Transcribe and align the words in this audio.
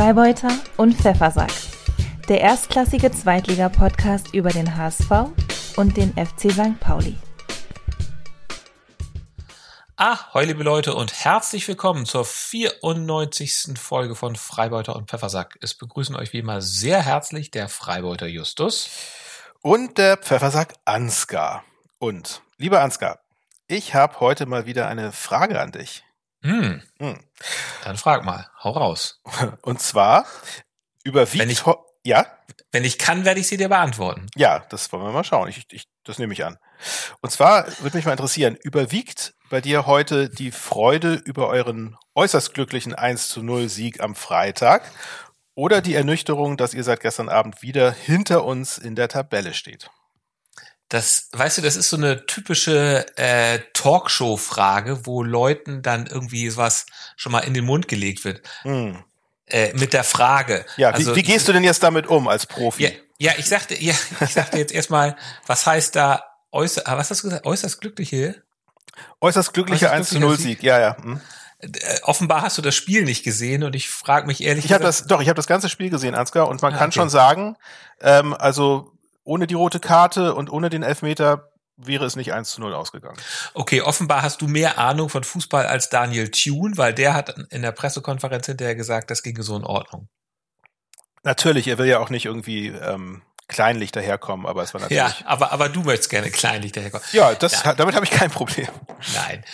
Freibeuter 0.00 0.48
und 0.78 0.94
Pfeffersack. 0.94 1.52
Der 2.26 2.40
erstklassige 2.40 3.12
Zweitliga-Podcast 3.12 4.32
über 4.32 4.48
den 4.48 4.74
HSV 4.74 5.10
und 5.76 5.94
den 5.94 6.14
FC 6.14 6.50
St. 6.50 6.80
Pauli. 6.80 7.18
Ah, 9.98 10.32
hoi 10.32 10.46
liebe 10.46 10.62
Leute 10.62 10.94
und 10.94 11.12
herzlich 11.12 11.68
willkommen 11.68 12.06
zur 12.06 12.24
94. 12.24 13.78
Folge 13.78 14.14
von 14.14 14.36
Freibeuter 14.36 14.96
und 14.96 15.10
Pfeffersack. 15.10 15.58
Es 15.60 15.74
begrüßen 15.74 16.16
euch 16.16 16.32
wie 16.32 16.38
immer 16.38 16.62
sehr 16.62 17.02
herzlich 17.02 17.50
der 17.50 17.68
Freibeuter 17.68 18.26
Justus. 18.26 18.88
Und 19.60 19.98
der 19.98 20.16
Pfeffersack 20.16 20.76
Ansgar. 20.86 21.62
Und, 21.98 22.40
lieber 22.56 22.80
Ansgar, 22.80 23.20
ich 23.66 23.94
habe 23.94 24.18
heute 24.20 24.46
mal 24.46 24.64
wieder 24.64 24.88
eine 24.88 25.12
Frage 25.12 25.60
an 25.60 25.72
dich. 25.72 26.04
Hm. 26.42 26.82
Hm. 26.98 27.20
Dann 27.84 27.96
frag 27.96 28.24
mal, 28.24 28.48
hau 28.62 28.70
raus. 28.70 29.20
Und 29.62 29.80
zwar 29.80 30.26
überwiegt 31.04 31.42
Wenn 31.42 31.50
ich- 31.50 31.62
ja, 32.04 32.26
Wenn 32.72 32.84
ich 32.84 32.98
kann, 32.98 33.24
werde 33.24 33.40
ich 33.40 33.48
sie 33.48 33.56
dir 33.58 33.68
beantworten. 33.68 34.26
ja, 34.36 34.60
das 34.70 34.90
wollen 34.92 35.02
wir 35.04 35.12
mal 35.12 35.24
schauen. 35.24 35.48
Ich, 35.48 35.66
ich, 35.70 35.84
das 36.04 36.18
nehme 36.18 36.32
ich 36.32 36.44
an. 36.44 36.56
Und 37.20 37.30
zwar 37.30 37.66
würde 37.82 37.96
mich 37.96 38.06
mal 38.06 38.12
interessieren, 38.12 38.56
überwiegt 38.62 39.34
bei 39.50 39.60
dir 39.60 39.84
heute 39.86 40.30
die 40.30 40.50
Freude 40.50 41.14
über 41.14 41.48
euren 41.48 41.96
äußerst 42.14 42.54
glücklichen 42.54 42.94
1 42.94 43.28
zu 43.28 43.42
0 43.42 43.68
Sieg 43.68 44.00
am 44.00 44.14
Freitag 44.14 44.90
oder 45.54 45.82
die 45.82 45.94
Ernüchterung, 45.94 46.56
dass 46.56 46.72
ihr 46.72 46.84
seit 46.84 47.00
gestern 47.00 47.28
Abend 47.28 47.60
wieder 47.60 47.92
hinter 47.92 48.44
uns 48.44 48.78
in 48.78 48.94
der 48.94 49.08
Tabelle 49.08 49.52
steht? 49.52 49.90
Das, 50.90 51.28
weißt 51.32 51.58
du, 51.58 51.62
das 51.62 51.76
ist 51.76 51.88
so 51.88 51.96
eine 51.96 52.26
typische 52.26 53.06
äh, 53.16 53.60
Talkshow-Frage, 53.74 55.06
wo 55.06 55.22
Leuten 55.22 55.82
dann 55.82 56.06
irgendwie 56.06 56.56
was 56.56 56.84
schon 57.16 57.32
mal 57.32 57.40
in 57.40 57.54
den 57.54 57.64
Mund 57.64 57.88
gelegt 57.88 58.24
wird. 58.24 58.42
Hm. 58.62 59.02
Äh, 59.46 59.72
mit 59.74 59.92
der 59.92 60.04
Frage. 60.04 60.66
Ja, 60.76 60.90
Also, 60.90 61.12
wie, 61.12 61.20
wie 61.20 61.22
gehst 61.22 61.48
du 61.48 61.52
denn 61.52 61.64
jetzt 61.64 61.82
damit 61.82 62.06
um 62.06 62.28
als 62.28 62.44
Profi? 62.46 62.84
Ja, 62.84 62.90
ja, 63.18 63.32
ich 63.38 63.46
sagte, 63.48 63.80
ja, 63.82 63.94
ich 64.20 64.30
sagte 64.30 64.58
jetzt 64.58 64.72
erstmal, 64.72 65.16
was 65.46 65.64
heißt 65.64 65.94
da 65.96 66.24
äußer, 66.52 66.82
ah, 66.86 66.96
was 66.98 67.10
hast 67.10 67.22
du 67.22 67.28
gesagt? 67.28 67.46
Äußerst 67.46 67.80
glückliche? 67.80 68.42
Äußerst 69.20 69.54
glücklicher 69.54 69.86
Äußerst 69.92 69.94
1 69.94 70.08
zu 70.08 70.18
0 70.18 70.28
glücklicher 70.36 70.48
Sieg, 70.48 70.62
ja, 70.62 70.80
ja. 70.80 70.96
Hm. 70.96 71.20
Äh, 71.60 71.68
offenbar 72.02 72.42
hast 72.42 72.58
du 72.58 72.62
das 72.62 72.74
Spiel 72.74 73.04
nicht 73.04 73.22
gesehen 73.22 73.62
und 73.62 73.76
ich 73.76 73.88
frage 73.90 74.26
mich 74.26 74.42
ehrlich 74.42 74.64
Ich 74.64 74.72
habe 74.72 74.82
das, 74.82 75.06
doch, 75.06 75.20
ich 75.20 75.28
habe 75.28 75.36
das 75.36 75.46
ganze 75.46 75.68
Spiel 75.68 75.90
gesehen, 75.90 76.14
Ansgar, 76.14 76.48
und 76.48 76.62
man 76.62 76.74
Ah, 76.74 76.78
kann 76.78 76.88
okay. 76.88 76.98
schon 76.98 77.10
sagen, 77.10 77.56
ähm, 78.00 78.34
also 78.34 78.92
ohne 79.24 79.46
die 79.46 79.54
rote 79.54 79.80
Karte 79.80 80.34
und 80.34 80.50
ohne 80.50 80.70
den 80.70 80.82
Elfmeter 80.82 81.50
wäre 81.76 82.04
es 82.04 82.14
nicht 82.16 82.32
1 82.32 82.50
zu 82.50 82.60
0 82.60 82.74
ausgegangen. 82.74 83.16
Okay, 83.54 83.80
offenbar 83.80 84.22
hast 84.22 84.42
du 84.42 84.48
mehr 84.48 84.78
Ahnung 84.78 85.08
von 85.08 85.24
Fußball 85.24 85.66
als 85.66 85.88
Daniel 85.88 86.30
Thune, 86.30 86.76
weil 86.76 86.92
der 86.92 87.14
hat 87.14 87.34
in 87.50 87.62
der 87.62 87.72
Pressekonferenz 87.72 88.46
hinterher 88.46 88.74
gesagt, 88.74 89.10
das 89.10 89.22
ginge 89.22 89.42
so 89.42 89.56
in 89.56 89.64
Ordnung. 89.64 90.08
Natürlich, 91.22 91.68
er 91.68 91.78
will 91.78 91.86
ja 91.86 91.98
auch 91.98 92.10
nicht 92.10 92.26
irgendwie 92.26 92.68
ähm, 92.68 93.22
kleinlich 93.48 93.92
daherkommen, 93.92 94.46
aber 94.46 94.62
es 94.62 94.72
war 94.74 94.80
natürlich. 94.80 94.98
Ja, 94.98 95.14
aber, 95.26 95.52
aber 95.52 95.68
du 95.68 95.82
möchtest 95.82 96.10
gerne 96.10 96.30
kleinlich 96.30 96.72
daherkommen. 96.72 97.06
Ja, 97.12 97.34
das, 97.34 97.62
Ja. 97.64 97.74
damit 97.74 97.94
habe 97.94 98.04
ich 98.04 98.10
kein 98.10 98.30
Problem. 98.30 98.68
Nein. 99.14 99.44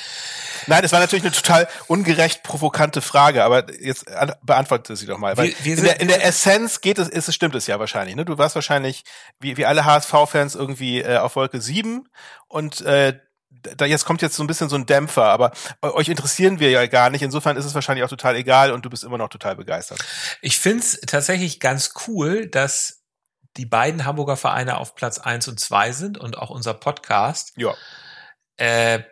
Nein, 0.66 0.84
es 0.84 0.92
war 0.92 1.00
natürlich 1.00 1.24
eine 1.24 1.32
total 1.32 1.68
ungerecht 1.86 2.42
provokante 2.42 3.00
Frage, 3.02 3.44
aber 3.44 3.72
jetzt 3.80 4.10
an- 4.10 4.34
beantworte 4.42 4.96
sie 4.96 5.06
doch 5.06 5.18
mal. 5.18 5.36
Weil 5.36 5.54
Wir- 5.60 5.64
wir 5.64 5.78
in, 5.78 5.84
der, 5.84 6.00
in 6.00 6.08
der 6.08 6.24
Essenz 6.24 6.80
geht 6.80 6.98
es, 6.98 7.08
ist 7.08 7.28
es, 7.28 7.34
stimmt 7.34 7.54
es 7.54 7.66
ja 7.66 7.78
wahrscheinlich. 7.78 8.16
Ne? 8.16 8.24
Du 8.24 8.38
warst 8.38 8.54
wahrscheinlich, 8.54 9.04
wie, 9.40 9.56
wie 9.56 9.66
alle 9.66 9.84
HSV-Fans, 9.84 10.54
irgendwie 10.54 11.00
äh, 11.02 11.18
auf 11.18 11.36
Wolke 11.36 11.60
7 11.60 12.08
und 12.48 12.80
äh, 12.82 13.18
da 13.76 13.84
jetzt 13.84 14.04
kommt 14.04 14.22
jetzt 14.22 14.36
so 14.36 14.44
ein 14.44 14.46
bisschen 14.46 14.68
so 14.68 14.76
ein 14.76 14.86
Dämpfer, 14.86 15.24
aber 15.24 15.50
eu- 15.82 15.94
euch 15.94 16.08
interessieren 16.08 16.60
wir 16.60 16.70
ja 16.70 16.86
gar 16.86 17.10
nicht. 17.10 17.22
Insofern 17.22 17.56
ist 17.56 17.64
es 17.64 17.74
wahrscheinlich 17.74 18.04
auch 18.04 18.08
total 18.10 18.36
egal 18.36 18.70
und 18.70 18.84
du 18.84 18.90
bist 18.90 19.02
immer 19.02 19.18
noch 19.18 19.28
total 19.28 19.56
begeistert. 19.56 20.04
Ich 20.42 20.58
find's 20.58 21.00
tatsächlich 21.06 21.58
ganz 21.58 21.92
cool, 22.06 22.46
dass 22.48 23.02
die 23.56 23.66
beiden 23.66 24.04
Hamburger 24.04 24.36
Vereine 24.36 24.76
auf 24.76 24.94
Platz 24.94 25.18
eins 25.18 25.48
und 25.48 25.58
zwei 25.58 25.90
sind 25.92 26.18
und 26.18 26.36
auch 26.36 26.50
unser 26.50 26.74
Podcast. 26.74 27.52
Ja. 27.56 27.74
Äh, 28.58 29.02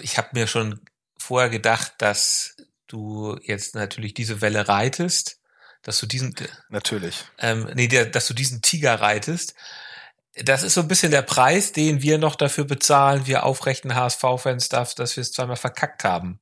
ich 0.00 0.18
habe 0.18 0.28
mir 0.32 0.46
schon 0.46 0.80
vorher 1.18 1.50
gedacht, 1.50 1.94
dass 1.98 2.56
du 2.86 3.38
jetzt 3.42 3.74
natürlich 3.74 4.14
diese 4.14 4.40
Welle 4.40 4.68
reitest, 4.68 5.38
dass 5.82 5.98
du 6.00 6.06
diesen, 6.06 6.34
Natürlich. 6.68 7.24
ähm, 7.38 7.68
nee, 7.74 7.86
dass 7.88 8.26
du 8.26 8.34
diesen 8.34 8.62
Tiger 8.62 9.00
reitest. 9.00 9.54
Das 10.34 10.62
ist 10.62 10.74
so 10.74 10.82
ein 10.82 10.88
bisschen 10.88 11.10
der 11.10 11.22
Preis, 11.22 11.72
den 11.72 12.02
wir 12.02 12.18
noch 12.18 12.36
dafür 12.36 12.64
bezahlen, 12.64 13.26
wir 13.26 13.44
aufrechten 13.44 13.94
HSV-Fans, 13.94 14.68
dass 14.68 14.94
dass 14.94 15.16
wir 15.16 15.22
es 15.22 15.32
zweimal 15.32 15.56
verkackt 15.56 16.04
haben. 16.04 16.40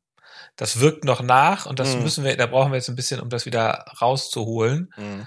Das 0.57 0.81
wirkt 0.81 1.05
noch 1.05 1.21
nach 1.23 1.67
und 1.67 1.79
das 1.79 1.95
Mhm. 1.95 2.03
müssen 2.03 2.25
wir, 2.25 2.37
da 2.37 2.47
brauchen 2.47 2.73
wir 2.73 2.77
jetzt 2.77 2.89
ein 2.89 2.97
bisschen, 2.97 3.21
um 3.21 3.31
das 3.31 3.47
wieder 3.47 3.85
rauszuholen. 4.01 4.93
Mhm. 4.97 5.27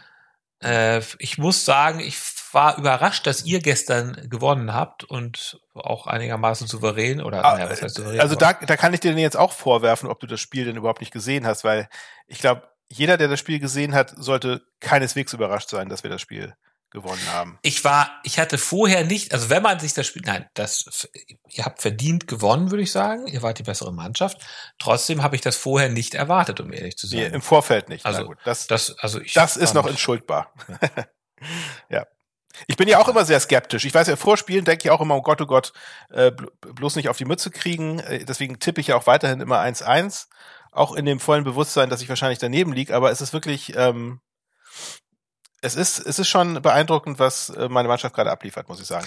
Äh, 0.61 1.01
ich 1.19 1.37
muss 1.37 1.63
sagen, 1.65 1.99
ich 2.01 2.17
war 2.51 2.77
überrascht, 2.77 3.25
dass 3.25 3.45
ihr 3.45 3.59
gestern 3.61 4.29
gewonnen 4.29 4.73
habt 4.73 5.03
und 5.05 5.59
auch 5.73 6.07
einigermaßen 6.07 6.67
souverän 6.67 7.21
oder 7.21 7.43
Ah, 7.45 7.53
naja, 7.55 7.69
was 7.69 7.81
heißt 7.81 7.95
souverän? 7.95 8.19
Also 8.19 8.35
da, 8.35 8.53
da 8.53 8.77
kann 8.77 8.93
ich 8.93 8.99
dir 8.99 9.13
jetzt 9.13 9.37
auch 9.37 9.51
vorwerfen, 9.53 10.09
ob 10.09 10.19
du 10.19 10.27
das 10.27 10.39
Spiel 10.39 10.65
denn 10.65 10.75
überhaupt 10.75 10.99
nicht 11.01 11.13
gesehen 11.13 11.45
hast, 11.45 11.63
weil 11.63 11.87
ich 12.27 12.39
glaube, 12.39 12.69
jeder, 12.89 13.17
der 13.17 13.29
das 13.29 13.39
Spiel 13.39 13.59
gesehen 13.59 13.95
hat, 13.95 14.13
sollte 14.17 14.61
keineswegs 14.81 15.31
überrascht 15.33 15.69
sein, 15.69 15.87
dass 15.87 16.03
wir 16.03 16.09
das 16.09 16.21
Spiel 16.21 16.53
gewonnen 16.89 17.25
haben. 17.31 17.57
ich 17.61 17.85
war, 17.85 18.19
ich 18.23 18.37
hatte 18.37 18.57
vorher 18.57 19.05
nicht, 19.05 19.33
also 19.33 19.49
wenn 19.49 19.63
man 19.63 19.79
sich 19.79 19.93
das 19.93 20.07
Spiel, 20.07 20.23
nein, 20.25 20.49
das, 20.55 21.07
ihr 21.47 21.63
habt 21.63 21.81
verdient 21.81 22.27
gewonnen, 22.27 22.69
würde 22.69 22.83
ich 22.83 22.91
sagen. 22.91 23.27
Ihr 23.27 23.41
wart 23.41 23.59
die 23.59 23.63
bessere 23.63 23.93
Mannschaft. 23.93 24.41
Trotzdem 24.77 25.23
habe 25.23 25.37
ich 25.37 25.41
das 25.41 25.55
vorher 25.55 25.87
nicht 25.87 26.15
erwartet, 26.15 26.59
um 26.59 26.73
ehrlich 26.73 26.97
zu 26.97 27.07
Nee, 27.07 27.23
sein. 27.23 27.33
Im 27.35 27.41
Vorfeld 27.41 27.87
nicht. 27.87 28.05
Also, 28.05 28.25
gut, 28.25 28.39
das, 28.43 28.67
das, 28.67 28.97
also 28.99 29.21
ich, 29.21 29.31
das 29.31 29.55
ist 29.55 29.73
noch 29.73 29.87
entschuldbar. 29.87 30.53
ja. 31.89 32.05
Ich 32.67 32.77
bin 32.77 32.87
ja 32.87 32.99
auch 32.99 33.07
immer 33.07 33.25
sehr 33.25 33.39
skeptisch. 33.39 33.85
Ich 33.85 33.93
weiß 33.93 34.07
ja, 34.07 34.15
vor 34.15 34.37
Spielen 34.37 34.65
denke 34.65 34.85
ich 34.85 34.91
auch 34.91 35.01
immer, 35.01 35.15
oh 35.15 35.21
Gott, 35.21 35.41
oh 35.41 35.45
Gott, 35.45 35.73
äh, 36.09 36.27
bl- 36.27 36.49
bloß 36.73 36.95
nicht 36.95 37.09
auf 37.09 37.17
die 37.17 37.25
Mütze 37.25 37.51
kriegen. 37.51 37.99
Äh, 37.99 38.25
Deswegen 38.25 38.59
tippe 38.59 38.81
ich 38.81 38.87
ja 38.87 38.95
auch 38.95 39.07
weiterhin 39.07 39.41
immer 39.41 39.59
1-1. 39.59 40.27
Auch 40.71 40.95
in 40.95 41.05
dem 41.05 41.19
vollen 41.19 41.43
Bewusstsein, 41.43 41.89
dass 41.89 42.01
ich 42.01 42.09
wahrscheinlich 42.09 42.39
daneben 42.39 42.71
liege. 42.73 42.95
Aber 42.95 43.11
es 43.11 43.19
ist 43.21 43.33
wirklich, 43.33 43.73
ähm, 43.75 44.21
es 45.61 45.75
ist, 45.75 45.99
es 45.99 46.17
ist 46.17 46.27
schon 46.29 46.61
beeindruckend, 46.61 47.19
was 47.19 47.49
äh, 47.49 47.67
meine 47.69 47.87
Mannschaft 47.87 48.15
gerade 48.15 48.31
abliefert, 48.31 48.69
muss 48.69 48.79
ich 48.79 48.87
sagen. 48.87 49.05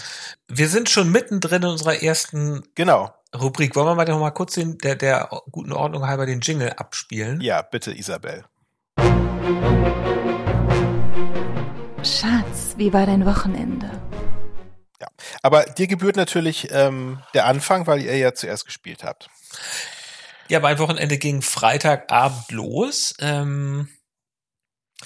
Wir 0.49 0.69
sind 0.69 0.89
schon 0.91 1.11
mittendrin 1.11 1.63
in 1.63 1.69
unserer 1.71 2.03
ersten 2.03 2.63
Genau. 2.75 3.13
Rubrik. 3.35 3.75
Wollen 3.75 3.87
wir 3.89 3.95
mal 3.97 4.05
noch 4.05 4.21
mal 4.21 4.31
kurz 4.31 4.55
den, 4.55 4.79
der, 4.79 4.95
der 4.95 5.29
guten 5.51 5.73
Ordnung 5.73 6.07
halber 6.07 6.27
den 6.27 6.41
Jingle 6.41 6.71
abspielen? 6.75 7.41
Ja, 7.41 7.63
bitte, 7.63 7.93
Isabel. 7.93 8.45
Schatz, 12.05 12.75
wie 12.77 12.93
war 12.93 13.07
dein 13.07 13.25
Wochenende? 13.25 13.91
Aber 15.43 15.65
dir 15.65 15.87
gebührt 15.87 16.17
natürlich 16.17 16.69
ähm, 16.71 17.21
der 17.35 17.47
Anfang, 17.47 17.87
weil 17.87 18.03
ihr 18.03 18.17
ja 18.17 18.35
zuerst 18.35 18.65
gespielt 18.67 19.05
habt. 19.05 19.29
Ja, 20.49 20.61
mein 20.61 20.79
Wochenende 20.79 21.19
ging 21.19 21.43
Freitagabend 21.43 22.51
los. 22.51 23.15
Ähm, 23.21 23.89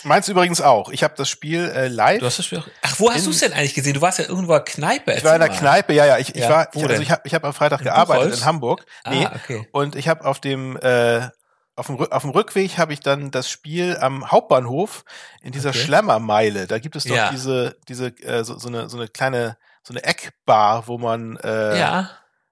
Meins 0.04 0.28
übrigens 0.28 0.60
auch. 0.60 0.90
Ich 0.90 1.02
habe 1.02 1.14
das 1.16 1.28
Spiel 1.28 1.68
äh, 1.74 1.88
live. 1.88 2.20
du 2.20 2.26
hast 2.26 2.38
das 2.38 2.46
Spiel 2.46 2.58
auch, 2.58 2.66
Ach, 2.82 3.00
wo 3.00 3.10
hast 3.12 3.26
du 3.26 3.30
es 3.30 3.40
denn 3.40 3.52
eigentlich 3.52 3.74
gesehen? 3.74 3.94
Du 3.94 4.00
warst 4.00 4.18
ja 4.18 4.26
irgendwo 4.26 4.52
in 4.54 4.58
der 4.58 4.64
Kneipe. 4.64 5.12
Ich 5.14 5.24
war 5.24 5.34
in 5.34 5.40
der. 5.40 5.48
Kneipe, 5.48 5.92
ja, 5.94 6.06
ja. 6.06 6.18
Ich, 6.18 6.34
ich 6.34 6.42
Ja, 6.42 6.50
war, 6.50 6.68
wo 6.72 6.78
ich, 6.80 6.84
also 6.84 6.94
denn? 6.94 7.02
ich 7.02 7.10
habe 7.10 7.22
ich 7.24 7.34
hab 7.34 7.44
am 7.44 7.54
Freitag 7.54 7.80
In 7.80 7.84
gearbeitet 7.84 8.22
Buchholz? 8.24 8.40
in 8.40 8.46
Hamburg. 8.46 8.86
Nee. 9.08 9.26
Ah, 9.26 9.32
okay. 9.34 9.68
Und 9.72 9.96
ich 9.96 10.08
habe 10.08 10.24
auf 10.24 10.40
dem 10.40 10.76
äh, 10.76 11.28
auf 11.78 11.86
dem, 11.86 11.98
auf 12.00 12.22
dem 12.22 12.30
Rückweg 12.30 12.76
habe 12.78 12.92
ich 12.92 13.00
dann 13.00 13.30
das 13.30 13.48
Spiel 13.48 13.96
am 14.00 14.30
Hauptbahnhof 14.30 15.04
in 15.42 15.52
dieser 15.52 15.70
Okay. 15.70 15.78
Schlemmermeile. 15.78 16.66
Da 16.66 16.78
gibt 16.78 16.96
es 16.96 17.04
doch 17.04 17.14
Ja. 17.14 17.30
diese 17.30 17.76
diese 17.88 18.08
äh, 18.22 18.44
so, 18.44 18.58
so 18.58 18.68
eine 18.68 18.88
so 18.88 18.96
eine 18.96 19.08
kleine 19.08 19.56
so 19.82 19.92
eine 19.94 20.04
Eckbar, 20.04 20.86
wo 20.88 20.98
man 20.98 21.36
äh, 21.42 21.78
ja. 21.78 22.10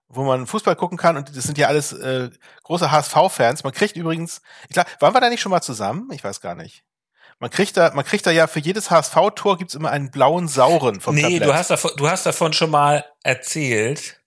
wo 0.09 0.25
man 0.25 0.47
Fußball 0.47 0.77
gucken 0.77 0.97
kann 0.97 1.17
und 1.17 1.37
das 1.37 1.45
sind 1.45 1.59
ja 1.59 1.67
alles 1.69 1.93
äh, 1.93 2.31
große 2.63 2.91
HSV-Fans. 2.91 3.65
Man 3.65 3.73
kriegt 3.73 3.97
übrigens, 3.97 4.41
ich 4.69 4.75
glaub, 4.75 4.87
waren 5.01 5.13
wir 5.15 5.21
da 5.21 5.29
nicht 5.29 5.41
schon 5.43 5.51
mal 5.51 5.61
zusammen? 5.61 6.09
Ich 6.13 6.23
weiß 6.25 6.41
gar 6.41 6.55
nicht. 6.55 6.85
Man 7.39 7.51
kriegt 7.51 7.77
da, 7.77 7.91
man 7.95 8.05
kriegt 8.05 8.25
da 8.27 8.31
ja 8.31 8.47
für 8.47 8.61
jedes 8.61 8.91
HSV-Tor 8.91 9.59
gibt's 9.59 9.75
immer 9.75 9.91
einen 9.91 10.11
blauen 10.11 10.49
Sauren 10.49 11.01
vom 11.03 11.15
Nee, 11.17 11.23
Tablett. 11.23 11.43
du 11.45 11.55
hast, 11.55 11.71
davon, 11.71 11.91
du 11.97 12.09
hast 12.09 12.25
davon 12.25 12.55
schon 12.55 12.71
mal 12.71 13.05
erzählt. 13.23 14.21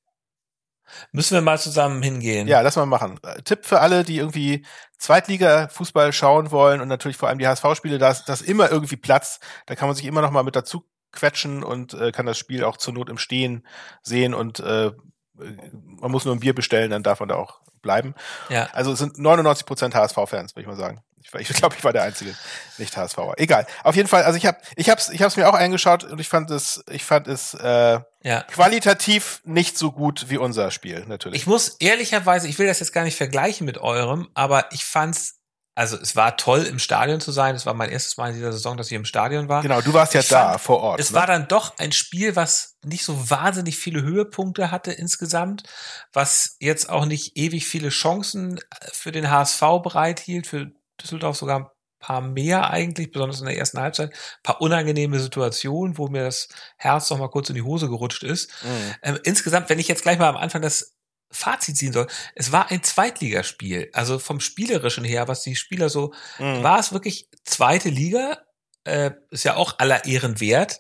Müssen 1.12 1.34
wir 1.36 1.42
mal 1.42 1.60
zusammen 1.60 2.02
hingehen. 2.02 2.48
Ja, 2.48 2.62
lass 2.62 2.76
mal 2.76 2.86
machen. 2.86 3.20
Tipp 3.44 3.66
für 3.66 3.80
alle, 3.80 4.04
die 4.04 4.18
irgendwie 4.18 4.66
Zweitliga-Fußball 4.98 6.14
schauen 6.14 6.52
wollen 6.52 6.82
und 6.82 6.88
natürlich 6.88 7.18
vor 7.18 7.30
allem 7.30 7.40
die 7.40 7.48
HSV-Spiele, 7.48 7.98
da 7.98 8.12
ist, 8.12 8.26
da 8.26 8.34
ist 8.34 8.42
immer 8.42 8.72
irgendwie 8.72 8.98
Platz. 8.98 9.40
Da 9.66 9.76
kann 9.76 9.88
man 9.88 9.96
sich 9.96 10.06
immer 10.06 10.22
noch 10.22 10.32
mal 10.32 10.44
mit 10.44 10.56
dazu 10.56 10.86
quetschen 11.12 11.64
und 11.64 11.94
äh, 11.94 12.12
kann 12.12 12.26
das 12.26 12.38
Spiel 12.38 12.64
auch 12.64 12.78
zur 12.78 12.94
Not 12.94 13.10
im 13.10 13.18
Stehen 13.18 13.66
sehen 14.02 14.34
und 14.34 14.60
äh, 14.60 14.92
man 15.34 16.12
muss 16.12 16.26
nur 16.26 16.36
ein 16.36 16.40
Bier 16.42 16.54
bestellen, 16.54 16.92
dann 16.92 17.04
darf 17.04 17.20
man 17.20 17.30
da 17.30 17.36
auch 17.36 17.62
bleiben. 17.82 18.14
Ja. 18.50 18.70
Also 18.74 18.92
es 18.92 19.00
sind 19.00 19.18
99 19.18 19.66
Prozent 19.66 19.96
HSV-Fans, 19.96 20.56
würde 20.56 20.62
ich 20.62 20.68
mal 20.68 20.76
sagen. 20.76 21.02
Ich, 21.22 21.50
ich 21.50 21.50
glaube, 21.58 21.76
ich 21.78 21.84
war 21.84 21.94
der 21.94 22.04
einzige 22.04 22.36
nicht 22.78 22.96
HSVer. 22.96 23.34
Egal. 23.38 23.66
Auf 23.84 23.96
jeden 23.96 24.08
Fall. 24.08 24.24
Also 24.24 24.38
ich 24.38 24.46
habe, 24.46 24.58
ich 24.76 24.90
habe, 24.90 25.02
ich 25.12 25.22
habe 25.22 25.28
es 25.28 25.36
mir 25.38 25.50
auch 25.50 25.54
eingeschaut 25.54 26.04
und 26.04 26.20
ich 26.20 26.30
fand 26.30 26.50
es, 26.52 26.84
ich 26.90 27.04
fand 27.04 27.28
es 27.28 27.54
äh, 27.54 28.00
Ja. 28.24 28.42
qualitativ 28.44 29.42
nicht 29.44 29.78
so 29.78 29.92
gut 29.92 30.30
wie 30.30 30.38
unser 30.38 30.72
Spiel 30.72 31.06
natürlich. 31.08 31.42
Ich 31.42 31.48
muss 31.48 31.76
ehrlicherweise, 31.80 32.48
ich 32.48 32.60
will 32.60 32.68
das 32.68 32.80
jetzt 32.80 32.94
gar 32.94 33.04
nicht 33.04 33.18
vergleichen 33.18 33.66
mit 33.66 33.78
eurem, 33.78 34.30
aber 34.34 34.72
ich 34.72 34.86
fand's 34.86 35.36
also 35.80 35.96
es 35.96 36.18
war 36.18 36.36
toll 36.36 36.64
im 36.64 36.78
Stadion 36.78 37.22
zu 37.22 37.32
sein. 37.32 37.56
Es 37.56 37.66
war 37.66 37.74
mein 37.74 37.90
erstes 37.90 38.18
Mal 38.18 38.32
in 38.32 38.36
dieser 38.36 38.52
Saison, 38.52 38.76
dass 38.76 38.88
ich 38.88 38.98
im 38.98 39.06
Stadion 39.06 39.48
war. 39.48 39.62
Genau, 39.62 39.80
du 39.80 39.94
warst 39.94 40.14
ja 40.14 40.20
Ich 40.20 40.28
da 40.28 40.50
fand, 40.50 40.62
vor 40.62 40.82
Ort. 40.82 41.00
Es 41.00 41.12
ne? 41.12 41.16
war 41.16 41.26
dann 41.26 41.48
doch 41.48 41.78
ein 41.78 41.94
Spiel, 41.94 42.36
was 42.36 42.76
nicht 42.84 43.06
so 43.06 43.30
wahnsinnig 43.30 43.78
viele 43.78 44.02
Höhepunkte 44.02 44.72
hatte 44.72 44.92
insgesamt, 44.92 45.64
was 46.12 46.58
jetzt 46.60 46.90
auch 46.90 47.06
nicht 47.06 47.38
ewig 47.38 47.66
viele 47.66 47.90
Chancen 47.90 48.60
für 48.92 49.14
den 49.14 49.32
HSV 49.32 49.62
bereithielt, 49.82 50.48
für 50.48 50.70
Düsseldorf 51.02 51.38
sogar 51.38 51.60
ein 51.60 51.68
paar 52.00 52.22
mehr 52.22 52.70
eigentlich, 52.70 53.12
besonders 53.12 53.40
in 53.42 53.48
der 53.48 53.58
ersten 53.58 53.80
Halbzeit, 53.80 54.12
ein 54.12 54.44
paar 54.44 54.62
unangenehme 54.62 55.20
Situationen, 55.20 55.98
wo 55.98 56.08
mir 56.08 56.24
das 56.24 56.48
Herz 56.78 57.10
noch 57.10 57.18
mal 57.18 57.30
kurz 57.30 57.50
in 57.50 57.56
die 57.56 57.62
Hose 57.62 57.90
gerutscht 57.90 58.24
ist. 58.24 58.52
Mhm. 58.64 58.96
Ähm, 59.04 59.20
insgesamt, 59.24 59.70
wenn 59.70 59.80
ich 59.80 59.88
jetzt 59.88 60.04
gleich 60.04 60.18
mal 60.20 60.30
am 60.30 60.38
Anfang 60.38 60.62
das 60.62 60.96
Fazit 61.32 61.78
ziehen 61.78 61.94
soll, 61.94 62.08
es 62.36 62.52
war 62.52 62.72
ein 62.72 62.82
Zweitligaspiel. 62.84 63.90
Also 63.94 64.18
vom 64.18 64.40
Spielerischen 64.40 65.04
her, 65.04 65.28
was 65.28 65.42
die 65.44 65.56
Spieler 65.56 65.90
so, 65.90 66.14
Mhm. 66.40 66.64
war 66.64 66.80
es 66.80 66.92
wirklich 66.94 67.30
zweite 67.46 67.90
Liga, 67.90 68.40
äh, 68.86 69.12
ist 69.30 69.44
ja 69.44 69.56
auch 69.56 69.78
aller 69.80 70.06
Ehren 70.06 70.40
wert. 70.40 70.80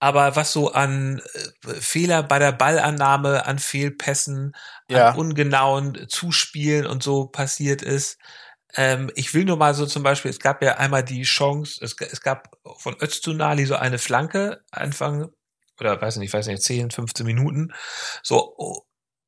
Aber 0.00 0.36
was 0.36 0.52
so 0.52 0.72
an 0.72 1.20
äh, 1.66 1.74
Fehler 1.80 2.22
bei 2.22 2.38
der 2.38 2.52
Ballannahme, 2.52 3.46
an 3.46 3.58
Fehlpässen, 3.58 4.54
Ja. 4.88 5.10
an 5.10 5.16
ungenauen 5.18 6.06
Zuspielen 6.08 6.86
und 6.86 7.02
so 7.02 7.26
passiert 7.26 7.82
ist, 7.82 8.18
ähm, 8.78 9.10
ich 9.16 9.34
will 9.34 9.44
nur 9.44 9.56
mal 9.56 9.74
so 9.74 9.84
zum 9.86 10.02
Beispiel, 10.04 10.30
es 10.30 10.38
gab 10.38 10.62
ja 10.62 10.76
einmal 10.76 11.02
die 11.02 11.22
Chance, 11.22 11.84
es, 11.84 11.96
es 12.00 12.20
gab 12.20 12.56
von 12.78 12.96
Öztunali 13.02 13.66
so 13.66 13.74
eine 13.74 13.98
Flanke 13.98 14.62
Anfang, 14.70 15.28
oder 15.80 16.00
weiß 16.00 16.16
nicht, 16.16 16.28
ich 16.28 16.32
weiß 16.34 16.46
nicht, 16.46 16.62
10, 16.62 16.90
15 16.92 17.26
Minuten, 17.26 17.72
so 18.22 18.84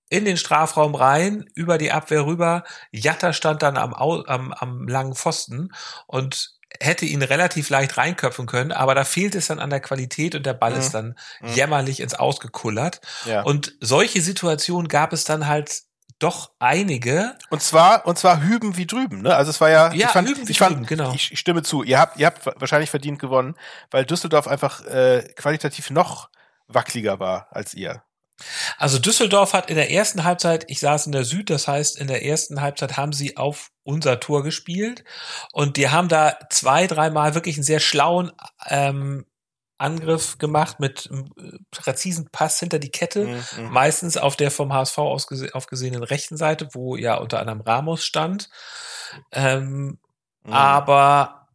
in 0.09 0.25
den 0.25 0.37
Strafraum 0.37 0.95
rein, 0.95 1.45
über 1.55 1.79
die 1.79 1.93
Abwehr 1.93 2.27
rüber. 2.27 2.65
Jatta 2.91 3.33
stand 3.33 3.63
dann 3.63 3.77
am, 3.77 3.93
am, 3.95 4.53
am 4.53 4.89
langen 4.89 5.15
Pfosten 5.15 5.73
und 6.07 6.51
hätte 6.81 7.05
ihn 7.07 7.23
relativ 7.23 7.69
leicht 7.71 7.97
reinköpfen 7.97 8.47
können, 8.47 8.71
aber 8.73 8.95
da 8.95 9.05
fehlt 9.05 9.35
es 9.35 9.49
dann 9.49 9.59
an 9.59 9.71
der 9.71 9.81
Qualität 9.81 10.35
und 10.37 10.47
der 10.47 10.55
Ball 10.55 10.73
Mhm. 10.73 10.79
ist 10.79 10.95
dann 10.95 11.17
Mhm. 11.41 11.49
jämmerlich 11.55 12.01
ins 12.01 12.15
Ausgekullert. 12.15 13.01
Ja. 13.27 13.43
Und 13.43 13.75
solche 13.81 14.21
Situationen 14.21 14.87
gab 14.89 15.13
es 15.13 15.25
dann 15.25 15.47
halt 15.49 15.83
doch 16.21 16.53
einige. 16.59 17.37
Und 17.51 17.63
zwar, 17.63 18.07
und 18.07 18.19
zwar 18.19 18.43
hüben 18.43 18.77
wie 18.77 18.87
drüben, 18.87 19.23
ne? 19.23 19.35
Also 19.35 19.51
es 19.51 19.61
war 19.61 19.71
ja, 19.71 19.93
Ja, 19.93 20.07
ich 20.07 20.13
fand, 20.13 20.29
hüben 20.29 20.47
wie 20.47 20.53
ich 20.53 20.59
fand, 20.59 20.77
drüben, 20.77 20.87
genau. 20.87 21.13
ich, 21.15 21.33
ich 21.33 21.41
stimme 21.41 21.63
zu. 21.63 21.83
Ihr 21.83 21.99
habt, 21.99 22.19
ihr 22.19 22.27
habt 22.27 22.47
wahrscheinlich 22.61 22.91
verdient 22.91 23.19
gewonnen, 23.19 23.57
weil 23.91 24.05
Düsseldorf 24.05 24.47
einfach 24.47 24.85
äh, 24.87 25.23
qualitativ 25.37 25.91
noch 25.91 26.29
wackeliger 26.69 27.19
war 27.19 27.49
als 27.51 27.75
ihr. 27.75 28.03
Also 28.79 28.99
Düsseldorf 28.99 29.53
hat 29.53 29.69
in 29.69 29.77
der 29.77 29.91
ersten 29.91 30.25
Halbzeit, 30.25 30.65
ich 30.69 30.81
saß 30.81 31.07
in 31.07 31.13
der 31.13 31.25
Süd, 31.25 31.51
das 31.51 31.69
heißt 31.69 31.99
in 31.99 32.07
der 32.07 32.25
ersten 32.25 32.61
Halbzeit 32.61 32.97
haben 32.97 33.13
sie 33.13 33.37
auf 33.37 33.71
unser 33.83 34.21
Tor 34.21 34.43
gespielt 34.43 35.05
und 35.53 35.77
die 35.77 35.91
haben 35.91 36.09
da 36.09 36.39
zwei, 36.49 36.87
dreimal 36.87 37.35
wirklich 37.35 37.57
einen 37.57 37.65
sehr 37.65 37.81
schlauen 37.81 38.33
ähm, 38.67 39.27
Angriff 39.81 40.39
gemacht 40.39 40.79
mit 40.81 41.09
einem 41.11 41.33
äh, 41.39 41.59
präzisen 41.71 42.29
Pass 42.31 42.59
hinter 42.61 42.79
die 42.79 42.91
Kette. 42.91 43.27
Mhm, 43.27 43.45
mhm. 43.65 43.73
Meistens 43.73 44.17
auf 44.17 44.37
der 44.37 44.51
vom 44.51 44.73
HSV 44.73 44.99
aus 44.99 45.27
gese 45.27 45.55
aufgesehenen 45.55 46.03
rechten 46.03 46.37
Seite, 46.37 46.69
wo 46.73 46.97
ja 46.97 47.17
unter 47.17 47.41
anderem 47.41 47.61
Ramos 47.63 48.05
stand. 48.05 48.51
Ähm, 49.33 49.99
Mhm. 50.45 50.53
aber 50.55 51.49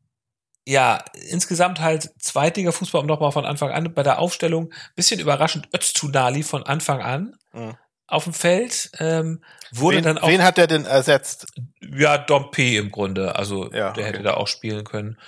ja, 0.68 1.04
insgesamt 1.30 1.80
halt 1.80 2.10
Zweitliga-Fußball, 2.20 3.02
um 3.02 3.08
nochmal 3.08 3.32
von 3.32 3.46
Anfang 3.46 3.72
an 3.72 3.94
bei 3.94 4.04
der 4.04 4.20
Aufstellung, 4.20 4.74
bisschen 4.96 5.20
überraschend 5.20 5.70
Öztunali 5.74 6.44
von 6.44 6.64
Anfang 6.64 7.02
an 7.02 7.36
Mhm. 7.54 7.78
auf 8.08 8.24
dem 8.26 8.34
Feld. 8.34 8.92
Ähm, 9.00 9.44
wurde 9.72 9.98
wen, 9.98 10.04
dann 10.04 10.18
auch, 10.18 10.28
wen 10.28 10.44
hat 10.44 10.58
der 10.58 10.68
denn 10.68 10.86
ersetzt? 10.86 11.48
ja, 11.82 12.18
Dompe 12.18 12.76
im 12.78 12.92
Grunde, 12.92 13.36
also 13.36 13.72
Ja, 13.72 13.92
der 13.94 14.06
hätte 14.06 14.18
okay. 14.20 14.24
da 14.24 14.34
auch 14.36 14.48
spielen 14.48 14.84
können. 14.86 15.20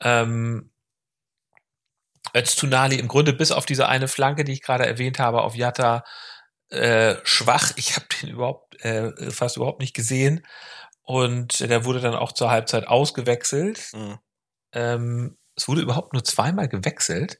Ähm, 0.00 0.70
Öztunali 2.34 2.96
im 2.98 3.08
Grunde 3.08 3.32
bis 3.32 3.52
auf 3.52 3.66
diese 3.66 3.88
eine 3.88 4.08
Flanke, 4.08 4.44
die 4.44 4.52
ich 4.52 4.62
gerade 4.62 4.86
erwähnt 4.86 5.18
habe, 5.18 5.42
auf 5.42 5.54
Jatta, 5.54 6.04
äh, 6.70 7.16
schwach. 7.24 7.72
Ich 7.76 7.96
habe 7.96 8.06
den 8.20 8.30
überhaupt 8.30 8.82
äh, 8.84 9.30
fast 9.30 9.56
überhaupt 9.56 9.80
nicht 9.80 9.94
gesehen. 9.94 10.46
Und 11.02 11.60
der 11.60 11.84
wurde 11.84 12.00
dann 12.00 12.14
auch 12.14 12.32
zur 12.32 12.50
Halbzeit 12.50 12.88
ausgewechselt. 12.88 13.90
Mhm. 13.92 14.18
Ähm, 14.72 15.38
es 15.56 15.68
wurde 15.68 15.82
überhaupt 15.82 16.12
nur 16.12 16.24
zweimal 16.24 16.68
gewechselt 16.68 17.38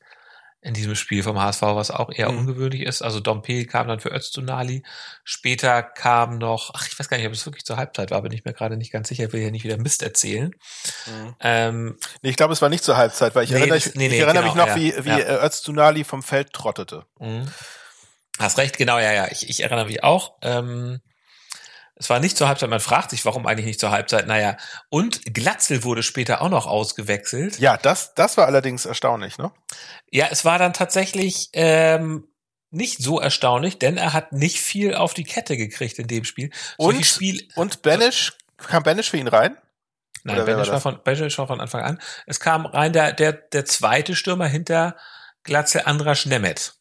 in 0.64 0.74
diesem 0.74 0.94
Spiel 0.94 1.22
vom 1.22 1.38
HSV, 1.40 1.60
was 1.62 1.90
auch 1.90 2.10
eher 2.10 2.32
Mhm. 2.32 2.38
ungewöhnlich 2.38 2.80
ist. 2.82 3.02
Also 3.02 3.20
Dompe 3.20 3.66
kam 3.66 3.86
dann 3.86 4.00
für 4.00 4.10
Öztunali. 4.12 4.82
Später 5.22 5.82
kam 5.82 6.38
noch, 6.38 6.70
ach, 6.74 6.88
ich 6.88 6.98
weiß 6.98 7.08
gar 7.08 7.18
nicht, 7.18 7.26
ob 7.26 7.32
es 7.34 7.44
wirklich 7.46 7.64
zur 7.64 7.76
Halbzeit 7.76 8.10
war, 8.10 8.22
bin 8.22 8.32
ich 8.32 8.44
mir 8.46 8.54
gerade 8.54 8.76
nicht 8.78 8.90
ganz 8.90 9.08
sicher, 9.08 9.30
will 9.32 9.42
ja 9.42 9.50
nicht 9.50 9.64
wieder 9.64 9.76
Mist 9.76 10.02
erzählen. 10.02 10.54
Mhm. 11.06 11.36
Ähm, 11.40 11.96
Nee, 12.22 12.30
ich 12.30 12.36
glaube, 12.36 12.54
es 12.54 12.62
war 12.62 12.70
nicht 12.70 12.82
zur 12.82 12.96
Halbzeit, 12.96 13.34
weil 13.34 13.44
ich 13.44 13.50
Nee, 13.50 13.58
erinnere, 13.58 13.76
das- 13.78 13.86
ich, 13.88 13.94
nee, 13.94 14.06
ich 14.06 14.12
nee, 14.12 14.18
erinnere 14.20 14.42
genau, 14.42 14.54
mich 14.54 14.62
noch, 14.62 14.68
ja, 14.68 14.76
wie, 14.76 15.04
wie 15.04 15.08
ja. 15.10 15.18
äh, 15.18 15.46
Öztunali 15.46 16.02
vom 16.02 16.22
Feld 16.22 16.52
trottete. 16.54 17.04
Mhm. 17.20 17.46
Hast 18.38 18.58
recht, 18.58 18.78
genau, 18.78 18.98
ja, 18.98 19.12
ja. 19.12 19.28
Ich, 19.30 19.48
ich 19.48 19.60
erinnere 19.62 19.84
mich 19.86 20.02
auch. 20.02 20.32
Ähm, 20.42 21.00
es 21.96 22.10
war 22.10 22.18
nicht 22.20 22.36
zur 22.36 22.48
Halbzeit. 22.48 22.70
Man 22.70 22.80
fragt 22.80 23.10
sich, 23.10 23.24
warum 23.24 23.46
eigentlich 23.46 23.66
nicht 23.66 23.80
zur 23.80 23.90
Halbzeit. 23.90 24.26
Naja, 24.26 24.56
und 24.88 25.32
Glatzel 25.32 25.84
wurde 25.84 26.02
später 26.02 26.42
auch 26.42 26.48
noch 26.48 26.66
ausgewechselt. 26.66 27.58
Ja, 27.60 27.76
das, 27.76 28.14
das 28.14 28.36
war 28.36 28.46
allerdings 28.46 28.84
erstaunlich, 28.84 29.38
ne? 29.38 29.52
Ja, 30.10 30.26
es 30.30 30.44
war 30.44 30.58
dann 30.58 30.72
tatsächlich 30.72 31.50
ähm, 31.52 32.26
nicht 32.70 32.98
so 33.00 33.20
erstaunlich, 33.20 33.78
denn 33.78 33.96
er 33.96 34.12
hat 34.12 34.32
nicht 34.32 34.60
viel 34.60 34.94
auf 34.94 35.14
die 35.14 35.22
Kette 35.24 35.56
gekriegt 35.56 35.98
in 36.00 36.08
dem 36.08 36.24
Spiel. 36.24 36.50
Solche 36.78 36.98
Und- 36.98 37.06
Spiel, 37.06 37.48
Und 37.54 37.82
Benisch, 37.82 38.32
kam 38.56 38.82
Benisch 38.82 39.10
für 39.10 39.16
ihn 39.18 39.28
rein? 39.28 39.56
nein, 40.24 40.36
oder 40.36 40.46
wer 40.46 40.54
Benisch 40.54 40.70
war 40.70 40.80
von, 40.80 41.00
Benisch 41.04 41.38
war 41.38 41.46
von 41.46 41.60
Anfang 41.60 41.82
an. 41.82 42.00
Es 42.26 42.40
kam 42.40 42.66
rein 42.66 42.92
der, 42.92 43.12
der, 43.12 43.32
der 43.32 43.64
zweite 43.66 44.16
Stürmer 44.16 44.46
hinter 44.48 44.96
Glatzel 45.44 45.82
Andras 45.84 46.26
Nemeth. 46.26 46.74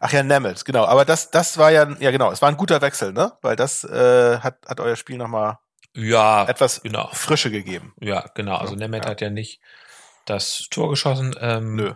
Ach 0.00 0.12
ja, 0.12 0.22
Nemeth, 0.22 0.64
genau. 0.64 0.84
Aber 0.84 1.04
das, 1.04 1.30
das 1.30 1.58
war 1.58 1.70
ja, 1.70 1.88
ja 1.98 2.10
genau, 2.10 2.30
es 2.32 2.42
war 2.42 2.48
ein 2.48 2.56
guter 2.56 2.80
Wechsel, 2.80 3.12
ne? 3.12 3.32
Weil 3.42 3.56
das 3.56 3.84
äh, 3.84 4.38
hat, 4.38 4.58
hat 4.66 4.80
euer 4.80 4.96
Spiel 4.96 5.16
nochmal 5.18 5.58
Ja, 5.94 6.44
etwas 6.46 6.82
genau. 6.82 7.08
Frische 7.12 7.50
gegeben. 7.50 7.94
Ja, 8.00 8.26
genau. 8.34 8.56
Also 8.56 8.74
Nemeth 8.74 9.04
Ja. 9.04 9.10
hat 9.10 9.20
ja 9.20 9.30
nicht 9.30 9.60
das 10.24 10.66
Tor 10.70 10.90
geschossen. 10.90 11.34
Ähm, 11.40 11.74
Nö. 11.76 11.94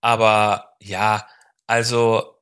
Aber 0.00 0.74
ja, 0.80 1.26
also 1.66 2.34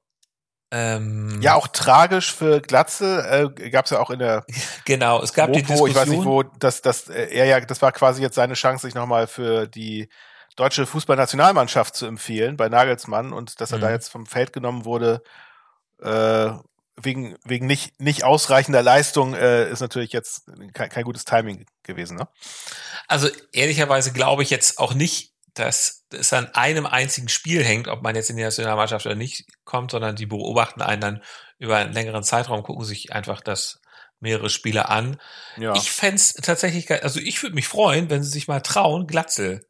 ähm, 0.70 1.40
Ja, 1.42 1.54
auch 1.54 1.68
tragisch 1.68 2.32
für 2.34 2.60
Glatzel 2.60 3.52
äh, 3.60 3.70
gab 3.70 3.84
es 3.84 3.90
ja 3.90 4.00
auch 4.00 4.10
in 4.10 4.18
der 4.18 4.44
genau. 4.84 5.22
Es 5.22 5.32
gab 5.34 5.52
die 5.52 5.60
Mopo, 5.60 5.86
Diskussion. 5.86 5.88
ich 5.90 5.94
weiß 5.96 6.08
nicht 6.08 6.24
wo, 6.24 6.42
dass, 6.42 6.82
dass 6.82 7.08
äh, 7.08 7.28
er 7.30 7.44
ja, 7.44 7.60
das 7.60 7.82
war 7.82 7.92
quasi 7.92 8.22
jetzt 8.22 8.34
seine 8.36 8.54
Chance, 8.54 8.86
sich 8.86 8.94
nochmal 8.94 9.26
für 9.26 9.66
die 9.66 10.08
deutsche 10.56 10.86
Fußballnationalmannschaft 10.86 11.94
zu 11.96 12.06
empfehlen 12.06 12.56
bei 12.56 12.68
Nagelsmann 12.68 13.32
und 13.32 13.60
dass 13.60 13.72
er 13.72 13.78
da 13.78 13.88
Mhm. 13.88 13.92
jetzt 13.94 14.08
vom 14.10 14.26
Feld 14.26 14.52
genommen 14.52 14.84
wurde 14.84 15.22
äh, 16.02 16.50
wegen 16.96 17.36
wegen 17.44 17.66
nicht 17.66 17.98
nicht 18.00 18.24
ausreichender 18.24 18.82
Leistung 18.82 19.34
äh, 19.34 19.70
ist 19.70 19.80
natürlich 19.80 20.12
jetzt 20.12 20.44
kein, 20.74 20.90
kein 20.90 21.04
gutes 21.04 21.24
Timing 21.24 21.64
gewesen, 21.82 22.16
ne? 22.16 22.28
Also 23.08 23.28
ehrlicherweise 23.52 24.12
glaube 24.12 24.42
ich 24.42 24.50
jetzt 24.50 24.78
auch 24.78 24.92
nicht, 24.92 25.32
dass 25.54 26.04
es 26.12 26.32
an 26.32 26.48
einem 26.54 26.84
einzigen 26.86 27.28
Spiel 27.28 27.64
hängt, 27.64 27.88
ob 27.88 28.02
man 28.02 28.14
jetzt 28.14 28.28
in 28.30 28.36
die 28.36 28.42
Nationalmannschaft 28.42 29.06
oder 29.06 29.14
nicht 29.14 29.46
kommt, 29.64 29.90
sondern 29.90 30.16
die 30.16 30.26
beobachten 30.26 30.82
einen 30.82 31.00
dann 31.00 31.22
über 31.58 31.76
einen 31.78 31.92
längeren 31.94 32.24
Zeitraum, 32.24 32.62
gucken 32.62 32.84
sich 32.84 33.12
einfach 33.12 33.40
das 33.40 33.80
mehrere 34.20 34.50
Spiele 34.50 34.88
an. 34.88 35.18
Ja. 35.56 35.74
Ich 35.74 35.90
fänd's 35.90 36.34
tatsächlich, 36.34 36.86
geil- 36.86 37.00
also 37.02 37.20
ich 37.20 37.42
würde 37.42 37.54
mich 37.54 37.68
freuen, 37.68 38.08
wenn 38.10 38.22
sie 38.22 38.30
sich 38.30 38.48
mal 38.48 38.60
trauen, 38.60 39.06
Glatzel 39.06 39.66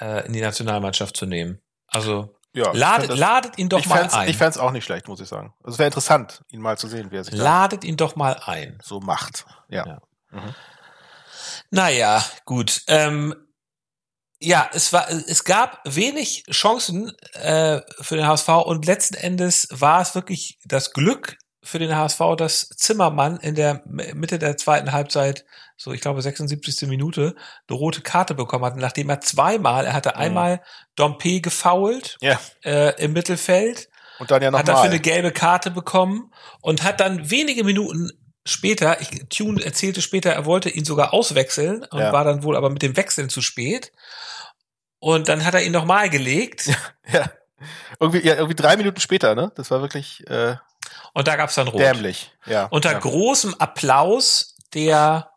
äh, 0.00 0.26
in 0.26 0.32
die 0.32 0.40
Nationalmannschaft 0.40 1.16
zu 1.16 1.26
nehmen. 1.26 1.60
Also 1.88 2.36
ja, 2.54 2.70
ladet, 2.72 3.10
das- 3.10 3.18
ladet 3.18 3.58
ihn 3.58 3.68
doch 3.68 3.84
mal 3.86 4.08
ein. 4.12 4.28
Ich 4.30 4.36
fänd's 4.36 4.56
auch 4.58 4.70
nicht 4.70 4.84
schlecht, 4.84 5.08
muss 5.08 5.20
ich 5.20 5.28
sagen. 5.28 5.52
Also 5.62 5.74
es 5.74 5.78
wäre 5.78 5.88
interessant, 5.88 6.42
ihn 6.50 6.60
mal 6.60 6.78
zu 6.78 6.88
sehen, 6.88 7.10
wie 7.10 7.16
er 7.16 7.24
sich 7.24 7.34
Ladet 7.34 7.84
ihn 7.84 7.96
doch 7.96 8.16
mal 8.16 8.40
ein. 8.44 8.78
so 8.82 9.00
macht. 9.00 9.44
Ja. 9.68 9.86
Ja. 9.86 10.00
Mhm. 10.30 10.54
Naja, 11.70 12.24
gut. 12.44 12.82
Ähm, 12.88 13.34
ja, 14.38 14.68
es 14.72 14.92
war, 14.92 15.08
es 15.10 15.44
gab 15.44 15.80
wenig 15.84 16.44
Chancen 16.50 17.12
äh, 17.32 17.80
für 18.00 18.16
den 18.16 18.26
HSV 18.26 18.48
und 18.48 18.84
letzten 18.86 19.14
Endes 19.14 19.68
war 19.70 20.00
es 20.02 20.14
wirklich 20.14 20.58
das 20.64 20.92
Glück 20.92 21.36
für 21.66 21.78
den 21.78 21.94
HSV, 21.94 22.20
dass 22.38 22.68
Zimmermann 22.70 23.36
in 23.38 23.54
der 23.54 23.82
Mitte 23.86 24.38
der 24.38 24.56
zweiten 24.56 24.92
Halbzeit, 24.92 25.44
so 25.76 25.92
ich 25.92 26.00
glaube 26.00 26.22
76. 26.22 26.88
Minute, 26.88 27.34
eine 27.68 27.78
rote 27.78 28.00
Karte 28.00 28.34
bekommen 28.34 28.64
hat, 28.64 28.76
nachdem 28.76 29.10
er 29.10 29.20
zweimal, 29.20 29.84
er 29.86 29.92
hatte 29.92 30.10
Mhm. 30.10 30.20
einmal 30.20 30.62
Dompe 30.94 31.40
gefoult 31.40 32.16
Ja. 32.20 32.38
äh, 32.64 32.94
im 33.02 33.12
Mittelfeld 33.12 33.88
Und 34.18 34.30
dann 34.30 34.40
ja 34.42 34.48
hat 34.48 34.54
dafür 34.60 34.72
nochmal. 34.74 34.88
eine 34.90 35.00
gelbe 35.00 35.32
Karte 35.32 35.70
bekommen 35.70 36.32
und 36.62 36.82
hat 36.82 37.00
dann 37.00 37.30
wenige 37.30 37.64
Minuten 37.64 38.10
später, 38.46 39.00
ich, 39.00 39.08
Tune 39.28 39.62
erzählte 39.64 40.00
später, 40.02 40.30
er 40.32 40.44
wollte 40.46 40.70
ihn 40.70 40.84
sogar 40.84 41.12
auswechseln 41.12 41.84
und 41.90 41.98
Ja. 41.98 42.12
war 42.12 42.24
dann 42.24 42.42
wohl 42.44 42.56
aber 42.56 42.70
mit 42.70 42.80
dem 42.82 42.96
Wechseln 42.96 43.28
zu 43.28 43.42
spät. 43.42 43.92
Und 44.98 45.28
dann 45.28 45.44
hat 45.44 45.54
er 45.54 45.62
ihn 45.62 45.72
nochmal 45.72 46.08
gelegt 46.10 46.70
Ja. 47.12 47.30
Irgendwie, 48.00 48.20
ja, 48.26 48.34
irgendwie 48.34 48.54
drei 48.54 48.76
Minuten 48.76 49.00
später, 49.00 49.34
ne? 49.34 49.50
Das 49.56 49.70
war 49.70 49.80
wirklich 49.80 50.28
äh, 50.28 50.56
und 51.16 51.26
da 51.28 51.36
gab's 51.36 51.54
dann 51.54 51.68
Rot. 51.68 51.80
dämlich. 51.80 52.30
Ja. 52.44 52.66
Unter 52.66 52.92
ja. 52.92 52.98
großem 52.98 53.54
Applaus 53.54 54.54
der 54.74 55.30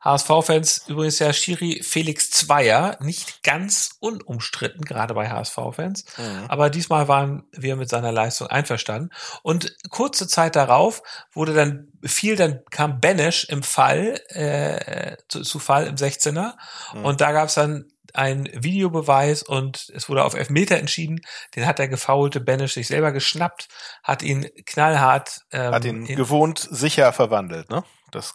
HSV-Fans 0.00 0.86
übrigens 0.88 1.20
ja 1.20 1.32
Schiri 1.32 1.84
Felix 1.84 2.32
Zweier, 2.32 2.96
nicht 2.98 3.44
ganz 3.44 3.90
unumstritten, 4.00 4.84
gerade 4.84 5.14
bei 5.14 5.30
HSV-Fans. 5.30 6.04
Mhm. 6.18 6.46
Aber 6.48 6.68
diesmal 6.68 7.06
waren 7.06 7.44
wir 7.52 7.76
mit 7.76 7.88
seiner 7.88 8.10
Leistung 8.10 8.48
einverstanden. 8.48 9.10
Und 9.42 9.76
kurze 9.90 10.26
Zeit 10.26 10.56
darauf 10.56 11.00
wurde 11.32 11.54
dann, 11.54 11.92
fiel 12.02 12.34
dann, 12.34 12.64
kam 12.72 12.98
Benesch 12.98 13.44
im 13.44 13.62
Fall, 13.62 14.20
äh, 14.30 15.16
zu, 15.28 15.42
zu 15.42 15.60
Fall 15.60 15.86
im 15.86 15.94
16er. 15.94 16.54
Mhm. 16.92 17.04
Und 17.04 17.20
da 17.20 17.30
gab 17.30 17.46
es 17.50 17.54
dann 17.54 17.84
ein 18.14 18.48
Videobeweis 18.52 19.42
und 19.42 19.90
es 19.94 20.08
wurde 20.08 20.24
auf 20.24 20.34
Elfmeter 20.34 20.78
entschieden. 20.78 21.20
Den 21.56 21.66
hat 21.66 21.78
der 21.78 21.88
gefaulte 21.88 22.40
Benesch 22.40 22.74
sich 22.74 22.88
selber 22.88 23.12
geschnappt, 23.12 23.68
hat 24.02 24.22
ihn 24.22 24.48
knallhart. 24.66 25.40
Ähm, 25.52 25.72
hat 25.74 25.84
ihn 25.84 26.04
gewohnt 26.06 26.66
sicher 26.70 27.12
verwandelt, 27.12 27.70
ne? 27.70 27.84
Das 28.10 28.34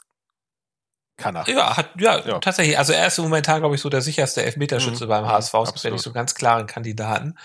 kann 1.18 1.36
er. 1.36 1.48
Ja, 1.48 1.78
hat, 1.78 1.90
ja, 1.98 2.20
ja, 2.26 2.40
tatsächlich. 2.40 2.78
Also 2.78 2.94
er 2.94 3.08
ist 3.08 3.18
momentan, 3.18 3.60
glaube 3.60 3.76
ich, 3.76 3.82
so 3.82 3.90
der 3.90 4.02
sicherste 4.02 4.44
Elfmeterschütze 4.44 5.06
mhm. 5.06 5.10
beim 5.10 5.28
HSV. 5.28 5.54
Es 5.54 5.74
gibt 5.74 5.84
ja 5.84 5.92
nicht 5.92 6.02
so 6.02 6.12
ganz 6.12 6.36
klaren 6.36 6.68
Kandidaten. 6.68 7.38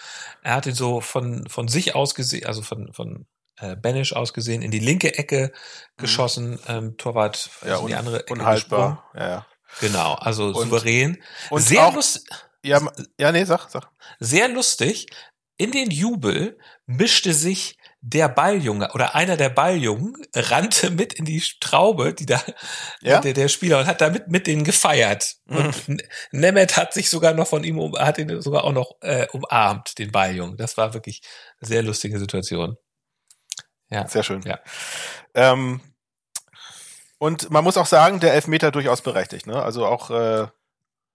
Er 0.42 0.54
hat 0.56 0.66
ihn 0.66 0.74
so 0.74 1.00
von, 1.00 1.48
von 1.48 1.68
sich 1.68 1.94
aus 1.94 2.14
gesehen, 2.14 2.46
also 2.46 2.62
von, 2.62 2.92
von 2.92 3.26
äh, 3.58 3.76
Banish 3.76 4.12
aus 4.12 4.32
gesehen, 4.32 4.62
in 4.62 4.70
die 4.70 4.80
linke 4.80 5.16
Ecke 5.16 5.52
mhm. 5.52 6.02
geschossen. 6.02 6.58
Ähm, 6.66 6.96
Torwart 6.96 7.50
ja, 7.64 7.78
in 7.78 7.86
die 7.86 7.94
andere 7.94 8.20
Ecke 8.20 8.32
unhaltbar. 8.32 9.04
Ja, 9.14 9.28
ja. 9.28 9.46
Genau, 9.80 10.14
also 10.14 10.46
und, 10.46 10.54
souverän. 10.54 11.22
Und 11.50 11.62
sehr 11.62 11.90
lustig. 11.92 12.24
Ja, 12.62 12.80
ja, 13.18 13.32
nee, 13.32 13.44
sag, 13.44 13.70
sag. 13.70 13.90
Sehr 14.18 14.48
lustig. 14.48 15.06
In 15.56 15.72
den 15.72 15.90
Jubel 15.90 16.58
mischte 16.86 17.34
sich 17.34 17.78
der 18.02 18.28
Balljunge 18.28 18.90
oder 18.94 19.14
einer 19.14 19.36
der 19.36 19.50
Balljungen 19.50 20.16
rannte 20.34 20.90
mit 20.90 21.12
in 21.12 21.26
die 21.26 21.42
Traube, 21.60 22.14
die 22.14 22.24
da 22.24 22.42
ja? 23.02 23.20
der, 23.20 23.34
der 23.34 23.48
Spieler 23.48 23.80
und 23.80 23.86
hat 23.86 24.00
damit 24.00 24.28
mit 24.28 24.46
denen 24.46 24.64
gefeiert. 24.64 25.36
Mhm. 25.44 25.56
Und 25.86 26.04
Nemeth 26.32 26.76
hat 26.76 26.94
sich 26.94 27.10
sogar 27.10 27.34
noch 27.34 27.46
von 27.46 27.62
ihm 27.62 27.78
um, 27.78 27.94
hat 27.98 28.16
ihn 28.16 28.40
sogar 28.40 28.64
auch 28.64 28.72
noch 28.72 28.96
äh, 29.02 29.26
umarmt, 29.32 29.98
den 29.98 30.12
Balljungen. 30.12 30.56
Das 30.56 30.78
war 30.78 30.94
wirklich 30.94 31.20
eine 31.60 31.68
sehr 31.68 31.82
lustige 31.82 32.18
Situation. 32.18 32.76
Ja. 33.90 34.08
Sehr 34.08 34.22
schön. 34.22 34.42
Ja. 34.42 34.60
Ähm, 35.34 35.82
und 37.20 37.50
man 37.50 37.62
muss 37.62 37.76
auch 37.76 37.86
sagen, 37.86 38.18
der 38.18 38.34
Elfmeter 38.34 38.72
durchaus 38.72 39.02
berechtigt, 39.02 39.46
ne? 39.46 39.62
Also 39.62 39.86
auch 39.86 40.10
äh, 40.10 40.46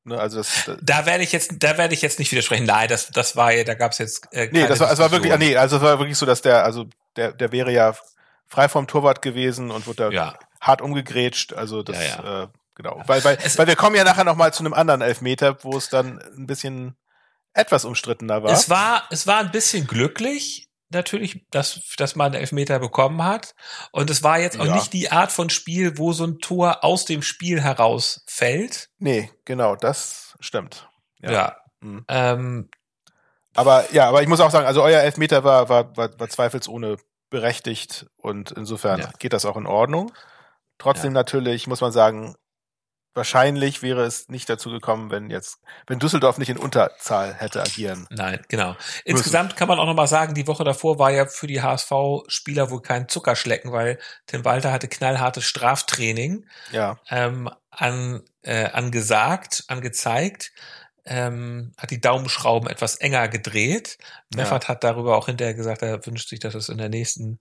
Ne, 0.08 0.20
also 0.20 0.38
das, 0.38 0.66
das, 0.66 0.78
da 0.84 1.08
werde 1.08 1.24
ich 1.24 1.32
jetzt, 1.32 1.56
da 1.58 1.80
werde 1.80 1.96
ich 1.96 2.04
jetzt 2.04 2.20
nicht 2.20 2.32
widersprechen. 2.32 2.68
Nein, 2.68 2.88
das, 2.88 3.10
das 3.10 3.36
war 3.36 3.52
ja, 3.52 3.64
da 3.64 3.74
gab 3.74 3.92
es 3.92 3.98
jetzt. 3.98 4.32
Äh, 4.32 4.50
nee, 4.52 4.68
das 4.68 4.80
war, 4.80 4.92
es 4.92 5.00
war 5.00 5.10
wirklich, 5.10 5.36
nee, 5.40 5.58
also 5.58 5.78
es 5.78 5.82
war 5.82 5.98
wirklich 5.98 6.16
so, 6.16 6.28
dass 6.28 6.44
der, 6.44 6.64
also 6.64 6.86
der, 7.16 7.32
der 7.32 7.52
wäre 7.52 7.72
ja 7.72 7.96
frei 8.48 8.70
vom 8.70 8.86
Torwart 8.86 9.24
gewesen 9.24 9.72
und 9.72 9.88
wurde 9.88 10.04
da 10.04 10.10
ja. 10.12 10.40
hart 10.62 10.84
umgegrätscht. 10.84 11.54
Also 11.54 11.82
das, 11.82 11.98
ja, 11.98 12.04
ja. 12.04 12.44
Äh, 12.44 12.48
genau, 12.76 13.02
weil, 13.08 13.24
weil, 13.24 13.40
es, 13.44 13.58
weil 13.58 13.66
wir 13.66 13.76
kommen 13.76 13.96
ja 13.96 14.04
nachher 14.04 14.26
noch 14.26 14.36
mal 14.36 14.54
zu 14.54 14.62
einem 14.62 14.76
anderen 14.76 15.02
Elfmeter, 15.02 15.58
wo 15.64 15.76
es 15.76 15.90
dann 15.90 16.22
ein 16.38 16.46
bisschen 16.46 16.96
etwas 17.54 17.84
umstrittener 17.84 18.44
war. 18.44 18.52
Es 18.52 18.70
war, 18.70 19.06
es 19.10 19.26
war 19.26 19.40
ein 19.40 19.50
bisschen 19.50 19.88
glücklich, 19.88 20.65
natürlich, 20.90 21.46
dass, 21.52 21.82
dass 21.98 22.16
man 22.16 22.28
einen 22.28 22.42
Elfmeter 22.42 22.80
bekommen 22.80 23.24
hat. 23.24 23.56
Und 23.92 24.10
es 24.10 24.24
war 24.24 24.40
jetzt 24.40 24.60
auch 24.60 24.66
ja. 24.66 24.76
nicht 24.76 24.94
die 24.94 25.12
Art 25.12 25.32
von 25.32 25.50
Spiel, 25.50 25.98
wo 25.98 26.14
so 26.14 26.26
ein 26.26 26.40
Tor 26.40 26.84
aus 26.84 27.06
dem 27.06 27.22
Spiel 27.22 27.62
herausfällt. 27.62 28.90
Nee, 28.98 29.32
genau, 29.46 29.76
das 29.76 30.36
stimmt. 30.40 30.90
Ja. 31.22 31.32
ja. 31.32 31.58
Mhm. 31.82 32.06
Ähm, 32.08 32.70
aber 33.54 33.92
ja, 33.94 34.08
aber 34.10 34.22
ich 34.22 34.28
muss 34.28 34.42
auch 34.42 34.52
sagen, 34.52 34.68
also 34.68 34.84
euer 34.84 35.02
Elfmeter 35.02 35.44
war, 35.44 35.70
war, 35.70 35.96
war, 35.96 36.20
war 36.20 36.30
zweifelsohne 36.30 36.98
berechtigt 37.30 38.06
und 38.18 38.52
insofern 38.52 39.00
ja. 39.00 39.10
geht 39.18 39.34
das 39.34 39.46
auch 39.46 39.58
in 39.58 39.66
Ordnung. 39.66 40.12
Trotzdem 40.78 41.14
natürlich 41.14 41.68
muss 41.68 41.82
man 41.82 41.92
sagen, 41.92 42.36
wahrscheinlich 43.16 43.82
wäre 43.82 44.04
es 44.04 44.30
nicht 44.30 44.50
dazu 44.50 44.70
gekommen, 44.70 45.10
wenn 45.10 45.30
jetzt, 45.30 45.60
wenn 45.88 46.00
Düsseldorf 46.00 46.38
nicht 46.38 46.50
in 46.50 46.58
Unterzahl 46.58 47.34
hätte 47.34 47.62
agieren. 47.62 48.06
Nein, 48.10 48.42
genau. 48.50 48.76
Insgesamt 49.06 49.56
kann 49.56 49.68
man 49.68 49.80
auch 49.80 49.86
nochmal 49.86 50.08
sagen, 50.08 50.34
die 50.34 50.48
Woche 50.48 50.64
davor 50.64 51.00
war 51.00 51.12
ja 51.12 51.26
für 51.26 51.48
die 51.48 51.62
HSV-Spieler 51.62 52.70
wohl 52.70 52.82
kein 52.82 53.08
Zuckerschlecken, 53.08 53.72
weil 53.72 54.00
Tim 54.28 54.44
Walter 54.46 54.72
hatte 54.72 54.88
knallhartes 54.88 55.46
Straftraining 55.46 56.46
ja. 56.72 57.00
ähm, 57.10 57.50
an, 57.72 58.22
äh, 58.44 58.66
angesagt, 58.66 59.64
angezeigt. 59.68 60.52
Ähm, 61.08 61.74
hat 61.78 61.92
die 61.92 62.02
Daumenschrauben 62.02 62.68
etwas 62.68 62.96
enger 62.96 63.28
gedreht. 63.28 64.00
Meffert 64.36 64.64
ja. 64.64 64.70
hat 64.70 64.84
darüber 64.84 65.16
auch 65.16 65.28
hinterher 65.28 65.54
gesagt, 65.54 65.84
er 65.84 66.04
wünscht 66.04 66.30
sich, 66.30 66.40
dass 66.40 66.56
es 66.56 66.68
in 66.68 66.80
der 66.80 66.90
nächsten 66.90 67.38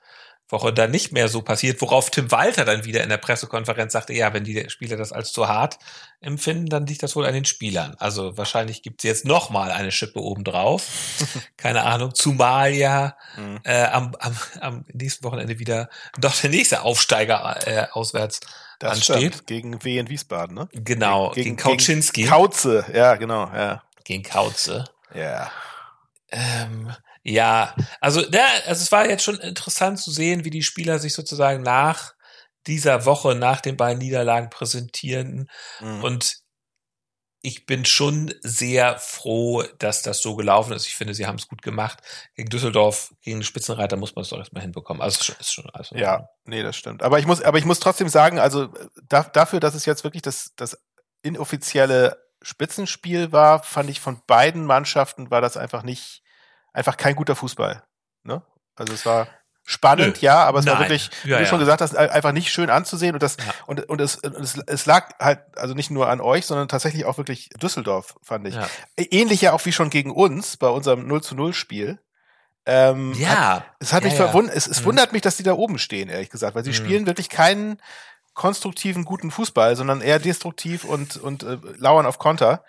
Woche 0.49 0.73
dann 0.73 0.91
nicht 0.91 1.13
mehr 1.13 1.29
so 1.29 1.43
passiert, 1.43 1.81
worauf 1.81 2.11
Tim 2.11 2.31
Walter 2.31 2.65
dann 2.65 2.85
wieder 2.85 3.03
in 3.03 3.09
der 3.09 3.17
Pressekonferenz 3.17 3.93
sagte, 3.93 4.13
ja, 4.13 4.33
wenn 4.35 4.45
die 4.45 4.69
Spieler 4.69 4.97
das 4.97 5.13
als 5.13 5.33
zu 5.33 5.49
hart 5.49 5.79
empfinden, 6.21 6.67
dann 6.67 6.87
liegt 6.87 7.03
das 7.03 7.17
wohl 7.17 7.27
an 7.27 7.35
den 7.35 7.45
Spielern. 7.45 7.97
Also 7.99 8.37
wahrscheinlich 8.37 8.83
gibt 8.83 9.03
es 9.03 9.09
jetzt 9.09 9.25
noch 9.25 9.51
mal 9.51 9.71
eine 9.71 9.91
Schippe 9.91 10.21
obendrauf. 10.21 10.87
Keine 11.57 11.83
Ahnung, 11.83 12.15
zumal 12.15 12.73
ja 12.73 13.17
mhm. 13.37 13.61
äh, 13.65 13.85
am, 13.85 14.15
am, 14.19 14.37
am 14.61 14.85
nächsten 14.93 15.25
Wochenende 15.25 15.59
wieder 15.59 15.89
doch 16.19 16.39
der 16.39 16.51
nächste 16.51 16.83
Aufsteiger 16.83 17.67
äh, 17.67 17.87
auswärts 17.93 18.41
das 18.79 18.93
ansteht. 18.93 19.35
Stimmt. 19.35 19.47
Gegen 19.47 19.85
W 19.85 19.99
in 19.99 20.09
Wiesbaden, 20.09 20.55
ne? 20.55 20.69
Genau, 20.73 21.31
gegen, 21.31 21.45
gegen 21.45 21.57
Kauczynski. 21.57 22.23
Gegen 22.23 22.33
Kauze, 22.33 22.85
ja, 22.93 23.17
genau, 23.17 23.51
ja. 23.55 23.83
Gegen 24.05 24.23
Kauze. 24.23 24.85
Ja. 25.15 25.51
Ähm, 26.31 26.93
ja, 27.25 27.75
also, 28.01 28.21
ja, 28.21 28.47
also 28.67 28.83
es 28.83 28.93
war 28.93 29.09
jetzt 29.09 29.25
schon 29.25 29.41
interessant 29.41 29.99
zu 29.99 30.11
sehen, 30.11 30.45
wie 30.45 30.51
die 30.51 30.63
Spieler 30.63 30.99
sich 30.99 31.15
sozusagen 31.15 31.63
nach 31.63 32.15
dieser 32.67 33.07
Woche, 33.07 33.35
nach 33.35 33.63
den 33.63 33.79
beiden 33.79 33.99
Niederlagen 33.99 34.51
präsentieren. 34.51 35.49
Mhm. 35.81 36.05
Und 36.05 36.37
ich 37.41 37.67
bin 37.67 37.85
schon 37.85 38.33
sehr 38.41 38.99
froh, 38.99 39.63
dass 39.79 40.03
das 40.03 40.21
so 40.21 40.37
gelaufen 40.37 40.73
ist. 40.73 40.87
Ich 40.87 40.97
finde, 40.97 41.15
sie 41.15 41.27
haben 41.27 41.37
es 41.37 41.49
gut 41.49 41.63
gemacht. 41.63 41.99
Gegen 42.35 42.49
Düsseldorf, 42.49 43.15
gegen 43.23 43.39
den 43.39 43.45
Spitzenreiter 43.45 43.97
muss 43.97 44.15
man 44.15 44.23
es 44.23 44.29
doch 44.31 44.39
erstmal 44.39 44.63
hinbekommen. 44.63 45.03
Also 45.03 45.21
es 45.21 45.41
ist 45.41 45.53
schon 45.53 45.69
also 45.71 45.95
Ja, 45.95 46.29
nee, 46.45 46.63
das 46.63 46.77
stimmt. 46.77 47.03
Aber 47.03 47.19
ich 47.19 47.27
muss, 47.27 47.43
aber 47.43 47.59
ich 47.59 47.67
muss 47.67 47.81
trotzdem 47.81 48.09
sagen, 48.09 48.39
also 48.39 48.69
da, 49.09 49.25
dafür, 49.25 49.61
dass 49.61 49.75
es 49.75 49.85
jetzt 49.87 50.05
wirklich 50.05 50.23
das, 50.23 50.53
das 50.57 50.79
inoffizielle 51.23 52.19
Spitzenspiel 52.43 53.33
war, 53.33 53.63
fand 53.63 53.89
ich 53.89 54.01
von 54.01 54.23
beiden 54.27 54.65
Mannschaften 54.65 55.31
war 55.31 55.41
das 55.41 55.57
einfach 55.57 55.83
nicht 55.83 56.24
einfach 56.75 56.99
kein 56.99 57.17
guter 57.17 57.35
Fußball. 57.35 57.83
Ne? 58.25 58.43
Also 58.77 58.93
es 58.93 59.07
war 59.07 59.29
spannend, 59.63 60.17
Nö. 60.17 60.27
ja, 60.27 60.45
aber 60.45 60.59
es 60.59 60.67
Nein. 60.67 60.75
war 60.75 60.81
wirklich, 60.83 61.11
wie 61.23 61.31
ja, 61.31 61.39
du 61.39 61.45
ja. 61.45 61.49
schon 61.49 61.59
gesagt 61.59 61.81
hast, 61.81 61.97
einfach 61.97 62.33
nicht 62.33 62.51
schön 62.51 62.69
anzusehen 62.69 63.15
und 63.15 63.23
das 63.23 63.39
ja. 63.39 63.45
und 63.67 63.89
und 63.89 64.01
es, 64.01 64.17
es 64.17 64.59
es 64.67 64.85
lag 64.85 65.19
halt 65.19 65.41
also 65.57 65.73
nicht 65.73 65.91
nur 65.91 66.11
an 66.11 66.21
euch, 66.21 66.45
sondern 66.45 66.69
tatsächlich 66.69 67.07
auch 67.07 67.17
wirklich 67.17 67.49
Düsseldorf 67.63 68.17
fand 68.23 68.47
ich. 68.47 68.59
Ähnlich 68.97 69.41
ja 69.41 69.53
auch 69.53 69.65
wie 69.65 69.73
schon 69.73 69.89
gegen 69.89 70.11
uns 70.11 70.59
bei 70.59 70.69
unserem 70.69 71.07
0 71.07 71.23
zu 71.23 71.35
0 71.35 71.55
Spiel. 71.55 71.99
Ähm, 72.67 73.13
ja. 73.15 73.57
Hat, 73.57 73.65
es 73.79 73.93
hat 73.93 74.05
mich 74.05 74.15
verwundert, 74.15 74.57
es, 74.57 74.67
es 74.67 74.81
mhm. 74.81 74.87
wundert 74.87 75.13
mich, 75.13 75.23
dass 75.23 75.37
die 75.37 75.43
da 75.43 75.53
oben 75.53 75.79
stehen, 75.79 76.09
ehrlich 76.09 76.31
gesagt, 76.31 76.55
weil 76.55 76.65
sie 76.65 76.71
mhm. 76.71 76.75
spielen 76.75 77.07
wirklich 77.07 77.29
keinen 77.29 77.79
konstruktiven, 78.33 79.05
guten 79.05 79.31
Fußball, 79.31 79.77
sondern 79.77 80.01
eher 80.01 80.19
destruktiv 80.19 80.85
und, 80.85 81.17
und 81.17 81.43
äh, 81.43 81.59
lauern 81.79 82.07
auf 82.07 82.19
Konter 82.19 82.65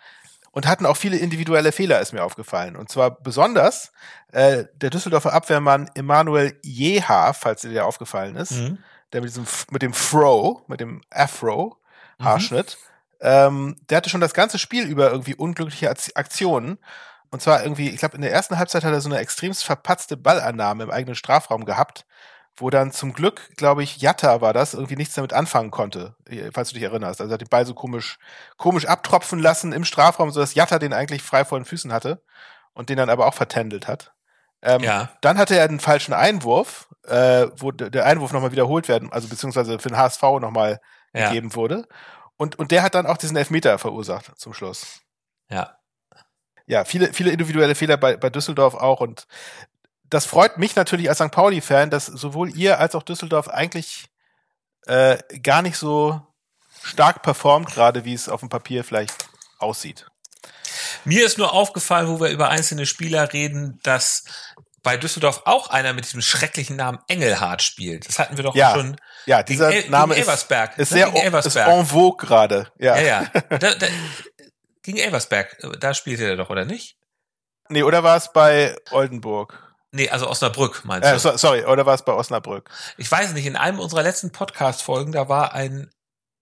und 0.56 0.68
hatten 0.68 0.86
auch 0.86 0.96
viele 0.96 1.18
individuelle 1.18 1.74
Fehler, 1.74 2.00
ist 2.00 2.14
mir 2.14 2.24
aufgefallen. 2.24 2.78
Und 2.78 2.90
zwar 2.90 3.12
besonders 3.12 3.92
äh, 4.32 4.64
der 4.76 4.90
Düsseldorfer 4.90 5.34
Abwehrmann 5.34 5.90
Emanuel 5.96 6.58
Jeha, 6.64 7.34
falls 7.34 7.62
dir 7.62 7.72
der 7.72 7.86
aufgefallen 7.86 8.38
ist, 8.38 8.54
mhm. 8.54 8.78
der 9.12 9.20
mit 9.20 9.30
diesem 9.30 9.46
mit 9.70 9.82
dem 9.82 9.94
Fro, 9.94 10.64
mit 10.68 10.80
dem 10.80 11.02
Afro 11.12 11.78
Haarschnitt, 12.22 12.78
mhm. 13.20 13.28
ähm, 13.28 13.76
der 13.90 13.98
hatte 13.98 14.10
schon 14.10 14.22
das 14.22 14.34
ganze 14.34 14.58
Spiel 14.58 14.88
über 14.88 15.12
irgendwie 15.12 15.36
unglückliche 15.36 15.90
Aktionen. 15.90 16.80
Und 17.32 17.42
zwar 17.42 17.62
irgendwie, 17.62 17.90
ich 17.90 17.98
glaube, 17.98 18.16
in 18.16 18.22
der 18.22 18.32
ersten 18.32 18.58
Halbzeit 18.58 18.86
hat 18.86 18.94
er 18.94 19.02
so 19.02 19.10
eine 19.10 19.20
extremst 19.20 19.66
verpatzte 19.66 20.16
Ballannahme 20.16 20.86
im 20.86 20.92
eigenen 20.92 21.16
Strafraum 21.16 21.66
gehabt 21.66 22.06
wo 22.58 22.70
dann 22.70 22.92
zum 22.92 23.14
Glück, 23.14 23.50
glaube 23.58 23.84
ich, 23.84 23.98
Jatta 23.98 24.42
war 24.42 24.54
das, 24.54 24.74
irgendwie 24.74 24.96
nichts 24.96 25.16
damit 25.16 25.34
anfangen 25.34 25.72
konnte, 25.72 26.16
falls 26.54 26.70
du 26.70 26.76
dich 26.76 26.84
erinnerst. 26.84 27.20
Also 27.20 27.32
er 27.32 27.36
hat 27.36 27.42
den 27.42 27.50
Ball 27.50 27.66
so 27.66 27.74
komisch, 27.74 28.18
komisch 28.58 28.86
abtropfen 28.86 29.40
lassen 29.40 29.74
im 29.74 29.84
Strafraum, 29.84 30.32
sodass 30.32 30.56
Jatta 30.56 30.80
den 30.80 30.94
eigentlich 30.94 31.22
frei 31.22 31.44
vor 31.44 31.60
den 31.60 31.66
Füßen 31.66 31.92
hatte 31.92 32.24
und 32.74 32.90
den 32.90 32.98
dann 32.98 33.10
aber 33.10 33.28
auch 33.28 33.34
vertändelt 33.34 33.88
hat. 33.88 34.14
Ähm, 34.62 34.82
ja. 34.82 35.10
Dann 35.22 35.38
hatte 35.38 35.56
er 35.56 35.66
einen 35.66 35.80
falschen 35.80 36.14
Einwurf, 36.14 36.88
äh, 37.04 37.48
wo 37.58 37.72
der 37.72 38.06
Einwurf 38.06 38.32
nochmal 38.32 38.52
wiederholt 38.52 38.88
werden, 38.88 39.12
also 39.12 39.28
beziehungsweise 39.28 39.78
für 39.80 39.90
den 39.90 39.98
HSV 39.98 40.22
nochmal 40.40 40.80
ja. 41.14 41.28
gegeben 41.28 41.56
wurde. 41.56 41.88
Und, 42.38 42.58
und 42.58 42.72
der 42.72 42.84
hat 42.84 42.96
dann 42.96 43.06
auch 43.06 43.18
diesen 43.18 43.38
Elfmeter 43.38 43.78
verursacht 43.78 44.32
zum 44.38 44.54
Schluss. 44.54 45.02
Ja. 45.50 45.78
Ja, 46.68 46.84
viele, 46.84 47.14
viele 47.14 47.32
individuelle 47.32 47.76
Fehler 47.76 47.98
bei, 47.98 48.18
bei 48.18 48.32
Düsseldorf 48.32 48.74
auch 48.74 49.00
und 49.00 49.28
das 50.10 50.26
freut 50.26 50.58
mich 50.58 50.76
natürlich 50.76 51.10
als 51.10 51.20
St. 51.20 51.32
Pauli-Fan, 51.32 51.90
dass 51.90 52.06
sowohl 52.06 52.56
ihr 52.56 52.80
als 52.80 52.96
auch 52.96 53.04
Düsseldorf 53.04 53.48
eigentlich 53.48 54.06
äh, 54.88 55.18
gar 55.42 55.62
nicht 55.62 55.78
so 55.78 56.22
stark 56.84 57.24
performt, 57.24 57.72
gerade 57.72 58.06
wie 58.06 58.14
es 58.14 58.30
auf 58.30 58.40
dem 58.42 58.50
Papier 58.50 58.84
vielleicht 58.84 59.28
aussieht. 59.58 60.06
Mir 61.06 61.26
ist 61.26 61.38
nur 61.38 61.54
aufgefallen, 61.54 62.08
wo 62.08 62.20
wir 62.20 62.30
über 62.30 62.50
einzelne 62.50 62.86
Spieler 62.86 63.32
reden, 63.34 63.80
dass 63.84 64.24
bei 64.84 64.98
Düsseldorf 64.98 65.42
auch 65.46 65.70
einer 65.72 65.94
mit 65.94 66.06
diesem 66.06 66.22
schrecklichen 66.22 66.76
Namen 66.76 67.00
Engelhardt 67.08 67.64
spielt. 67.64 68.08
Das 68.08 68.20
hatten 68.20 68.38
wir 68.38 68.44
doch 68.44 68.56
Ja. 68.56 68.76
schon. 68.76 68.98
Ja, 69.26 69.42
dieser 69.42 69.72
gegen 69.72 69.86
El- 69.86 69.90
Name 69.90 70.14
gegen 70.14 70.22
ist, 70.22 70.28
Elversberg, 70.28 70.78
ist 70.78 70.92
ne? 70.92 70.98
sehr 70.98 71.06
Gegen 71.08 71.18
ist 71.18 71.24
Elversberg. 71.24 71.68
en 71.70 71.86
vogue 71.88 72.28
gerade. 72.28 72.72
Ja. 72.78 72.96
Ja, 72.98 73.02
ja. 73.02 73.42
Da, 73.50 73.74
da, 73.74 73.88
gegen 74.84 75.00
Elversberg, 75.00 75.58
da 75.80 75.94
spielte 75.96 76.26
er 76.26 76.36
doch, 76.36 76.52
oder 76.52 76.66
nicht? 76.66 76.98
Nee, 77.70 77.82
oder 77.82 78.04
war 78.04 78.16
es 78.18 78.32
bei 78.32 78.76
Oldenburg? 78.92 79.65
Nee, 79.96 80.10
also 80.10 80.28
Osnabrück, 80.30 80.84
meinst 80.84 81.08
Äh, 81.08 81.14
du? 81.14 81.20
so, 81.20 81.38
sorry, 81.38 81.64
oder 81.66 81.86
war 81.86 81.94
es 81.96 82.04
bei 82.04 82.12
Osnabrück? 82.12 82.70
Ich 82.98 83.10
weiß 83.10 83.32
nicht, 83.34 83.46
in 83.46 83.56
einem 83.56 83.80
unserer 83.80 84.04
letzten 84.04 84.32
Podcast-Folgen, 84.32 85.12
da 85.14 85.30
war 85.30 85.54
ein, 85.54 85.90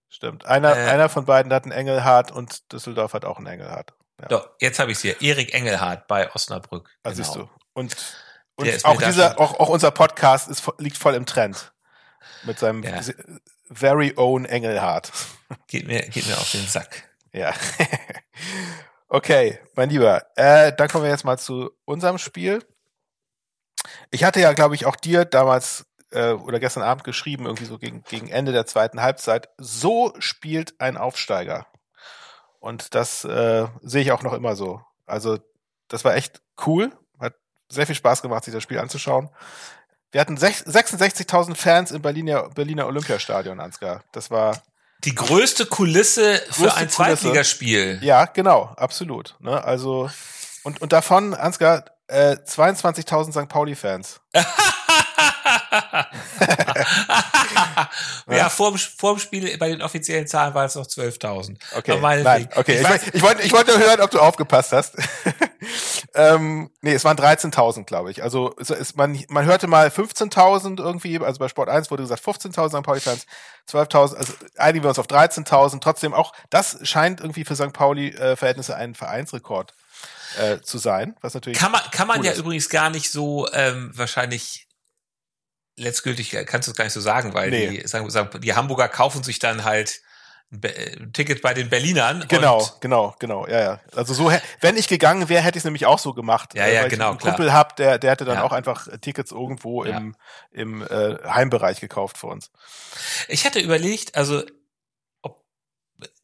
Stimmt. 0.08 0.44
Einer, 0.46 0.76
Äh. 0.76 0.90
einer 0.90 1.08
von 1.08 1.24
beiden 1.24 1.52
hat 1.52 1.64
einen 1.64 1.72
Engelhardt 1.72 2.30
und 2.32 2.72
Düsseldorf 2.72 3.14
hat 3.14 3.24
auch 3.24 3.38
einen 3.38 3.46
Engelhardt. 3.46 3.94
Ja. 4.20 4.28
doch, 4.28 4.48
jetzt 4.60 4.78
habe 4.78 4.92
ich 4.92 4.98
hier, 5.00 5.20
Erik 5.22 5.54
Engelhardt 5.54 6.06
bei 6.06 6.32
Osnabrück. 6.34 6.88
Also 7.02 7.22
Genau. 7.22 7.32
siehst 7.32 7.36
du. 7.36 7.50
Und, 7.72 7.96
und 8.56 8.84
auch 8.84 9.02
dieser, 9.02 9.40
auch, 9.40 9.58
auch 9.58 9.68
unser 9.68 9.90
Podcast 9.90 10.48
ist, 10.48 10.62
liegt 10.78 10.98
voll 10.98 11.14
im 11.14 11.26
Trend. 11.26 11.72
Mit 12.44 12.58
seinem 12.58 12.82
Ja. 12.84 13.00
very 13.72 14.12
own 14.16 14.44
Engelhardt. 14.44 15.10
Geht 15.68 15.86
mir, 15.88 16.00
geht 16.02 16.26
mir 16.26 16.36
auf 16.38 16.50
den 16.52 16.66
Sack. 16.66 17.08
Ja. 17.32 17.52
okay, 19.08 19.58
mein 19.74 19.90
Lieber. 19.90 20.24
Äh, 20.36 20.72
dann 20.76 20.88
kommen 20.88 21.04
wir 21.04 21.10
jetzt 21.10 21.24
mal 21.24 21.38
zu 21.38 21.70
unserem 21.84 22.18
Spiel. 22.18 22.64
Ich 24.10 24.24
hatte 24.24 24.40
ja, 24.40 24.52
glaube 24.52 24.74
ich, 24.74 24.86
auch 24.86 24.96
dir 24.96 25.24
damals 25.24 25.86
äh, 26.10 26.32
oder 26.32 26.60
gestern 26.60 26.82
Abend 26.82 27.04
geschrieben, 27.04 27.46
irgendwie 27.46 27.64
so 27.66 27.78
gegen, 27.78 28.02
gegen 28.04 28.28
Ende 28.28 28.52
der 28.52 28.66
zweiten 28.66 29.02
Halbzeit. 29.02 29.48
So 29.58 30.12
spielt 30.18 30.74
ein 30.80 30.96
Aufsteiger. 30.96 31.66
Und 32.60 32.94
das 32.94 33.24
äh, 33.24 33.66
sehe 33.82 34.02
ich 34.02 34.12
auch 34.12 34.22
noch 34.22 34.32
immer 34.32 34.56
so. 34.56 34.80
Also, 35.06 35.38
das 35.88 36.04
war 36.04 36.14
echt 36.14 36.40
cool. 36.66 36.92
Hat 37.20 37.34
sehr 37.68 37.86
viel 37.86 37.94
Spaß 37.94 38.22
gemacht, 38.22 38.44
sich 38.44 38.54
das 38.54 38.62
Spiel 38.62 38.78
anzuschauen. 38.78 39.28
Wir 40.12 40.20
hatten 40.20 40.38
sech- 40.38 40.64
66.000 40.66 41.56
Fans 41.56 41.90
im 41.90 42.00
Berliner, 42.00 42.48
Berliner 42.50 42.86
Olympiastadion, 42.86 43.60
Ansgar. 43.60 44.02
Das 44.12 44.30
war 44.30 44.62
Die 45.04 45.14
größte 45.14 45.66
Kulisse 45.66 46.36
für 46.36 46.62
Größte 46.62 46.74
ein 46.76 46.88
Kulisse. 46.88 46.94
Zweitligaspiel. 46.96 47.98
Ja, 48.02 48.24
genau, 48.26 48.72
absolut. 48.76 49.34
Ne? 49.40 49.62
Also 49.62 50.08
und 50.62 50.80
und 50.80 50.92
davon, 50.92 51.34
Ansgar, 51.34 51.84
äh, 52.08 52.36
22.000 52.36 53.32
St. 53.32 53.48
Pauli-Fans. 53.48 54.20
ja, 58.28 58.48
vorm, 58.48 58.76
vorm 58.78 59.18
Spiel 59.18 59.56
bei 59.58 59.68
den 59.68 59.82
offiziellen 59.82 60.26
Zahlen 60.26 60.54
war 60.54 60.64
es 60.64 60.74
noch 60.74 60.86
12.000. 60.86 61.56
Okay, 61.76 61.98
nein, 62.00 62.48
okay. 62.56 62.74
Ich 62.74 62.80
Ich, 62.80 62.86
weiß- 62.86 63.10
ich, 63.14 63.22
wollte, 63.22 63.42
ich 63.42 63.52
wollte 63.52 63.78
hören, 63.78 64.00
ob 64.00 64.10
du 64.10 64.20
aufgepasst 64.20 64.72
hast. 64.72 64.96
ähm, 66.14 66.70
nee, 66.80 66.92
es 66.94 67.04
waren 67.04 67.16
13.000, 67.16 67.84
glaube 67.84 68.10
ich. 68.10 68.22
Also 68.22 68.54
es, 68.58 68.70
es, 68.70 68.94
man, 68.96 69.22
man 69.28 69.44
hörte 69.44 69.66
mal 69.66 69.88
15.000 69.88 70.80
irgendwie, 70.80 71.18
also 71.20 71.38
bei 71.38 71.48
Sport 71.48 71.68
1 71.68 71.90
wurde 71.90 72.02
gesagt 72.02 72.22
15.000 72.24 72.78
St. 72.78 72.82
Pauli-Fans, 72.82 73.26
12.000, 73.70 74.16
also 74.16 74.32
einigen 74.56 74.84
wir 74.84 74.88
uns 74.88 74.98
auf 74.98 75.06
13.000. 75.06 75.80
Trotzdem 75.80 76.14
auch, 76.14 76.32
das 76.50 76.78
scheint 76.82 77.20
irgendwie 77.20 77.44
für 77.44 77.56
St. 77.56 77.72
Pauli-Verhältnisse 77.72 78.76
ein 78.76 78.94
Vereinsrekord 78.94 79.74
äh, 80.38 80.60
zu 80.60 80.78
sein, 80.78 81.16
was 81.20 81.34
natürlich 81.34 81.58
Kann 81.58 81.72
man, 81.72 81.80
kann 81.92 82.06
man 82.08 82.20
cool 82.20 82.26
ja 82.26 82.32
ist. 82.32 82.38
übrigens 82.38 82.68
gar 82.68 82.90
nicht 82.90 83.10
so 83.10 83.48
ähm, 83.52 83.90
wahrscheinlich 83.94 84.66
letztgültig 85.76 86.34
äh, 86.34 86.44
kannst 86.44 86.68
du 86.68 86.72
es 86.72 86.76
gar 86.76 86.84
nicht 86.84 86.92
so 86.94 87.00
sagen, 87.00 87.34
weil 87.34 87.50
Nee. 87.50 87.80
die, 87.82 87.88
sagen, 87.88 88.08
sagen, 88.10 88.40
die 88.40 88.54
Hamburger 88.54 88.88
kaufen 88.88 89.22
sich 89.24 89.38
dann 89.38 89.64
halt 89.64 90.00
ein, 90.52 90.62
äh, 90.62 90.96
Ticket 91.12 91.42
bei 91.42 91.52
den 91.54 91.68
Berlinern. 91.68 92.26
Genau, 92.28 92.64
genau, 92.80 93.16
genau, 93.18 93.46
ja, 93.48 93.60
ja. 93.60 93.80
Also 93.96 94.14
so, 94.14 94.30
wenn 94.60 94.76
ich 94.76 94.86
gegangen 94.86 95.28
wäre, 95.28 95.42
hätte 95.42 95.56
ich 95.58 95.62
es 95.62 95.64
nämlich 95.64 95.86
auch 95.86 95.98
so 95.98 96.12
gemacht. 96.14 96.54
Ja, 96.54 96.66
äh, 96.66 96.74
ja, 96.76 96.82
weil 96.82 96.90
genau, 96.90 97.06
Ich 97.06 97.10
einen 97.10 97.18
klar. 97.18 97.34
Kumpel 97.34 97.52
hab, 97.52 97.74
der, 97.76 97.98
der 97.98 98.12
hätte 98.12 98.24
dann 98.24 98.36
Ja. 98.36 98.42
auch 98.44 98.52
einfach 98.52 98.86
Tickets 99.00 99.32
irgendwo 99.32 99.84
Ja. 99.84 99.96
im, 99.96 100.16
im 100.52 100.82
äh, 100.82 101.16
Heimbereich 101.28 101.80
gekauft 101.80 102.18
für 102.18 102.28
uns. 102.28 102.50
ich 103.26 103.44
hatte 103.44 103.58
überlegt, 103.58 104.14
also 104.14 104.44
ob 105.22 105.42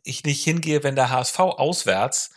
ich 0.04 0.22
nicht 0.24 0.44
hingehe, 0.44 0.84
wenn 0.84 0.94
der 0.94 1.10
HSV 1.10 1.40
auswärts 1.40 2.30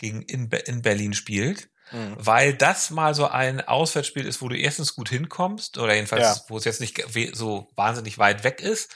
gegen 0.00 0.22
in, 0.22 0.48
in 0.50 0.82
Berlin 0.82 1.12
spielt. 1.14 1.68
Mhm. 1.92 2.14
weil 2.18 2.54
das 2.54 2.90
mal 2.90 3.16
so 3.16 3.26
ein 3.26 3.60
Auswärtsspiel 3.66 4.24
ist, 4.24 4.40
wo 4.40 4.48
du 4.48 4.56
erstens 4.56 4.94
gut 4.94 5.08
hinkommst 5.08 5.76
oder 5.76 5.92
jedenfalls, 5.94 6.22
Ja. 6.22 6.44
wo 6.46 6.56
es 6.56 6.64
jetzt 6.64 6.80
nicht 6.80 7.02
so 7.32 7.68
wahnsinnig 7.74 8.16
weit 8.16 8.44
weg 8.44 8.60
ist 8.60 8.94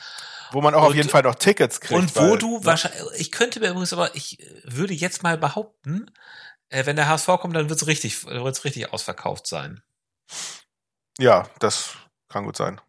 Wo 0.52 0.60
man 0.60 0.74
auch 0.76 0.82
auf 0.82 0.88
Und- 0.90 0.96
jeden 0.98 1.08
Fall 1.08 1.22
noch 1.22 1.34
Tickets 1.34 1.80
kriegt. 1.80 1.98
und 2.00 2.14
wo 2.14 2.20
weil, 2.30 2.38
du 2.38 2.58
ne? 2.60 2.64
wahrscheinlich, 2.66 3.02
ich 3.16 3.32
könnte 3.32 3.58
mir 3.58 3.70
übrigens 3.70 3.92
aber, 3.92 4.14
ich 4.14 4.38
würde 4.62 4.94
jetzt 4.94 5.24
mal 5.24 5.36
behaupten, 5.36 6.08
äh, 6.68 6.86
wenn 6.86 6.94
der 6.94 7.08
HSV 7.08 7.26
kommt, 7.40 7.56
dann 7.56 7.68
wird 7.68 7.82
es 7.82 7.88
richtig, 7.88 8.24
wird's 8.26 8.62
richtig 8.64 8.92
ausverkauft 8.92 9.48
sein. 9.48 9.82
Ja, 11.18 11.48
das 11.58 11.94
kann 12.28 12.44
gut 12.44 12.56
sein. 12.56 12.80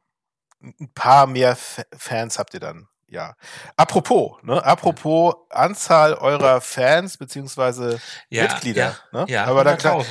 Ein 0.62 0.92
paar 0.94 1.26
mehr 1.26 1.52
F 1.52 1.84
Fans 1.98 2.38
habt 2.38 2.54
ihr 2.54 2.60
dann, 2.60 2.88
ja. 3.08 3.36
Apropos, 3.76 4.42
ne? 4.44 4.64
Apropos 4.64 5.36
Anzahl 5.50 6.14
eurer 6.14 6.62
Fans 6.62 7.18
beziehungsweise 7.18 8.00
Ja, 8.30 8.44
Mitglieder, 8.44 8.98
ja, 9.12 9.20
ne? 9.20 9.32
ja, 9.32 9.46
Aber 9.46 9.64
da 9.64 9.76
klar, 9.76 10.04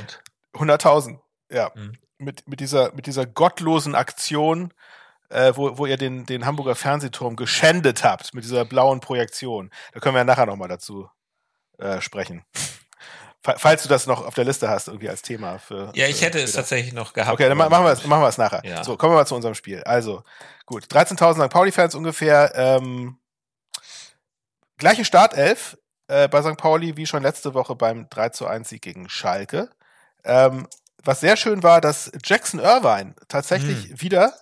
100.000. 0.55 0.79
100.000, 0.79 1.19
ja. 1.51 1.71
Mhm. 1.75 1.93
Mit, 2.19 2.49
mit, 2.49 2.61
dieser, 2.61 2.93
mit 2.95 3.07
dieser 3.07 3.27
gottlosen 3.27 3.95
Aktion, 3.95 4.73
äh, 5.29 5.53
wo, 5.57 5.79
wo 5.79 5.87
ihr 5.87 5.97
den, 5.97 6.27
den 6.27 6.47
Hamburger 6.47 6.77
Fernsehturm 6.77 7.37
geschändet 7.37 8.05
habt, 8.05 8.35
mit 8.35 8.45
dieser 8.45 8.65
blauen 8.65 9.01
Projektion. 9.01 9.71
Da 9.93 10.01
können 10.01 10.15
wir 10.15 10.21
ja 10.21 10.25
nachher 10.25 10.47
nochmal 10.47 10.69
dazu 10.69 11.09
äh, 11.79 12.01
sprechen. 12.01 12.45
Fa- 13.45 13.57
Falls 13.59 13.83
du 13.83 13.89
das 13.91 14.07
noch 14.07 14.27
auf 14.27 14.35
der 14.35 14.45
Liste 14.45 14.69
hast, 14.71 14.89
irgendwie 14.89 15.09
als 15.11 15.21
Thema 15.23 15.59
für. 15.59 15.93
Ja, 15.95 16.07
ich 16.07 16.17
für 16.17 16.25
hätte 16.27 16.39
es 16.39 16.51
später. 16.51 16.63
tatsächlich 16.63 16.95
noch 16.95 17.13
gehabt. 17.13 17.35
Okay, 17.35 17.47
dann 17.49 17.59
ma- 17.59 17.69
machen 17.69 17.85
wir 17.85 17.93
es 17.93 18.05
machen 18.07 18.23
wir 18.23 18.29
es 18.29 18.39
nachher. 18.39 18.63
Ja. 18.65 18.83
So, 18.83 18.97
kommen 18.97 19.13
wir 19.13 19.19
mal 19.19 19.27
zu 19.27 19.35
unserem 19.35 19.55
Spiel. 19.55 19.83
Also, 19.85 20.25
gut, 20.67 20.85
13.000 20.87 21.45
St. 21.45 21.51
Pauli-Fans 21.53 21.95
ungefähr. 21.95 22.53
Ähm, 22.55 23.19
gleiche 24.79 25.05
Startelf 25.05 25.77
äh, 26.09 26.29
bei 26.29 26.43
St. 26.43 26.57
Pauli 26.57 26.97
wie 26.97 27.07
schon 27.07 27.23
letzte 27.23 27.55
Woche 27.55 27.75
beim 27.77 28.09
3 28.11 28.31
zu 28.31 28.47
1 28.47 28.69
Sieg 28.69 28.83
gegen 28.83 29.09
Schalke. 29.09 29.71
Ähm, 30.25 30.67
was 31.03 31.21
sehr 31.21 31.37
schön 31.37 31.63
war, 31.63 31.81
dass 31.81 32.11
Jackson 32.25 32.61
Irvine 32.61 33.15
tatsächlich 33.29 34.01
wieder 34.01 34.33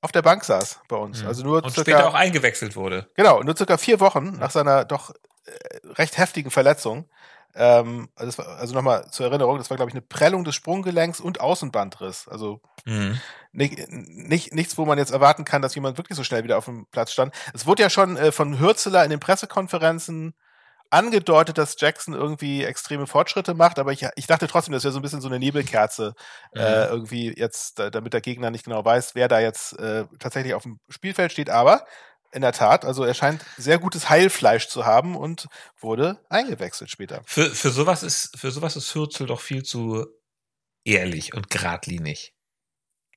auf 0.00 0.12
der 0.12 0.22
Bank 0.22 0.44
saß 0.44 0.80
bei 0.88 0.96
uns. 0.96 1.22
Mhm. 1.22 1.28
Also 1.28 1.42
nur 1.44 1.56
Und 1.64 1.72
circa, 1.72 1.90
später 1.90 2.08
auch 2.08 2.14
eingewechselt 2.14 2.76
wurde. 2.76 3.08
Genau, 3.16 3.42
nur 3.42 3.56
circa 3.56 3.78
vier 3.78 3.98
Wochen 4.00 4.38
nach 4.38 4.50
seiner 4.50 4.84
doch 4.84 5.10
äh, 5.10 5.52
recht 5.94 6.18
heftigen 6.18 6.50
Verletzung. 6.52 7.08
Ähm, 7.54 8.08
also 8.16 8.38
war- 8.38 8.56
also 8.58 8.74
nochmal 8.74 9.08
zur 9.10 9.26
Erinnerung, 9.26 9.58
das 9.58 9.70
war, 9.70 9.76
glaube 9.76 9.90
ich, 9.90 9.94
eine 9.94 10.02
Prellung 10.02 10.44
des 10.44 10.54
Sprunggelenks 10.54 11.20
und 11.20 11.40
Außenbandriss. 11.40 12.28
Also 12.28 12.60
Mhm. 12.84 13.20
nicht, 13.52 13.78
nicht, 13.88 14.52
nichts, 14.54 14.76
wo 14.76 14.84
man 14.84 14.98
jetzt 14.98 15.12
erwarten 15.12 15.44
kann, 15.44 15.62
dass 15.62 15.74
jemand 15.74 15.96
wirklich 15.96 16.16
so 16.16 16.24
schnell 16.24 16.44
wieder 16.44 16.58
auf 16.58 16.64
dem 16.66 16.86
Platz 16.90 17.12
stand. 17.12 17.32
Es 17.54 17.66
wurde 17.66 17.82
ja 17.82 17.90
schon 17.90 18.16
äh, 18.16 18.32
von 18.32 18.58
Hürzeler 18.58 19.04
in 19.04 19.10
den 19.10 19.20
Pressekonferenzen 19.20 20.34
angedeutet, 20.90 21.58
dass 21.58 21.76
Jackson 21.80 22.14
irgendwie 22.14 22.62
extreme 22.62 23.06
Fortschritte 23.06 23.54
macht, 23.54 23.78
aber 23.78 23.90
ich, 23.92 24.06
ich 24.14 24.26
dachte 24.26 24.46
trotzdem, 24.46 24.72
das 24.74 24.84
wäre 24.84 24.92
so 24.92 25.00
ein 25.00 25.02
bisschen 25.02 25.20
so 25.20 25.28
eine 25.28 25.38
Nebelkerze, 25.40 26.14
äh, 26.54 26.86
irgendwie 26.86 27.34
jetzt, 27.36 27.80
äh, 27.80 27.90
damit 27.90 28.12
der 28.12 28.20
Gegner 28.20 28.50
nicht 28.50 28.64
genau 28.64 28.84
weiß, 28.84 29.14
wer 29.14 29.26
da 29.26 29.40
jetzt 29.40 29.76
äh, 29.78 30.04
tatsächlich 30.20 30.54
auf 30.54 30.62
dem 30.62 30.78
Spielfeld 30.88 31.32
steht. 31.32 31.50
Aber 31.50 31.84
in 32.34 32.42
der 32.42 32.52
Tat, 32.52 32.84
also 32.84 33.04
er 33.04 33.14
scheint 33.14 33.44
sehr 33.56 33.78
gutes 33.78 34.08
Heilfleisch 34.10 34.68
zu 34.68 34.84
haben 34.84 35.16
und 35.16 35.46
wurde 35.80 36.18
eingewechselt 36.28 36.90
später. 36.90 37.22
Für, 37.26 37.50
für 37.50 37.70
sowas 37.70 38.02
ist, 38.02 38.36
für 38.38 38.50
sowas 38.50 38.76
ist 38.76 38.94
Hürzel 38.94 39.26
doch 39.26 39.40
viel 39.40 39.62
zu 39.62 40.06
ehrlich 40.84 41.34
und 41.34 41.48
geradlinig. 41.50 42.32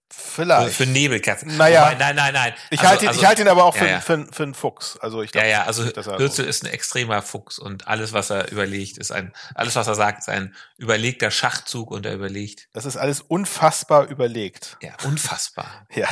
Für, 0.10 0.44
Vielleicht. 0.44 0.78
für 0.78 0.86
Nebelkerzen. 0.86 1.58
Naja. 1.58 1.82
Wobei, 1.88 1.96
nein, 1.96 2.16
nein, 2.16 2.34
nein. 2.34 2.54
ich 2.70 2.80
Also- 2.80 2.92
halte 2.92 3.04
ihn, 3.06 3.08
also- 3.10 3.20
ich 3.20 3.28
halte 3.28 3.42
ihn 3.42 3.48
aber 3.50 3.66
auch 3.66 3.76
ja, 3.76 3.82
für, 3.82 3.90
ja. 3.90 4.00
Für, 4.00 4.28
für 4.32 4.44
einen 4.44 4.54
Fuchs. 4.54 4.96
Also 5.02 5.22
ich 5.22 5.32
Ja, 5.34 5.42
glaube 5.42 5.50
ja, 5.52 5.64
also 5.66 5.84
nicht, 5.84 5.98
Hürzel 5.98 6.46
ist 6.46 6.64
ein 6.64 6.68
extremer 6.72 7.22
Fuchs 7.22 7.60
und 7.60 7.90
alles, 7.90 8.14
was 8.14 8.30
er 8.30 8.50
überlegt, 8.50 8.98
ist 9.00 9.12
ein, 9.12 9.34
alles, 9.54 9.76
was 9.76 9.86
er 9.88 9.96
sagt, 9.96 10.20
ist 10.20 10.30
ein 10.30 10.56
überlegter 10.78 11.30
Schachzug 11.30 11.92
und 11.92 12.06
er 12.06 12.14
überlegt. 12.14 12.70
Das 12.72 12.86
ist 12.86 12.96
alles 12.96 13.20
unfassbar 13.20 14.06
überlegt. 14.08 14.78
Ja, 14.82 14.94
unfassbar. 15.04 15.86
Ja. 15.94 16.08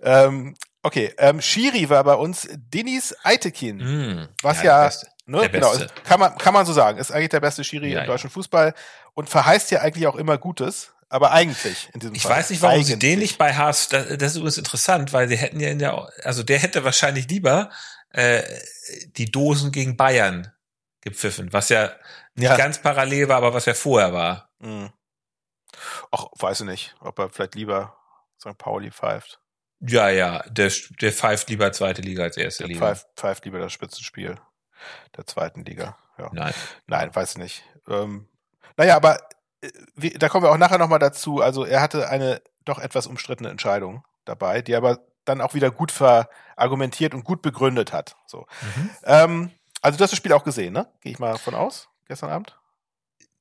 ähm, 0.00 0.54
okay, 0.86 1.12
ähm, 1.18 1.40
Shiri 1.40 1.88
war 1.90 2.02
bei 2.04 2.14
uns 2.14 2.48
Denis 2.52 3.14
Eitekin. 3.22 3.76
Mm, 3.78 4.28
Was 4.42 4.62
ja, 4.62 4.84
Beste. 4.84 5.08
Ne, 5.26 5.48
genau, 5.50 5.70
Beste. 5.70 5.88
kann 6.04 6.20
man, 6.20 6.38
kann 6.38 6.54
man 6.54 6.64
so 6.64 6.72
sagen. 6.72 6.98
Ist 6.98 7.10
eigentlich 7.10 7.30
der 7.30 7.40
beste 7.40 7.64
Schiri 7.64 7.86
Ja, 7.88 7.98
im 8.00 8.04
ja. 8.04 8.06
deutschen 8.06 8.30
Fußball 8.30 8.74
und 9.14 9.28
verheißt 9.28 9.70
ja 9.72 9.80
eigentlich 9.80 10.06
auch 10.06 10.14
immer 10.16 10.38
Gutes, 10.38 10.92
aber 11.08 11.32
eigentlich 11.32 11.90
in 11.92 12.00
diesem 12.00 12.14
Ich 12.14 12.22
Fall. 12.22 12.36
weiß 12.38 12.50
nicht, 12.50 12.62
warum 12.62 12.76
eigentlich. 12.76 12.86
sie 12.86 12.98
den 12.98 13.18
nicht 13.18 13.36
bei 13.36 13.54
Haas, 13.54 13.88
das, 13.88 14.06
das 14.18 14.30
ist 14.32 14.36
übrigens 14.36 14.58
interessant, 14.58 15.12
weil 15.12 15.28
sie 15.28 15.36
hätten 15.36 15.58
ja 15.60 15.68
in 15.70 15.78
der, 15.80 16.08
also 16.22 16.42
der 16.44 16.58
hätte 16.60 16.84
wahrscheinlich 16.84 17.28
lieber 17.28 17.70
äh, 18.10 18.42
die 19.16 19.30
Dosen 19.30 19.72
gegen 19.72 19.96
Bayern 19.96 20.52
gepfiffen, 21.00 21.52
was 21.52 21.68
ja 21.70 21.90
nicht 22.34 22.48
Ja. 22.50 22.56
ganz 22.56 22.80
parallel 22.80 23.28
war, 23.28 23.38
aber 23.38 23.52
was 23.52 23.66
ja 23.66 23.74
vorher 23.74 24.12
war. 24.12 24.50
Hm. 24.60 24.90
Ach, 26.12 26.26
weiß 26.38 26.60
ich 26.60 26.66
nicht, 26.66 26.94
ob 27.00 27.18
er 27.18 27.30
vielleicht 27.30 27.54
lieber 27.56 27.96
St. 28.40 28.56
Pauli 28.58 28.90
pfeift. 28.92 29.40
Ja, 29.80 30.08
ja, 30.08 30.42
der, 30.48 30.72
der 31.00 31.12
pfeift 31.12 31.50
lieber 31.50 31.70
zweite 31.72 32.02
Liga 32.02 32.22
als 32.24 32.36
erste 32.36 32.64
Der 32.64 32.68
Liga. 32.68 32.80
pfeift, 32.80 33.06
pfeift 33.16 33.44
lieber 33.44 33.58
das 33.58 33.72
Spitzenspiel 33.72 34.36
der 35.16 35.26
zweiten 35.26 35.64
Liga. 35.64 35.96
Ja. 36.18 36.30
Nein. 36.32 36.54
Nein, 36.86 37.14
weiß 37.14 37.32
ich 37.32 37.38
nicht. 37.38 37.64
Ähm, 37.88 38.28
naja, 38.76 38.96
aber 38.96 39.20
wie, 39.94 40.10
da 40.10 40.28
kommen 40.28 40.44
wir 40.44 40.50
auch 40.50 40.58
nachher 40.58 40.78
nochmal 40.78 40.98
dazu. 40.98 41.40
Also 41.40 41.64
er 41.64 41.80
hatte 41.80 42.08
eine 42.08 42.40
doch 42.64 42.78
etwas 42.78 43.06
umstrittene 43.06 43.50
Entscheidung 43.50 44.04
dabei, 44.24 44.62
die 44.62 44.74
aber 44.74 45.00
dann 45.24 45.40
auch 45.40 45.54
wieder 45.54 45.70
gut 45.70 45.92
verargumentiert 45.92 47.14
und 47.14 47.24
gut 47.24 47.42
begründet 47.42 47.92
hat. 47.92 48.16
So. 48.26 48.46
Mhm. 48.76 48.90
Ähm, 49.04 49.50
also 49.82 49.98
du 49.98 50.04
hast 50.04 50.12
das 50.12 50.18
Spiel 50.18 50.32
auch 50.32 50.44
gesehen, 50.44 50.72
ne? 50.72 50.86
Gehe 51.00 51.12
ich 51.12 51.18
mal 51.18 51.36
von 51.38 51.54
aus, 51.54 51.88
gestern 52.06 52.30
Abend? 52.30 52.58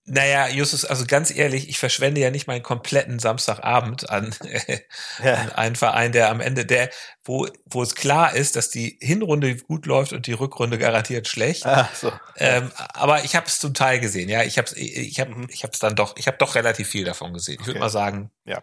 Naja, 0.08 0.48
Justus, 0.50 0.86
also 0.86 1.06
ganz 1.08 1.32
ehrlich, 1.32 1.68
ich 1.68 1.80
verschwende 1.80 2.22
ja 2.22 2.30
nicht 2.30 2.46
meinen 2.46 2.62
kompletten 2.62 3.18
Samstagabend 3.18 4.08
an, 4.08 4.36
äh, 4.44 4.82
ja. 5.24 5.34
an 5.34 5.52
einen 5.54 5.76
Verein, 5.76 6.12
der 6.12 6.30
am 6.30 6.41
Ende, 6.41 6.63
der, 6.63 6.91
wo, 7.24 7.48
wo 7.65 7.82
es 7.82 7.96
klar 7.96 8.36
ist, 8.36 8.56
dass 8.56 8.70
die 8.70 9.00
Hinrunde 9.02 9.56
gut 9.58 9.88
läuft 9.88 10.13
und 10.13 10.28
die 10.28 10.34
Rückrunde 10.34 10.78
garantiert 10.78 11.28
schlecht. 11.28 11.65
Ah, 11.65 11.89
so. 11.96 12.13
ähm, 12.38 12.72
aber 12.76 13.24
ich 13.24 13.36
habe 13.36 13.48
es 13.48 13.58
zum 13.58 13.74
Teil 13.74 14.00
gesehen, 14.00 14.30
ja. 14.30 14.44
Ich 14.44 14.60
habe 14.60 14.72
ich 14.78 15.20
hab, 15.20 15.30
mhm. 15.30 15.48
ich 15.50 15.63
hab's 15.63 15.80
dann 15.80 15.96
doch, 15.96 16.15
ich 16.18 16.28
habe 16.28 16.38
doch 16.38 16.54
relativ 16.54 16.88
viel 16.88 17.04
davon 17.04 17.34
gesehen. 17.34 17.58
Ich 17.60 17.65
würde 17.65 17.80
okay. 17.80 17.80
mal 17.80 17.89
sagen, 17.89 18.32
ja. 18.46 18.62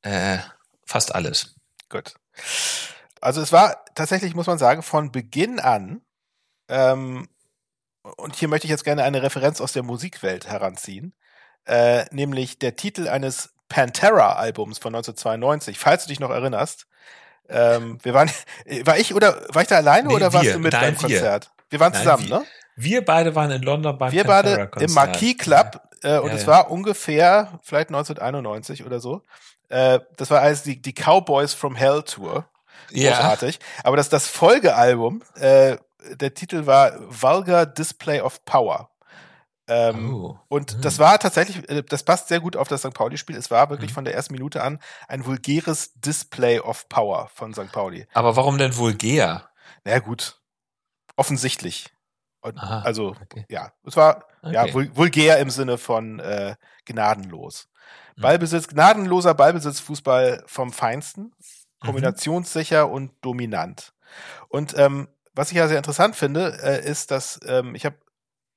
Äh, 0.00 0.38
fast 0.86 1.14
alles. 1.14 1.56
Gut. 1.90 2.14
Also 3.20 3.42
es 3.42 3.52
war 3.52 3.84
tatsächlich, 3.94 4.34
muss 4.34 4.46
man 4.46 4.58
sagen, 4.58 4.82
von 4.82 5.12
Beginn 5.12 5.60
an 5.60 6.00
ähm, 6.68 7.28
und 8.16 8.36
hier 8.36 8.48
möchte 8.48 8.66
ich 8.66 8.70
jetzt 8.70 8.84
gerne 8.84 9.04
eine 9.04 9.22
Referenz 9.22 9.60
aus 9.60 9.72
der 9.72 9.82
Musikwelt 9.82 10.48
heranziehen, 10.48 11.14
äh, 11.66 12.04
nämlich 12.10 12.58
der 12.58 12.76
Titel 12.76 13.08
eines 13.08 13.54
Pantera-Albums 13.68 14.78
von 14.78 14.94
1992, 14.94 15.78
falls 15.78 16.04
du 16.04 16.08
dich 16.08 16.20
noch 16.20 16.30
erinnerst. 16.30 16.86
Ähm, 17.48 17.98
wir 18.02 18.14
waren, 18.14 18.30
war 18.84 18.98
ich 18.98 19.14
oder 19.14 19.46
war 19.52 19.62
ich 19.62 19.68
da 19.68 19.76
alleine 19.76 20.08
nee, 20.08 20.14
oder 20.14 20.32
warst 20.32 20.54
du 20.54 20.58
mit 20.58 20.72
Nein, 20.72 20.94
beim 20.94 20.94
wir. 20.94 21.00
Konzert? 21.00 21.50
Wir 21.70 21.80
waren 21.80 21.92
Nein, 21.92 22.02
zusammen, 22.02 22.28
wir. 22.28 22.38
ne? 22.40 22.44
Wir 22.76 23.04
beide 23.04 23.34
waren 23.34 23.50
in 23.50 23.62
London 23.62 23.98
beim 23.98 24.12
Wir 24.12 24.24
beide 24.24 24.70
im 24.78 24.92
Marquis 24.92 25.36
Club 25.36 25.80
äh, 26.02 26.18
und 26.18 26.28
ja, 26.28 26.34
es 26.34 26.42
ja. 26.42 26.46
war 26.48 26.70
ungefähr 26.70 27.58
vielleicht 27.62 27.88
1991 27.88 28.84
oder 28.84 29.00
so. 29.00 29.22
Äh, 29.68 30.00
das 30.16 30.30
war 30.30 30.40
als 30.40 30.62
die, 30.62 30.80
die 30.80 30.92
Cowboys 30.94 31.54
from 31.54 31.74
Hell 31.74 32.02
Tour. 32.02 32.48
Großartig. 32.92 33.56
Ja. 33.56 33.84
Aber 33.84 33.96
das, 33.96 34.08
das 34.08 34.28
Folgealbum 34.28 35.22
äh, 35.38 35.76
der 36.14 36.34
Titel 36.34 36.66
war 36.66 36.92
Vulgar 37.08 37.66
Display 37.66 38.20
of 38.20 38.44
Power. 38.44 38.90
Ähm, 39.68 40.14
oh. 40.14 40.38
Und 40.48 40.76
mhm. 40.76 40.80
das 40.80 40.98
war 40.98 41.18
tatsächlich, 41.18 41.68
äh, 41.68 41.82
das 41.82 42.02
passt 42.02 42.28
sehr 42.28 42.40
gut 42.40 42.56
auf 42.56 42.68
das 42.68 42.80
St. 42.80 42.94
Pauli-Spiel. 42.94 43.36
Es 43.36 43.50
war 43.50 43.68
wirklich 43.68 43.90
mhm. 43.90 43.94
von 43.94 44.04
der 44.04 44.14
ersten 44.14 44.32
Minute 44.32 44.62
an 44.62 44.78
ein 45.08 45.26
vulgäres 45.26 45.92
Display 45.94 46.58
of 46.58 46.88
Power 46.88 47.28
von 47.34 47.52
St. 47.52 47.70
Pauli. 47.70 48.06
Aber 48.14 48.36
warum 48.36 48.56
denn 48.56 48.76
vulgär? 48.76 49.50
Na 49.84 49.90
naja, 49.90 49.98
gut. 50.00 50.40
Offensichtlich. 51.16 51.92
Und, 52.40 52.56
Aha, 52.58 52.80
also, 52.82 53.16
okay. 53.20 53.44
ja, 53.48 53.72
es 53.84 53.96
war 53.96 54.24
okay. 54.42 54.54
ja 54.54 54.72
vul 54.72 54.90
vulgär 54.94 55.38
im 55.38 55.50
Sinne 55.50 55.76
von 55.76 56.20
äh, 56.20 56.54
gnadenlos. 56.86 57.68
Mhm. 58.16 58.22
Ballbesitz, 58.22 58.68
gnadenloser 58.68 59.34
Ballbesitz, 59.34 59.80
Fußball 59.80 60.44
vom 60.46 60.72
Feinsten, 60.72 61.24
mhm. 61.24 61.86
kombinationssicher 61.86 62.88
und 62.88 63.12
dominant. 63.20 63.92
Und 64.48 64.78
ähm, 64.78 65.08
was 65.38 65.52
ich 65.52 65.56
ja 65.56 65.68
sehr 65.68 65.78
interessant 65.78 66.16
finde, 66.16 66.58
äh, 66.62 66.84
ist, 66.84 67.12
dass 67.12 67.38
ähm, 67.46 67.76
ich 67.76 67.86
habe 67.86 67.96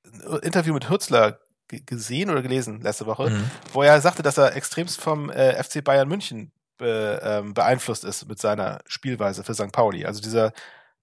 ein 0.04 0.40
Interview 0.40 0.74
mit 0.74 0.90
Hürzler 0.90 1.38
gesehen 1.68 2.28
oder 2.28 2.42
gelesen 2.42 2.80
letzte 2.80 3.06
Woche, 3.06 3.30
mhm. 3.30 3.50
wo 3.72 3.82
er 3.82 4.00
sagte, 4.00 4.22
dass 4.22 4.36
er 4.36 4.56
extremst 4.56 5.00
vom 5.00 5.30
äh, 5.30 5.62
FC 5.62 5.82
Bayern 5.82 6.08
München 6.08 6.50
be, 6.78 7.20
ähm, 7.22 7.54
beeinflusst 7.54 8.04
ist 8.04 8.28
mit 8.28 8.40
seiner 8.40 8.80
Spielweise 8.86 9.44
für 9.44 9.54
St. 9.54 9.70
Pauli. 9.70 10.04
Also 10.04 10.20
dieser 10.20 10.52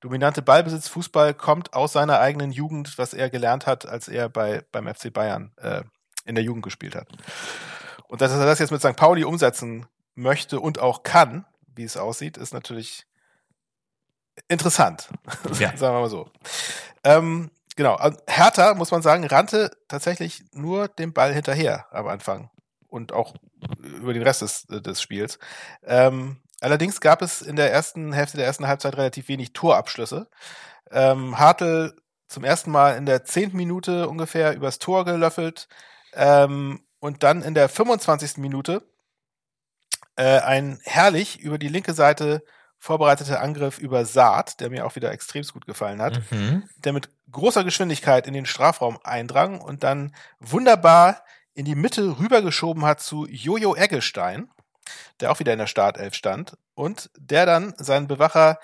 dominante 0.02 0.42
Ballbesitz 0.42 0.90
Fußball 0.90 1.34
kommt 1.34 1.74
aus 1.74 1.94
seiner 1.94 2.20
eigenen 2.20 2.52
Jugend, 2.52 2.98
was 2.98 3.14
er 3.14 3.30
gelernt 3.30 3.66
hat, 3.66 3.88
als 3.88 4.10
er 4.10 4.28
bei 4.28 4.64
beim 4.72 4.94
FC 4.94 5.14
Bayern 5.14 5.54
äh, 5.58 5.84
in 6.26 6.36
der 6.36 6.44
Jugend 6.44 6.64
gespielt 6.64 6.96
hat. 6.96 7.08
Und 8.10 8.20
dass 8.20 8.32
er 8.34 8.46
das 8.46 8.60
jetzt 8.60 8.72
mit 8.72 8.82
St. 8.82 8.98
Pauli 8.98 9.24
umsetzen 9.24 9.88
möchte 10.14 10.60
und 10.60 10.80
auch 10.80 11.04
kann, 11.04 11.46
wie 11.74 11.84
es 11.84 11.96
aussieht, 11.96 12.38
ist 12.38 12.54
natürlich 12.54 13.06
interessant. 14.50 15.08
Ja. 15.60 15.70
sagen 15.78 15.96
wir 15.96 16.02
mal 16.02 16.10
so. 16.10 16.30
Ähm, 17.04 17.50
genau. 17.76 17.98
Hertha, 18.28 18.74
muss 18.74 18.92
man 18.92 19.02
sagen, 19.02 19.26
rannte 19.26 19.72
tatsächlich 19.88 20.44
nur 20.52 20.90
dem 20.90 21.14
Ball 21.14 21.34
hinterher 21.34 21.86
am 21.92 22.08
Anfang. 22.08 22.50
Und 22.90 23.14
auch 23.14 23.36
über 23.78 24.14
den 24.14 24.24
Rest 24.24 24.42
des, 24.42 24.66
des 24.68 25.02
Spiels. 25.02 25.38
Ähm, 25.86 26.38
allerdings 26.60 27.00
gab 27.00 27.22
es 27.22 27.42
in 27.42 27.56
der 27.56 27.72
ersten 27.72 28.12
Hälfte 28.12 28.38
der 28.38 28.48
ersten 28.48 28.68
Halbzeit 28.68 28.98
relativ 28.98 29.28
wenig 29.28 29.54
Torabschlüsse. 29.54 30.28
Ähm, 30.92 31.38
Hartl 31.38 31.96
zum 32.28 32.44
ersten 32.44 32.72
Mal 32.72 32.98
in 32.98 33.06
der 33.06 33.26
zehnten 33.26 33.58
Minute 33.58 34.10
ungefähr 34.10 34.56
übers 34.56 34.80
Tor 34.80 35.06
gelöffelt. 35.06 35.68
Ähm, 36.14 36.82
und 37.00 37.24
dann 37.24 37.44
in 37.44 37.54
der 37.54 37.70
25. 37.70 38.38
Minute 38.38 38.82
äh, 40.16 40.40
ein 40.40 40.80
herrlich 40.84 41.40
über 41.40 41.58
die 41.58 41.70
linke 41.70 41.94
Seite 41.94 42.44
vorbereiteter 42.80 43.42
Angriff 43.42 43.78
über 43.78 44.06
Saat, 44.06 44.62
der 44.62 44.70
mir 44.70 44.86
auch 44.86 44.96
wieder 44.96 45.12
extremst 45.12 45.54
gut 45.54 45.66
gefallen 45.66 46.02
hat, 46.02 46.22
mhm. 46.32 46.64
der 46.78 46.94
mit 46.94 47.10
großer 47.32 47.64
Geschwindigkeit 47.64 48.26
in 48.26 48.34
den 48.34 48.46
Strafraum 48.46 48.98
eindrang 49.04 49.60
und 49.60 49.84
dann 49.84 50.16
wunderbar 50.40 51.24
in 51.54 51.66
die 51.66 51.76
Mitte 51.76 52.20
rübergeschoben 52.20 52.86
hat 52.86 53.02
zu 53.02 53.28
Jojo 53.28 53.76
Eggestein, 53.76 54.50
der 55.20 55.32
auch 55.32 55.40
wieder 55.40 55.52
in 55.52 55.60
der 55.60 55.68
Startelf 55.68 56.14
stand 56.14 56.58
und 56.74 57.10
der 57.18 57.46
dann 57.46 57.74
seinen 57.78 58.08
Bewacher 58.08 58.60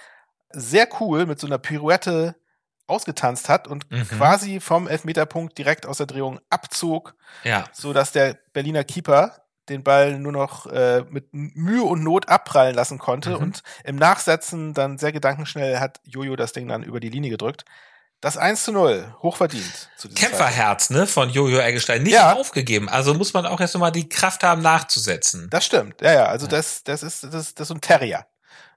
sehr 0.50 0.88
cool 1.02 1.26
mit 1.26 1.40
so 1.40 1.48
einer 1.48 1.58
Pirouette 1.58 2.36
ausgetanzt 2.88 3.50
hat 3.50 3.68
und 3.68 3.90
mhm. 3.92 4.08
quasi 4.08 4.60
vom 4.62 4.88
Elfmeterpunkt 4.88 5.58
direkt 5.58 5.86
aus 5.86 5.98
der 5.98 6.06
Drehung 6.06 6.40
abzog, 6.50 7.16
ja. 7.44 7.66
so 7.74 7.92
dass 7.92 8.12
der 8.12 8.38
Berliner 8.54 8.84
Keeper 8.84 9.45
den 9.70 9.84
Ball 9.84 10.20
nur 10.20 10.32
noch 10.32 10.68
äh, 10.68 11.04
mit 11.10 11.28
Mühe 11.32 11.84
und 11.84 12.04
Not 12.04 12.30
abprallen 12.30 12.76
lassen 12.76 12.98
konnte 12.98 13.32
mhm. 13.32 13.38
und 13.38 13.64
im 13.84 13.96
Nachsetzen 13.96 14.74
dann 14.74 14.98
sehr 14.98 15.12
gedankenschnell 15.12 15.80
hat 15.80 16.00
Jojo 16.04 16.36
das 16.36 16.54
Ding 16.54 16.68
dann 16.68 16.84
über 16.84 17.00
die 17.00 17.10
Linie 17.10 17.32
gedrückt. 17.32 17.66
Das 18.22 18.38
1 18.38 18.64
zu 18.64 18.72
0, 18.72 19.14
hochverdient. 19.22 19.90
Kämpferherz, 20.16 20.90
ne, 20.90 21.06
von 21.06 21.30
Jojo 21.30 21.60
Eggestein. 21.60 22.02
Nicht 22.04 22.14
ja. 22.14 22.34
aufgegeben. 22.34 22.90
Also 22.90 23.14
muss 23.14 23.34
man 23.34 23.46
auch 23.46 23.60
erst 23.60 23.78
mal 23.78 23.92
die 23.92 24.10
Kraft 24.10 24.44
haben, 24.44 24.62
nachzusetzen. 24.62 25.48
Das 25.52 25.66
stimmt. 25.66 26.02
Ja, 26.02 26.14
ja. 26.14 26.26
Also 26.26 26.48
ja. 26.48 26.52
das, 26.52 26.84
das 26.84 27.04
ist, 27.04 27.24
das, 27.24 27.32
das 27.32 27.52
ist 27.52 27.68
so 27.68 27.74
ein 27.76 27.82
Terrier. 27.82 28.26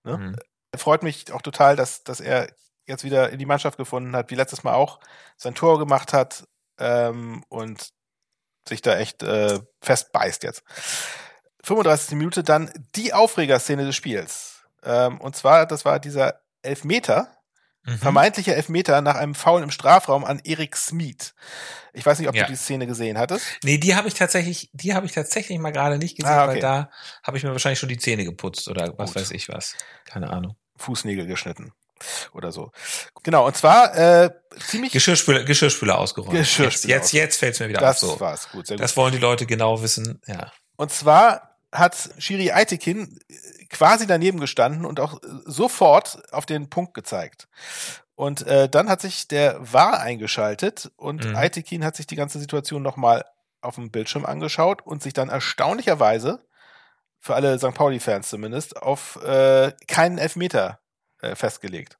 Ne? 0.04 0.18
Mhm. 0.18 0.36
Freut 0.76 1.02
mich 1.02 1.32
auch 1.32 1.40
total, 1.40 1.76
dass, 1.76 2.04
dass 2.04 2.20
er 2.20 2.48
jetzt 2.86 3.04
wieder 3.04 3.30
in 3.30 3.38
die 3.38 3.46
Mannschaft 3.46 3.78
gefunden 3.78 4.14
hat, 4.16 4.30
wie 4.30 4.34
letztes 4.34 4.64
Mal 4.64 4.74
auch 4.74 5.00
sein 5.36 5.54
Tor 5.54 5.78
gemacht 5.78 6.12
hat. 6.12 6.46
Ähm, 6.78 7.42
und 7.48 7.88
sich 8.68 8.82
da 8.82 8.98
echt 8.98 9.22
äh, 9.22 9.60
festbeißt 9.80 10.42
jetzt. 10.42 10.62
35. 11.62 12.16
Minute 12.16 12.42
dann 12.42 12.70
die 12.96 13.12
Aufregerszene 13.12 13.84
des 13.84 13.96
Spiels. 13.96 14.62
Ähm, 14.82 15.20
und 15.20 15.36
zwar, 15.36 15.66
das 15.66 15.84
war 15.84 15.98
dieser 15.98 16.40
Elfmeter, 16.62 17.36
mhm. 17.84 17.98
vermeintlicher 17.98 18.54
Elfmeter 18.54 19.00
nach 19.00 19.16
einem 19.16 19.34
Foul 19.34 19.62
im 19.62 19.70
Strafraum 19.70 20.24
an 20.24 20.40
Erik 20.44 20.76
Smith. 20.76 21.34
Ich 21.92 22.06
weiß 22.06 22.18
nicht, 22.18 22.28
ob 22.28 22.34
ja. 22.34 22.44
du 22.44 22.52
die 22.52 22.56
Szene 22.56 22.86
gesehen 22.86 23.18
hattest. 23.18 23.44
Nee, 23.64 23.78
die 23.78 23.96
habe 23.96 24.08
ich 24.08 24.14
tatsächlich, 24.14 24.70
die 24.72 24.94
habe 24.94 25.06
ich 25.06 25.12
tatsächlich 25.12 25.58
mal 25.58 25.72
gerade 25.72 25.98
nicht 25.98 26.16
gesehen, 26.16 26.32
ah, 26.32 26.44
okay. 26.44 26.54
weil 26.54 26.60
da 26.60 26.90
habe 27.22 27.36
ich 27.36 27.44
mir 27.44 27.50
wahrscheinlich 27.50 27.80
schon 27.80 27.88
die 27.88 27.98
Zähne 27.98 28.24
geputzt 28.24 28.68
oder 28.68 28.96
was 28.96 29.12
Gut. 29.12 29.22
weiß 29.22 29.30
ich 29.32 29.48
was. 29.48 29.74
Keine 30.04 30.30
Ahnung. 30.30 30.56
Fußnägel 30.76 31.26
geschnitten 31.26 31.72
oder 32.32 32.52
so. 32.52 32.72
Genau, 33.22 33.46
und 33.46 33.56
zwar 33.56 33.94
äh, 33.96 34.30
ziemlich 34.58 34.92
Geschirrspüler, 34.92 35.44
Geschirrspüler 35.44 35.98
ausgeräumt. 35.98 36.32
Geschirrspüler 36.32 36.94
jetzt, 36.94 37.12
jetzt, 37.12 37.12
jetzt 37.12 37.38
fällt 37.38 37.54
es 37.54 37.60
mir 37.60 37.68
wieder 37.68 37.80
das 37.80 38.02
auf. 38.04 38.12
Das 38.12 38.20
war's, 38.20 38.50
gut, 38.50 38.66
sehr 38.66 38.76
gut. 38.76 38.84
Das 38.84 38.96
wollen 38.96 39.12
die 39.12 39.18
Leute 39.18 39.46
genau 39.46 39.82
wissen, 39.82 40.20
ja. 40.26 40.52
Und 40.76 40.92
zwar 40.92 41.56
hat 41.72 42.10
Shiri 42.18 42.52
Aitekin 42.52 43.18
quasi 43.68 44.06
daneben 44.06 44.40
gestanden 44.40 44.84
und 44.84 45.00
auch 45.00 45.20
sofort 45.44 46.32
auf 46.32 46.46
den 46.46 46.70
Punkt 46.70 46.94
gezeigt. 46.94 47.48
Und 48.14 48.46
äh, 48.46 48.68
dann 48.68 48.88
hat 48.88 49.00
sich 49.00 49.28
der 49.28 49.58
VAR 49.60 50.00
eingeschaltet 50.00 50.90
und 50.96 51.24
mhm. 51.24 51.36
Aitekin 51.36 51.84
hat 51.84 51.94
sich 51.96 52.06
die 52.06 52.16
ganze 52.16 52.40
Situation 52.40 52.82
nochmal 52.82 53.24
auf 53.60 53.76
dem 53.76 53.90
Bildschirm 53.90 54.24
angeschaut 54.24 54.82
und 54.82 55.02
sich 55.02 55.12
dann 55.12 55.28
erstaunlicherweise, 55.28 56.44
für 57.20 57.34
alle 57.34 57.58
St. 57.58 57.74
Pauli-Fans 57.74 58.28
zumindest, 58.28 58.80
auf 58.80 59.22
äh, 59.22 59.72
keinen 59.86 60.18
Elfmeter 60.18 60.80
äh, 61.20 61.34
festgelegt. 61.34 61.98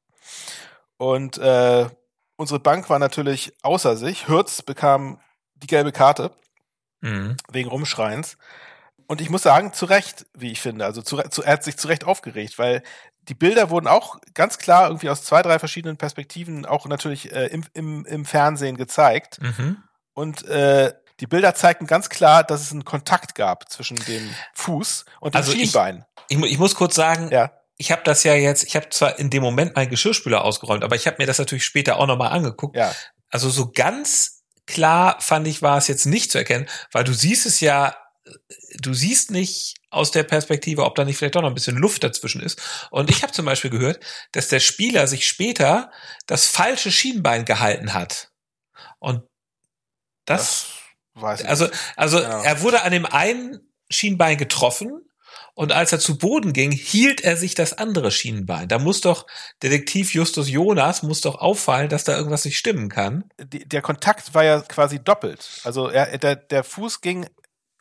Und 0.97 1.39
äh, 1.39 1.89
unsere 2.37 2.61
Bank 2.61 2.91
war 2.91 2.99
natürlich 2.99 3.53
außer 3.63 3.97
sich. 3.97 4.29
Hürz 4.29 4.63
bekam 4.63 5.21
die 5.55 5.67
gelbe 5.67 5.93
Karte 5.93 6.33
mhm. 7.01 7.37
wegen 7.51 7.69
Rumschreins. 7.69 8.37
Und 9.07 9.21
ich 9.21 9.31
muss 9.31 9.43
sagen, 9.43 9.73
zu 9.73 9.87
Recht, 9.87 10.27
wie 10.35 10.53
ich 10.53 10.61
finde. 10.61 10.85
Also 10.85 11.01
zu, 11.03 11.17
zu, 11.31 11.43
er 11.43 11.55
hat 11.55 11.65
sich 11.65 11.79
zu 11.79 11.89
Recht 11.89 12.05
aufgeregt, 12.05 12.59
weil 12.59 12.83
die 13.23 13.35
Bilder 13.35 13.71
wurden 13.71 13.87
auch 13.87 14.19
ganz 14.35 14.59
klar 14.59 14.89
irgendwie 14.89 15.09
aus 15.09 15.25
zwei, 15.25 15.43
drei 15.43 15.59
verschiedenen 15.59 15.97
Perspektiven 15.97 16.67
auch 16.67 16.87
natürlich 16.87 17.33
äh, 17.33 17.47
im, 17.47 17.65
im, 17.75 18.05
im 18.07 18.25
Fernsehen 18.25 18.77
gezeigt. 18.77 19.41
Mhm. 19.41 19.83
Und 20.15 20.45
äh, 20.47 20.93
die 21.21 21.27
Bilder 21.27 21.55
zeigten 21.55 21.87
ganz 21.87 22.09
klar, 22.09 22.45
dass 22.45 22.61
es 22.61 22.73
einen 22.73 22.85
Kontakt 22.85 23.35
gab 23.35 23.71
zwischen 23.71 23.97
dem 24.07 24.29
Fuß 24.55 25.05
und 25.21 25.35
dem 25.35 25.39
also 25.39 25.53
Schienbein. 25.53 26.05
Ich, 26.29 26.39
ich, 26.39 26.53
ich, 26.53 26.59
muss 26.59 26.75
kurz 26.75 26.95
sagen, 26.95 27.31
ja 27.31 27.51
ich 27.79 27.93
habe 27.93 28.03
das 28.05 28.25
ja 28.25 28.35
jetzt, 28.35 28.65
ich 28.65 28.75
habe 28.77 28.89
zwar 28.91 29.19
in 29.19 29.31
dem 29.31 29.43
Moment 29.43 29.77
meinen 29.77 29.89
Geschirrspüler 29.89 30.45
ausgeräumt, 30.45 30.83
aber 30.83 30.97
ich 30.97 31.07
habe 31.07 31.17
mir 31.19 31.27
das 31.27 31.39
natürlich 31.39 31.65
später 31.65 31.97
auch 31.97 32.07
nochmal 32.07 32.33
angeguckt. 32.33 32.77
Ja. 32.77 32.95
Also 33.31 33.49
so 33.49 33.71
ganz 33.71 34.43
klar, 34.67 35.17
fand 35.21 35.47
ich, 35.47 35.63
war 35.63 35.79
es 35.79 35.87
jetzt 35.87 36.05
nicht 36.05 36.33
zu 36.33 36.39
erkennen, 36.39 36.69
weil 36.91 37.05
du 37.05 37.15
siehst 37.15 37.47
es 37.47 37.61
ja, 37.61 37.97
du 38.81 38.93
siehst 38.95 39.31
nicht 39.31 39.77
aus 39.91 40.11
der 40.11 40.25
Perspektive, 40.25 40.85
ob 40.85 40.97
da 40.97 41.05
nicht 41.05 41.17
vielleicht 41.17 41.37
doch 41.37 41.41
noch 41.41 41.49
ein 41.49 41.55
bisschen 41.55 41.77
Luft 41.77 42.03
dazwischen 42.03 42.43
ist. 42.43 42.61
Und 42.91 43.11
ich 43.11 43.23
habe 43.23 43.33
zum 43.33 43.47
Beispiel 43.47 43.71
gehört, 43.71 44.05
dass 44.33 44.49
der 44.49 44.61
Spieler 44.61 45.07
sich 45.07 45.27
später 45.27 45.93
das 46.27 46.47
falsche 46.47 46.91
Schienbein 46.91 47.45
gehalten 47.45 47.95
hat. 47.95 48.33
Und 48.99 49.23
das, 50.27 50.67
das 51.15 51.23
weiß 51.23 51.41
ich 51.43 51.49
also, 51.49 51.69
also 51.97 52.21
ja. 52.21 52.43
er 52.43 52.61
wurde 52.61 52.83
an 52.83 52.93
dem 52.93 53.07
einen 53.07 53.73
Schienbein 53.89 54.37
getroffen 54.37 55.08
und 55.59 55.73
als 55.73 55.91
er 55.91 55.99
zu 55.99 56.19
Boden 56.19 56.53
ging, 56.53 56.71
hielt 56.71 57.21
er 57.21 57.37
sich 57.37 57.57
das 57.57 57.77
andere 57.77 58.13
Schienbein. 58.13 58.69
Da 58.69 58.79
muss 58.79 59.01
doch 59.01 59.27
Detektiv 59.61 60.15
Justus 60.15 60.49
Jonas 60.49 61.03
muss 61.03 61.21
doch 61.21 61.35
auffallen, 61.35 61.89
dass 61.89 62.05
da 62.05 62.17
irgendwas 62.17 62.45
nicht 62.45 62.57
stimmen 62.57 62.89
kann. 62.89 63.25
Der 63.41 63.83
Kontakt 63.83 64.35
war 64.35 64.45
ja 64.45 64.61
quasi 64.61 65.01
doppelt. 65.01 65.61
Also 65.65 65.89
er, 65.89 66.17
der, 66.17 66.37
der 66.37 66.63
Fuß 66.63 67.01
ging, 67.01 67.27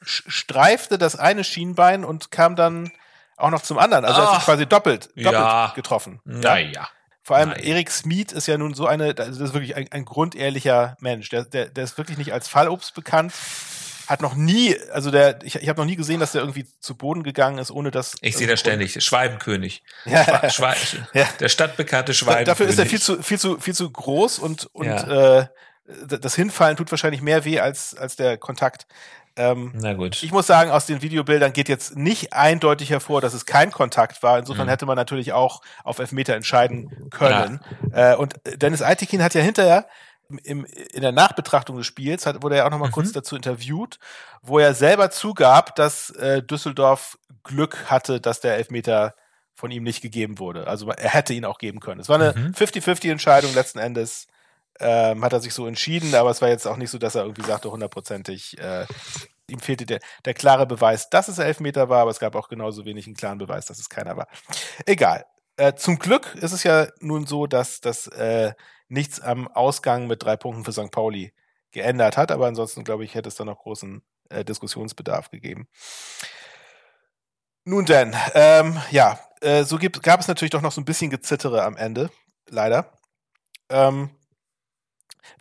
streifte 0.01 0.97
das 0.97 1.17
eine 1.17 1.43
Schienbein 1.43 2.03
und 2.03 2.31
kam 2.31 2.55
dann 2.55 2.91
auch 3.35 3.51
noch 3.51 3.61
zum 3.61 3.77
anderen. 3.77 4.05
Also 4.05 4.21
er 4.21 4.27
hat 4.31 4.35
sich 4.37 4.45
quasi 4.45 4.65
doppelt, 4.65 5.09
doppelt 5.15 5.33
ja. 5.33 5.71
getroffen. 5.75 6.19
Naja. 6.25 6.89
Vor 7.21 7.35
allem 7.35 7.49
Nein. 7.49 7.61
Erik 7.61 7.91
Smith 7.91 8.31
ist 8.31 8.47
ja 8.47 8.57
nun 8.57 8.73
so 8.73 8.87
eine, 8.87 9.13
das 9.13 9.37
ist 9.37 9.53
wirklich 9.53 9.75
ein, 9.75 9.87
ein 9.91 10.03
grundehrlicher 10.03 10.97
Mensch. 10.99 11.29
Der, 11.29 11.45
der, 11.45 11.69
der 11.69 11.83
ist 11.83 11.99
wirklich 11.99 12.17
nicht 12.17 12.33
als 12.33 12.47
Fallobst 12.47 12.95
bekannt 12.95 13.33
hat 14.07 14.21
noch 14.21 14.35
nie, 14.35 14.75
also 14.91 15.11
der, 15.11 15.39
ich, 15.43 15.55
ich 15.55 15.69
habe 15.69 15.79
noch 15.79 15.85
nie 15.85 15.95
gesehen, 15.95 16.19
dass 16.19 16.31
der 16.31 16.41
irgendwie 16.41 16.65
zu 16.79 16.95
Boden 16.95 17.23
gegangen 17.23 17.57
ist, 17.57 17.71
ohne 17.71 17.91
dass. 17.91 18.15
Ich 18.21 18.37
sehe 18.37 18.47
das 18.47 18.59
ständig, 18.59 19.03
Schweibenkönig. 19.03 19.83
Ja. 20.05 20.49
Schwe 20.49 20.73
ja. 21.13 21.27
Der 21.39 21.49
stadtbekannte 21.49 22.13
Schweibenkönig. 22.13 22.45
Dafür 22.45 22.67
ist 22.67 22.79
er 22.79 22.85
viel 22.85 23.01
zu, 23.01 23.21
viel 23.21 23.37
zu, 23.37 23.59
viel 23.59 23.75
zu 23.75 23.89
groß 23.89 24.39
und, 24.39 24.67
und 24.73 24.87
ja. 24.87 25.41
äh, 25.41 25.47
das 26.07 26.35
Hinfallen 26.35 26.77
tut 26.77 26.91
wahrscheinlich 26.91 27.21
mehr 27.21 27.45
weh 27.45 27.59
als, 27.59 27.95
als 27.95 28.15
der 28.15 28.37
Kontakt. 28.37 28.87
Ähm, 29.35 29.73
Na 29.75 29.93
gut. 29.93 30.23
Ich 30.23 30.31
muss 30.31 30.47
sagen, 30.47 30.71
aus 30.71 30.85
den 30.85 31.01
Videobildern 31.01 31.53
geht 31.53 31.69
jetzt 31.69 31.95
nicht 31.95 32.33
eindeutig 32.33 32.89
hervor, 32.89 33.21
dass 33.21 33.33
es 33.33 33.45
kein 33.45 33.71
Kontakt 33.71 34.23
war. 34.23 34.39
Insofern 34.39 34.65
mhm. 34.65 34.71
hätte 34.71 34.85
man 34.85 34.95
natürlich 34.95 35.33
auch 35.33 35.61
auf 35.83 35.99
Elfmeter 35.99 36.35
entscheiden 36.35 37.09
können. 37.11 37.59
Ja. 37.91 38.13
Äh, 38.13 38.15
und 38.15 38.35
Dennis 38.55 38.81
Eitekin 38.81 39.21
hat 39.23 39.35
ja 39.35 39.41
hinterher 39.41 39.87
im, 40.43 40.65
in 40.65 41.01
der 41.01 41.11
Nachbetrachtung 41.11 41.77
des 41.77 41.85
Spiels 41.85 42.25
hat, 42.25 42.43
wurde 42.43 42.57
er 42.57 42.65
auch 42.65 42.71
noch 42.71 42.79
mal 42.79 42.87
mhm. 42.87 42.93
kurz 42.93 43.11
dazu 43.11 43.35
interviewt, 43.35 43.99
wo 44.41 44.59
er 44.59 44.73
selber 44.73 45.09
zugab, 45.09 45.75
dass 45.75 46.09
äh, 46.11 46.43
Düsseldorf 46.43 47.17
Glück 47.43 47.89
hatte, 47.89 48.19
dass 48.21 48.41
der 48.41 48.55
Elfmeter 48.55 49.15
von 49.53 49.71
ihm 49.71 49.83
nicht 49.83 50.01
gegeben 50.01 50.39
wurde. 50.39 50.67
Also 50.67 50.89
er 50.89 51.09
hätte 51.09 51.33
ihn 51.33 51.45
auch 51.45 51.57
geben 51.57 51.79
können. 51.79 51.99
Es 51.99 52.09
war 52.09 52.19
eine 52.19 52.31
50-50 52.31 53.05
mhm. 53.05 53.11
Entscheidung 53.11 53.53
letzten 53.53 53.79
Endes. 53.79 54.27
Ähm, 54.79 55.25
hat 55.25 55.33
er 55.33 55.39
sich 55.39 55.55
so 55.55 55.65
entschieden, 55.65 56.13
aber 56.13 56.29
es 56.29 56.39
war 56.39 56.49
jetzt 56.49 56.67
auch 56.67 56.77
nicht 56.77 56.91
so, 56.91 56.99
dass 56.99 57.15
er 57.15 57.23
irgendwie 57.23 57.41
sagte, 57.41 57.71
hundertprozentig, 57.71 58.59
äh, 58.59 58.85
ihm 59.49 59.59
fehlte 59.59 59.87
der, 59.87 59.99
der 60.25 60.35
klare 60.35 60.67
Beweis, 60.67 61.09
dass 61.09 61.29
es 61.29 61.39
Elfmeter 61.39 61.89
war, 61.89 62.01
aber 62.01 62.11
es 62.11 62.19
gab 62.19 62.35
auch 62.35 62.47
genauso 62.47 62.85
wenig 62.85 63.07
einen 63.07 63.15
klaren 63.15 63.39
Beweis, 63.39 63.65
dass 63.65 63.79
es 63.79 63.89
keiner 63.89 64.17
war. 64.17 64.27
Egal. 64.85 65.25
Äh, 65.55 65.73
zum 65.73 65.97
Glück 65.97 66.35
ist 66.35 66.51
es 66.51 66.61
ja 66.63 66.87
nun 66.99 67.25
so, 67.25 67.47
dass 67.47 67.81
das 67.81 68.05
äh, 68.07 68.53
nichts 68.87 69.19
am 69.19 69.47
Ausgang 69.47 70.07
mit 70.07 70.23
drei 70.23 70.37
Punkten 70.37 70.63
für 70.63 70.71
St. 70.71 70.91
Pauli 70.91 71.33
geändert 71.71 72.17
hat. 72.17 72.31
Aber 72.31 72.47
ansonsten, 72.47 72.83
glaube 72.83 73.03
ich, 73.03 73.15
hätte 73.15 73.29
es 73.29 73.35
da 73.35 73.45
noch 73.45 73.59
großen 73.59 74.01
äh, 74.29 74.45
Diskussionsbedarf 74.45 75.29
gegeben. 75.29 75.67
Nun 77.65 77.85
denn, 77.85 78.15
ähm, 78.33 78.79
ja, 78.91 79.19
äh, 79.41 79.63
so 79.63 79.77
gibt, 79.77 80.01
gab 80.01 80.21
es 80.21 80.27
natürlich 80.27 80.51
doch 80.51 80.61
noch 80.61 80.71
so 80.71 80.79
ein 80.79 80.85
bisschen 80.85 81.09
Gezittere 81.09 81.63
am 81.63 81.75
Ende, 81.75 82.09
leider. 82.49 82.93
Ähm, 83.69 84.09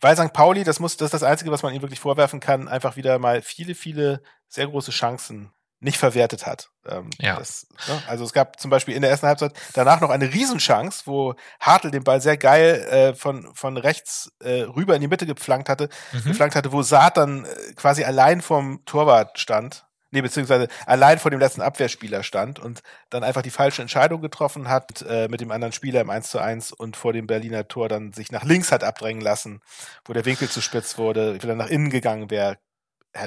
weil 0.01 0.17
St. 0.17 0.33
Pauli, 0.33 0.65
das 0.65 0.79
muss, 0.79 0.97
das 0.97 1.07
ist 1.07 1.13
das 1.13 1.23
Einzige, 1.23 1.51
was 1.51 1.63
man 1.63 1.73
ihm 1.73 1.81
wirklich 1.81 2.01
vorwerfen 2.01 2.41
kann, 2.41 2.67
einfach 2.67 2.97
wieder 2.97 3.17
mal 3.19 3.41
viele, 3.41 3.75
viele 3.75 4.21
sehr 4.49 4.67
große 4.67 4.91
Chancen 4.91 5.53
nicht 5.79 5.97
verwertet 5.97 6.45
hat. 6.45 6.69
Ähm, 6.87 7.09
ja. 7.19 7.37
Das, 7.37 7.67
ne? 7.87 8.01
Also 8.07 8.23
es 8.23 8.33
gab 8.33 8.59
zum 8.59 8.71
Beispiel 8.71 8.95
in 8.95 9.01
der 9.01 9.11
ersten 9.11 9.27
Halbzeit 9.27 9.53
danach 9.73 10.01
noch 10.01 10.09
eine 10.09 10.33
Riesenchance, 10.33 11.03
wo 11.05 11.35
Hartl 11.59 11.91
den 11.91 12.03
Ball 12.03 12.21
sehr 12.21 12.37
geil 12.37 12.87
äh, 12.89 13.13
von, 13.13 13.53
von 13.53 13.77
rechts 13.77 14.31
äh, 14.39 14.61
rüber 14.61 14.95
in 14.95 15.01
die 15.01 15.07
Mitte 15.07 15.25
gepflankt 15.25 15.69
hatte, 15.69 15.89
mhm. 16.13 16.23
gepflankt 16.23 16.55
hatte, 16.55 16.71
wo 16.71 16.81
Saat 16.81 17.17
dann 17.17 17.45
äh, 17.45 17.73
quasi 17.75 18.03
allein 18.03 18.41
vom 18.41 18.83
Torwart 18.85 19.39
stand. 19.39 19.83
Nee, 20.09 20.21
beziehungsweise 20.21 20.69
allein 20.85 21.19
vor 21.19 21.31
dem 21.31 21.39
letzten 21.39 21.61
Abwehrspieler 21.61 22.23
stand 22.23 22.59
und 22.59 22.81
dann 23.09 23.25
einfach 23.25 23.41
die 23.41 23.49
falsche 23.49 23.81
Entscheidung 23.81 24.21
getroffen 24.21 24.69
hat 24.69 25.01
äh, 25.01 25.27
mit 25.27 25.41
dem 25.41 25.51
anderen 25.51 25.73
Spieler 25.73 25.99
im 25.99 26.09
1 26.09 26.29
zu 26.29 26.39
1 26.39 26.71
und 26.71 26.95
vor 26.95 27.11
dem 27.11 27.27
Berliner 27.27 27.67
Tor 27.67 27.89
dann 27.89 28.13
sich 28.13 28.31
nach 28.31 28.45
links 28.45 28.71
hat 28.71 28.85
abdrängen 28.85 29.21
lassen, 29.21 29.61
wo 30.05 30.13
der 30.13 30.23
Winkel 30.23 30.49
zu 30.49 30.61
spitz 30.61 30.97
wurde, 30.97 31.43
wieder 31.43 31.55
nach 31.55 31.67
innen 31.67 31.89
gegangen 31.89 32.31
wäre. 32.31 32.57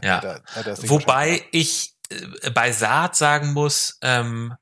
Ja. 0.03 0.17
Hätte, 0.17 0.43
hätte 0.55 0.89
Wobei 0.89 1.43
ich 1.51 2.00
bei 2.55 2.73
Saat 2.73 3.17
sagen 3.17 3.53
muss, 3.53 3.99
ähm, 4.03 4.55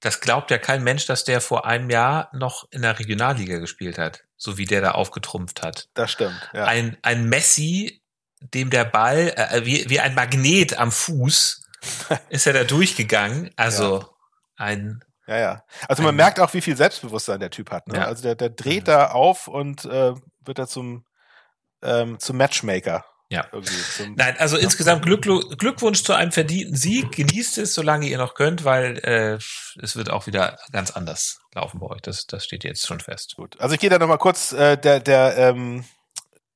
das 0.00 0.20
glaubt 0.20 0.50
ja 0.50 0.58
kein 0.58 0.84
Mensch, 0.84 1.06
dass 1.06 1.24
der 1.24 1.40
vor 1.40 1.66
einem 1.66 1.90
Jahr 1.90 2.30
noch 2.32 2.66
in 2.70 2.82
der 2.82 2.98
Regionalliga 2.98 3.58
gespielt 3.58 3.98
hat, 3.98 4.24
so 4.36 4.56
wie 4.58 4.64
der 4.64 4.80
da 4.80 4.92
aufgetrumpft 4.92 5.62
hat. 5.62 5.88
Das 5.94 6.12
stimmt. 6.12 6.50
Ja. 6.52 6.64
Ein, 6.64 6.96
ein 7.02 7.28
Messi, 7.28 8.02
dem 8.40 8.70
der 8.70 8.84
Ball 8.84 9.32
äh, 9.36 9.64
wie, 9.64 9.88
wie 9.88 10.00
ein 10.00 10.14
Magnet 10.14 10.78
am 10.78 10.92
Fuß 10.92 11.64
ist 12.28 12.46
er 12.46 12.52
da 12.52 12.64
durchgegangen. 12.64 13.50
Also 13.56 14.00
ja. 14.00 14.08
ein 14.56 15.04
ja, 15.26 15.38
ja. 15.38 15.64
Also 15.88 16.02
man 16.02 16.16
merkt 16.16 16.40
auch, 16.40 16.54
wie 16.54 16.62
viel 16.62 16.74
Selbstbewusstsein 16.74 17.38
der 17.38 17.50
Typ 17.50 17.70
hat. 17.70 17.86
Ne? 17.86 17.98
Ja. 17.98 18.04
Also 18.06 18.22
der, 18.22 18.34
der 18.34 18.48
dreht 18.48 18.88
da 18.88 19.10
auf 19.10 19.46
und 19.46 19.84
äh, 19.84 20.14
wird 20.40 20.58
da 20.58 20.66
zum, 20.66 21.04
ähm, 21.82 22.18
zum 22.18 22.38
Matchmaker. 22.38 23.04
Ja. 23.30 23.46
Nein, 24.16 24.36
also 24.38 24.56
ja. 24.56 24.62
insgesamt 24.62 25.04
Glück, 25.04 25.22
Glückwunsch 25.58 26.02
zu 26.02 26.14
einem 26.14 26.32
verdienten 26.32 26.76
Sieg. 26.76 27.12
Genießt 27.12 27.58
es, 27.58 27.74
solange 27.74 28.06
ihr 28.06 28.16
noch 28.16 28.34
könnt, 28.34 28.64
weil 28.64 28.98
äh, 29.00 29.38
es 29.82 29.96
wird 29.96 30.10
auch 30.10 30.26
wieder 30.26 30.58
ganz 30.72 30.90
anders 30.90 31.40
laufen 31.54 31.78
bei 31.78 31.88
euch. 31.88 32.00
Das, 32.00 32.26
das 32.26 32.44
steht 32.44 32.64
jetzt 32.64 32.86
schon 32.86 33.00
fest. 33.00 33.34
Gut. 33.36 33.60
Also 33.60 33.74
ich 33.74 33.80
gehe 33.80 33.90
da 33.90 33.98
nochmal 33.98 34.18
kurz 34.18 34.52
äh, 34.52 34.78
der, 34.78 35.00
der 35.00 35.36
ähm, 35.36 35.84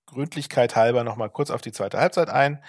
Gründlichkeit 0.07 0.75
halber 0.75 1.05
nochmal 1.05 1.29
kurz 1.29 1.51
auf 1.51 1.61
die 1.61 1.73
zweite 1.73 1.99
Halbzeit 1.99 2.31
ein. 2.31 2.63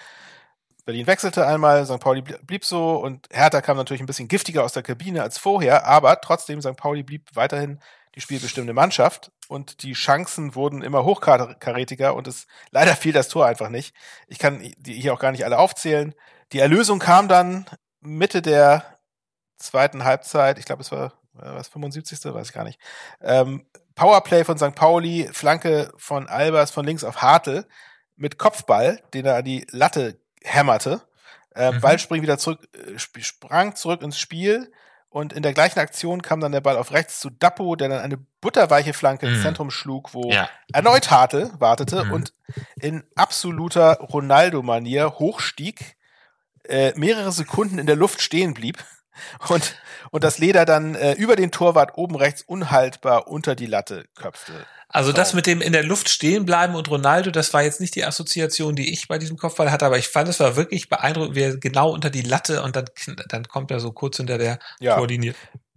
Berlin 0.84 1.06
wechselte 1.06 1.46
einmal, 1.46 1.86
St. 1.86 1.98
Pauli 1.98 2.20
blieb 2.20 2.64
so 2.64 2.96
und 2.96 3.26
Hertha 3.30 3.62
kam 3.62 3.78
natürlich 3.78 4.02
ein 4.02 4.06
bisschen 4.06 4.28
giftiger 4.28 4.64
aus 4.64 4.74
der 4.74 4.82
Kabine 4.82 5.22
als 5.22 5.38
vorher, 5.38 5.86
aber 5.86 6.20
trotzdem 6.20 6.60
St. 6.60 6.76
Pauli 6.76 7.02
blieb 7.02 7.30
weiterhin 7.32 7.80
die 8.14 8.20
spielbestimmende 8.20 8.74
Mannschaft 8.74 9.32
und 9.48 9.82
die 9.82 9.92
Chancen 9.92 10.54
wurden 10.54 10.82
immer 10.82 11.04
hochkarätiger 11.04 12.14
und 12.14 12.26
es 12.26 12.46
leider 12.70 12.96
fiel 12.96 13.12
das 13.12 13.28
Tor 13.28 13.46
einfach 13.46 13.68
nicht. 13.68 13.94
Ich 14.26 14.38
kann 14.38 14.60
die 14.78 14.94
hier 14.94 15.12
auch 15.12 15.18
gar 15.18 15.32
nicht 15.32 15.44
alle 15.44 15.58
aufzählen. 15.58 16.14
Die 16.52 16.58
Erlösung 16.60 16.98
kam 16.98 17.28
dann 17.28 17.66
Mitte 18.00 18.42
der 18.42 18.98
zweiten 19.56 20.04
Halbzeit, 20.04 20.58
ich 20.58 20.64
glaube 20.64 20.82
es 20.82 20.92
war 20.92 21.12
was 21.32 21.68
75. 21.68 22.32
weiß 22.32 22.48
ich 22.48 22.52
gar 22.52 22.64
nicht. 22.64 22.78
Ähm, 23.20 23.66
Powerplay 23.94 24.44
von 24.44 24.58
St. 24.58 24.74
Pauli, 24.74 25.28
Flanke 25.32 25.92
von 25.96 26.28
Albers 26.28 26.70
von 26.70 26.84
links 26.84 27.04
auf 27.04 27.22
Hartl 27.22 27.66
mit 28.16 28.38
Kopfball, 28.38 29.00
den 29.12 29.26
er 29.26 29.36
an 29.36 29.44
die 29.44 29.66
Latte 29.70 30.20
hämmerte. 30.42 31.02
Äh, 31.54 31.72
mhm. 31.72 31.80
Ball 31.80 31.98
springt 31.98 32.22
wieder 32.22 32.38
zurück, 32.38 32.68
äh, 32.74 32.98
sprang 32.98 33.74
zurück 33.76 34.02
ins 34.02 34.18
Spiel 34.18 34.72
und 35.14 35.32
in 35.32 35.44
der 35.44 35.54
gleichen 35.54 35.78
Aktion 35.78 36.22
kam 36.22 36.40
dann 36.40 36.50
der 36.50 36.60
Ball 36.60 36.76
auf 36.76 36.90
rechts 36.90 37.20
zu 37.20 37.30
Dappo, 37.30 37.76
der 37.76 37.88
dann 37.88 38.00
eine 38.00 38.18
butterweiche 38.40 38.92
Flanke 38.92 39.28
ins 39.28 39.38
mhm. 39.38 39.42
Zentrum 39.42 39.70
schlug, 39.70 40.12
wo 40.12 40.28
ja. 40.28 40.48
erneut 40.72 41.08
Hartl 41.08 41.52
wartete 41.60 42.06
mhm. 42.06 42.12
und 42.12 42.34
in 42.80 43.04
absoluter 43.14 43.98
Ronaldo-Manier 44.00 45.20
hochstieg, 45.20 45.94
äh, 46.64 46.92
mehrere 46.96 47.30
Sekunden 47.30 47.78
in 47.78 47.86
der 47.86 47.94
Luft 47.94 48.22
stehen 48.22 48.54
blieb 48.54 48.84
und, 49.48 49.74
und 50.10 50.24
das 50.24 50.38
Leder 50.38 50.64
dann 50.64 50.94
äh, 50.94 51.12
über 51.12 51.36
den 51.36 51.50
Torwart 51.50 51.96
oben 51.96 52.16
rechts 52.16 52.42
unhaltbar 52.42 53.28
unter 53.28 53.54
die 53.54 53.66
Latte 53.66 54.04
köpfte. 54.14 54.52
Also 54.88 55.12
das 55.12 55.34
mit 55.34 55.46
dem 55.46 55.60
in 55.60 55.72
der 55.72 55.82
Luft 55.82 56.08
stehen 56.08 56.44
bleiben 56.44 56.76
und 56.76 56.88
Ronaldo, 56.88 57.32
das 57.32 57.52
war 57.52 57.64
jetzt 57.64 57.80
nicht 57.80 57.96
die 57.96 58.04
Assoziation, 58.04 58.76
die 58.76 58.92
ich 58.92 59.08
bei 59.08 59.18
diesem 59.18 59.36
Kopfball 59.36 59.72
hatte, 59.72 59.86
aber 59.86 59.98
ich 59.98 60.08
fand, 60.08 60.28
es 60.28 60.38
war 60.38 60.54
wirklich 60.54 60.88
beeindruckend, 60.88 61.34
wie 61.34 61.42
er 61.42 61.56
genau 61.56 61.90
unter 61.90 62.10
die 62.10 62.22
Latte 62.22 62.62
und 62.62 62.76
dann, 62.76 62.84
dann 63.28 63.48
kommt 63.48 63.72
er 63.72 63.80
so 63.80 63.90
kurz 63.90 64.18
hinter 64.18 64.38
der 64.38 64.60
ja. 64.78 64.94
Torlinie 64.94 65.34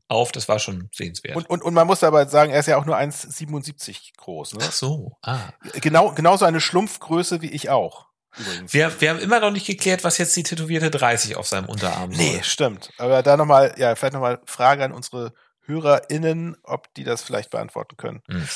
auf. 0.08 0.32
Das 0.32 0.48
war 0.48 0.60
schon 0.60 0.90
sehenswert. 0.94 1.36
Und, 1.36 1.50
und, 1.50 1.64
und 1.64 1.74
man 1.74 1.88
muss 1.88 2.04
aber 2.04 2.28
sagen, 2.28 2.52
er 2.52 2.60
ist 2.60 2.68
ja 2.68 2.78
auch 2.78 2.86
nur 2.86 2.98
1,77 2.98 4.16
groß. 4.18 4.54
Ne? 4.54 4.60
Ach 4.68 4.72
so, 4.72 5.18
ah. 5.24 5.40
Genau, 5.82 6.12
genauso 6.12 6.46
eine 6.46 6.62
Schlumpfgröße 6.62 7.42
wie 7.42 7.50
ich 7.50 7.70
auch. 7.70 8.08
Übrigens. 8.38 8.74
Wir, 8.74 9.02
wir 9.02 9.10
haben 9.10 9.20
immer 9.20 9.40
noch 9.40 9.52
nicht 9.52 9.66
geklärt, 9.66 10.04
was 10.04 10.18
jetzt 10.18 10.36
die 10.36 10.44
tätowierte 10.44 10.92
30 10.92 11.36
auf 11.36 11.48
seinem 11.48 11.70
Unterarm 11.70 12.14
soll. 12.14 12.24
Nee, 12.24 12.42
stimmt. 12.44 12.92
Aber 12.98 13.24
da 13.24 13.38
nochmal, 13.38 13.74
ja, 13.78 13.96
vielleicht 13.96 14.14
nochmal 14.14 14.40
Frage 14.46 14.84
an 14.84 14.92
unsere 14.92 15.34
HörerInnen, 15.62 16.58
ob 16.64 16.94
die 16.94 17.04
das 17.04 17.22
vielleicht 17.22 17.50
beantworten 17.50 17.98
können. 17.98 18.22
Mhm. 18.28 18.48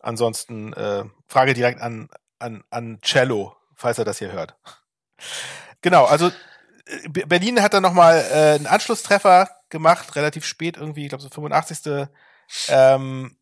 Ansonsten 0.00 0.72
äh, 0.74 1.04
Frage 1.26 1.54
direkt 1.54 1.80
an, 1.80 2.08
an, 2.38 2.62
an 2.70 3.00
Cello, 3.02 3.56
falls 3.74 3.98
er 3.98 4.04
das 4.04 4.18
hier 4.18 4.32
hört. 4.32 4.56
Genau, 5.80 6.04
also 6.04 6.28
äh, 6.86 7.08
Berlin 7.08 7.62
hat 7.62 7.74
dann 7.74 7.82
nochmal 7.82 8.24
äh, 8.30 8.54
einen 8.56 8.66
Anschlusstreffer 8.66 9.48
gemacht, 9.68 10.14
relativ 10.16 10.44
spät 10.44 10.76
irgendwie, 10.76 11.04
ich 11.04 11.08
glaube 11.08 11.22
so 11.22 11.30
85. 11.30 12.08
Ähm, 12.68 13.37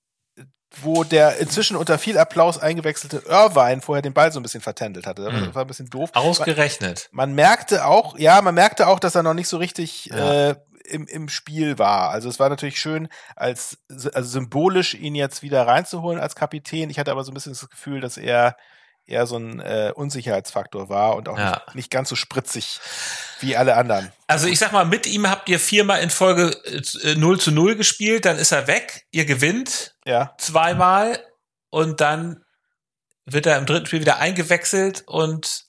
wo 0.82 1.04
der 1.04 1.38
inzwischen 1.38 1.76
unter 1.76 1.98
viel 1.98 2.18
Applaus 2.18 2.58
eingewechselte 2.58 3.22
Irvine 3.28 3.80
vorher 3.82 4.02
den 4.02 4.12
Ball 4.14 4.32
so 4.32 4.38
ein 4.40 4.42
bisschen 4.42 4.60
vertändelt 4.60 5.06
hatte. 5.06 5.22
Das 5.22 5.32
Mhm. 5.32 5.54
war 5.54 5.64
ein 5.64 5.68
bisschen 5.68 5.88
doof. 5.90 6.10
Ausgerechnet. 6.14 7.08
Man 7.12 7.34
merkte 7.34 7.86
auch, 7.86 8.18
ja, 8.18 8.40
man 8.42 8.54
merkte 8.54 8.86
auch, 8.88 8.98
dass 9.00 9.14
er 9.14 9.22
noch 9.22 9.34
nicht 9.34 9.48
so 9.48 9.56
richtig 9.56 10.06
Ja. 10.06 10.50
äh, 10.50 10.54
im, 10.88 11.06
im 11.08 11.28
Spiel 11.28 11.78
war. 11.78 12.10
Also 12.10 12.28
es 12.28 12.38
war 12.38 12.48
natürlich 12.48 12.78
schön, 12.78 13.08
als 13.34 13.78
also 14.14 14.28
symbolisch 14.28 14.94
ihn 14.94 15.16
jetzt 15.16 15.42
wieder 15.42 15.66
reinzuholen 15.66 16.20
als 16.20 16.36
Kapitän. 16.36 16.90
Ich 16.90 16.98
hatte 17.00 17.10
aber 17.10 17.24
so 17.24 17.32
ein 17.32 17.34
bisschen 17.34 17.52
das 17.54 17.68
Gefühl, 17.68 18.00
dass 18.00 18.16
er 18.16 18.56
eher 19.08 19.26
so 19.26 19.36
ein 19.36 19.58
äh, 19.60 19.92
Unsicherheitsfaktor 19.94 20.88
war 20.88 21.16
und 21.16 21.28
auch 21.28 21.38
Ja. 21.38 21.50
nicht, 21.66 21.74
nicht 21.74 21.90
ganz 21.90 22.08
so 22.08 22.14
spritzig 22.16 22.78
wie 23.40 23.56
alle 23.56 23.76
anderen. 23.76 24.12
Also 24.28 24.46
ich 24.46 24.58
sag 24.60 24.70
mal, 24.72 24.84
mit 24.84 25.06
ihm 25.06 25.28
habt 25.28 25.48
ihr 25.48 25.58
viermal 25.58 26.02
in 26.02 26.10
Folge 26.10 26.56
äh, 27.02 27.14
0 27.16 27.40
zu 27.40 27.50
0 27.50 27.74
gespielt, 27.76 28.24
dann 28.24 28.36
ist 28.38 28.52
er 28.52 28.66
weg, 28.68 29.06
ihr 29.10 29.24
gewinnt 29.24 29.95
Ja, 30.06 30.34
zweimal 30.38 31.18
und 31.70 32.00
dann 32.00 32.42
wird 33.26 33.44
er 33.46 33.58
im 33.58 33.66
dritten 33.66 33.86
Spiel 33.86 34.00
wieder 34.00 34.18
eingewechselt 34.18 35.02
und 35.06 35.64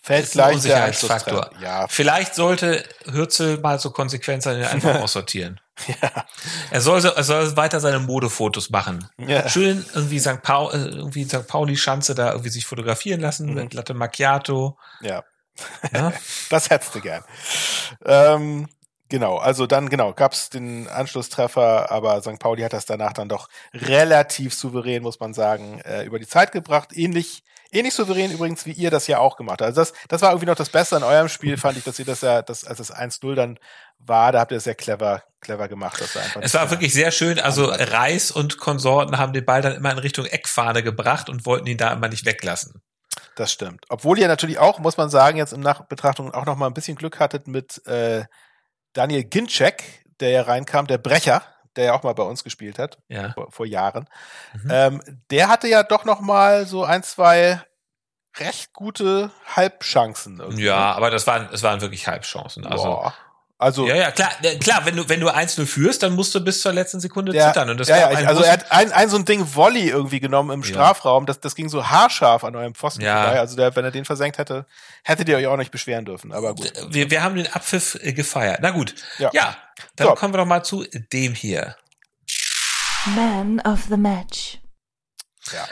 fällt 0.00 0.30
gleich 0.30 0.62
der. 0.62 1.50
Ja, 1.60 1.88
vielleicht 1.88 2.34
sollte 2.36 2.84
Hürzel 3.04 3.58
mal 3.58 3.78
so 3.80 3.90
konsequent 3.90 4.42
sein 4.44 4.56
und 4.56 4.62
ihn 4.62 4.68
einfach 4.70 5.00
aussortieren. 5.00 5.60
ja, 5.88 6.24
Er 6.70 6.80
soll, 6.80 7.00
so, 7.00 7.08
er 7.08 7.24
soll 7.24 7.56
weiter 7.56 7.80
seine 7.80 7.98
Modefotos 7.98 8.70
machen. 8.70 9.08
ja. 9.18 9.48
Schön 9.48 9.84
irgendwie 9.92 10.18
St. 10.20 10.40
Paul, 10.42 10.72
äh, 10.72 10.76
irgendwie 10.96 11.24
St. 11.24 11.46
Pauli-Schanze 11.48 12.14
da 12.14 12.30
irgendwie 12.30 12.50
sich 12.50 12.64
fotografieren 12.66 13.20
lassen 13.20 13.48
Mhm. 13.48 13.54
mit 13.54 13.74
Latte 13.74 13.94
Macchiato. 13.94 14.78
ja. 15.00 15.24
Ja? 15.92 16.12
Das 16.50 16.70
hättest 16.70 16.94
du 16.94 17.00
gern. 17.00 17.24
Ähm, 18.04 18.68
genau, 19.08 19.36
also 19.38 19.66
dann, 19.66 19.88
genau, 19.88 20.12
gab's 20.12 20.50
den 20.50 20.88
Anschlusstreffer, 20.88 21.90
aber 21.90 22.20
St. 22.22 22.38
Pauli 22.38 22.62
hat 22.62 22.72
das 22.72 22.86
danach 22.86 23.12
dann 23.12 23.28
doch 23.28 23.48
relativ 23.74 24.54
souverän, 24.54 25.02
muss 25.02 25.20
man 25.20 25.34
sagen, 25.34 25.80
äh, 25.80 26.04
über 26.04 26.18
die 26.18 26.26
Zeit 26.26 26.52
gebracht. 26.52 26.90
Ähnlich, 26.92 27.42
ähnlich 27.70 27.94
souverän 27.94 28.30
übrigens, 28.30 28.66
wie 28.66 28.72
ihr 28.72 28.90
das 28.90 29.06
ja 29.06 29.18
auch 29.18 29.36
gemacht 29.36 29.60
habt. 29.60 29.68
Also 29.68 29.80
das, 29.80 29.92
das 30.08 30.22
war 30.22 30.30
irgendwie 30.30 30.46
noch 30.46 30.54
das 30.56 30.70
Beste 30.70 30.96
an 30.96 31.02
eurem 31.02 31.28
Spiel, 31.28 31.56
fand 31.56 31.78
ich, 31.78 31.84
dass 31.84 31.98
ihr 31.98 32.04
das 32.04 32.20
ja, 32.22 32.42
das, 32.42 32.64
als 32.64 32.78
das 32.78 32.94
1-0 32.94 33.34
dann 33.34 33.58
war, 33.98 34.32
da 34.32 34.40
habt 34.40 34.52
ihr 34.52 34.56
das 34.56 34.64
sehr 34.64 34.74
clever, 34.74 35.22
clever 35.40 35.68
gemacht. 35.68 36.00
Dass 36.00 36.14
ihr 36.14 36.22
einfach 36.22 36.40
Es 36.42 36.54
war 36.54 36.62
mehr- 36.62 36.70
wirklich 36.72 36.92
sehr 36.94 37.10
schön. 37.10 37.38
Also. 37.40 37.66
Reis 37.66 38.30
und 38.30 38.58
Konsorten 38.58 39.18
haben 39.18 39.32
den 39.32 39.44
Ball 39.44 39.60
dann 39.62 39.74
immer 39.74 39.90
in 39.90 39.98
Richtung 39.98 40.24
Eckfahne 40.26 40.82
gebracht 40.82 41.28
und 41.28 41.46
wollten 41.46 41.66
ihn 41.66 41.78
da 41.78 41.92
immer 41.92 42.08
nicht 42.08 42.24
weglassen. 42.24 42.80
Das 43.34 43.52
stimmt. 43.52 43.84
Obwohl 43.88 44.18
ihr 44.18 44.28
natürlich 44.28 44.58
auch, 44.58 44.78
muss 44.78 44.96
man 44.96 45.10
sagen, 45.10 45.38
jetzt 45.38 45.52
in 45.52 45.60
Nachbetrachtung 45.60 46.32
auch 46.32 46.44
noch 46.46 46.56
mal 46.56 46.66
ein 46.66 46.74
bisschen 46.74 46.96
Glück 46.96 47.18
hattet 47.18 47.48
mit 47.48 47.84
äh, 47.86 48.24
Daniel 48.98 49.22
Ginczek, 49.22 49.84
der 50.18 50.30
ja 50.30 50.42
reinkam, 50.42 50.88
der 50.88 50.98
Brecher, 50.98 51.42
der 51.76 51.84
ja 51.84 51.94
auch 51.94 52.02
mal 52.02 52.14
bei 52.14 52.24
uns 52.24 52.42
gespielt 52.42 52.80
hat 52.80 52.98
Ja. 53.08 53.32
vor, 53.32 53.52
vor 53.52 53.64
Jahren. 53.64 54.08
Mhm. 54.54 54.70
Ähm, 54.72 55.02
der 55.30 55.48
hatte 55.48 55.68
ja 55.68 55.84
doch 55.84 56.04
noch 56.04 56.20
mal 56.20 56.66
so 56.66 56.82
ein, 56.82 57.04
zwei 57.04 57.62
recht 58.38 58.72
gute 58.72 59.30
Halbchancen. 59.54 60.40
irgendwie. 60.40 60.64
Ja, 60.64 60.92
aber 60.94 61.10
das 61.10 61.28
waren, 61.28 61.48
es 61.52 61.62
waren 61.62 61.80
wirklich 61.80 62.08
Halbchancen. 62.08 62.66
Also, 62.66 62.84
Boah. 62.86 63.14
Also 63.60 63.88
ja, 63.88 63.96
ja, 63.96 64.10
klar, 64.12 64.30
äh, 64.42 64.56
klar, 64.56 64.86
wenn 64.86 64.94
du, 64.94 65.08
wenn 65.08 65.18
du 65.18 65.28
1-0 65.28 65.66
führst, 65.66 66.02
dann 66.04 66.14
musst 66.14 66.32
du 66.32 66.40
bis 66.40 66.60
zur 66.60 66.72
letzten 66.72 67.00
Sekunde 67.00 67.32
der, 67.32 67.48
zittern. 67.48 67.70
Und 67.70 67.78
das 67.80 67.88
ja, 67.88 67.96
ja, 68.12 68.26
also 68.28 68.42
er 68.44 68.52
hat 68.52 68.70
ein, 68.70 68.92
ein 68.92 69.08
so 69.10 69.16
ein 69.16 69.24
Ding 69.24 69.44
Volley 69.54 69.88
irgendwie 69.88 70.20
genommen 70.20 70.50
im 70.52 70.60
Ja. 70.62 70.68
Strafraum, 70.68 71.26
das, 71.26 71.40
das 71.40 71.56
ging 71.56 71.68
so 71.68 71.84
haarscharf 71.88 72.44
an 72.44 72.54
eurem 72.54 72.74
Pfosten 72.76 73.02
Ja. 73.02 73.22
vorbei. 73.24 73.40
Also 73.40 73.56
der, 73.56 73.74
wenn 73.74 73.84
er 73.84 73.90
den 73.90 74.04
versenkt 74.04 74.38
hätte, 74.38 74.64
hättet 75.02 75.28
ihr 75.28 75.36
euch 75.36 75.48
auch 75.48 75.56
nicht 75.56 75.72
beschweren 75.72 76.04
dürfen. 76.04 76.30
Aber 76.32 76.54
gut. 76.54 76.72
wir, 76.88 77.10
wir 77.10 77.22
haben 77.22 77.34
den 77.34 77.52
Abpfiff 77.52 77.98
äh, 78.00 78.12
gefeiert. 78.12 78.60
Na 78.62 78.70
gut. 78.70 78.94
Ja. 79.18 79.30
Ja, 79.32 79.56
dann 79.96 80.06
So. 80.08 80.14
kommen 80.14 80.32
wir 80.34 80.38
doch 80.38 80.46
mal 80.46 80.62
zu 80.62 80.84
dem 81.12 81.34
hier. 81.34 81.74
Man 83.16 83.60
of 83.60 83.80
the 83.88 83.96
Match. 83.96 84.58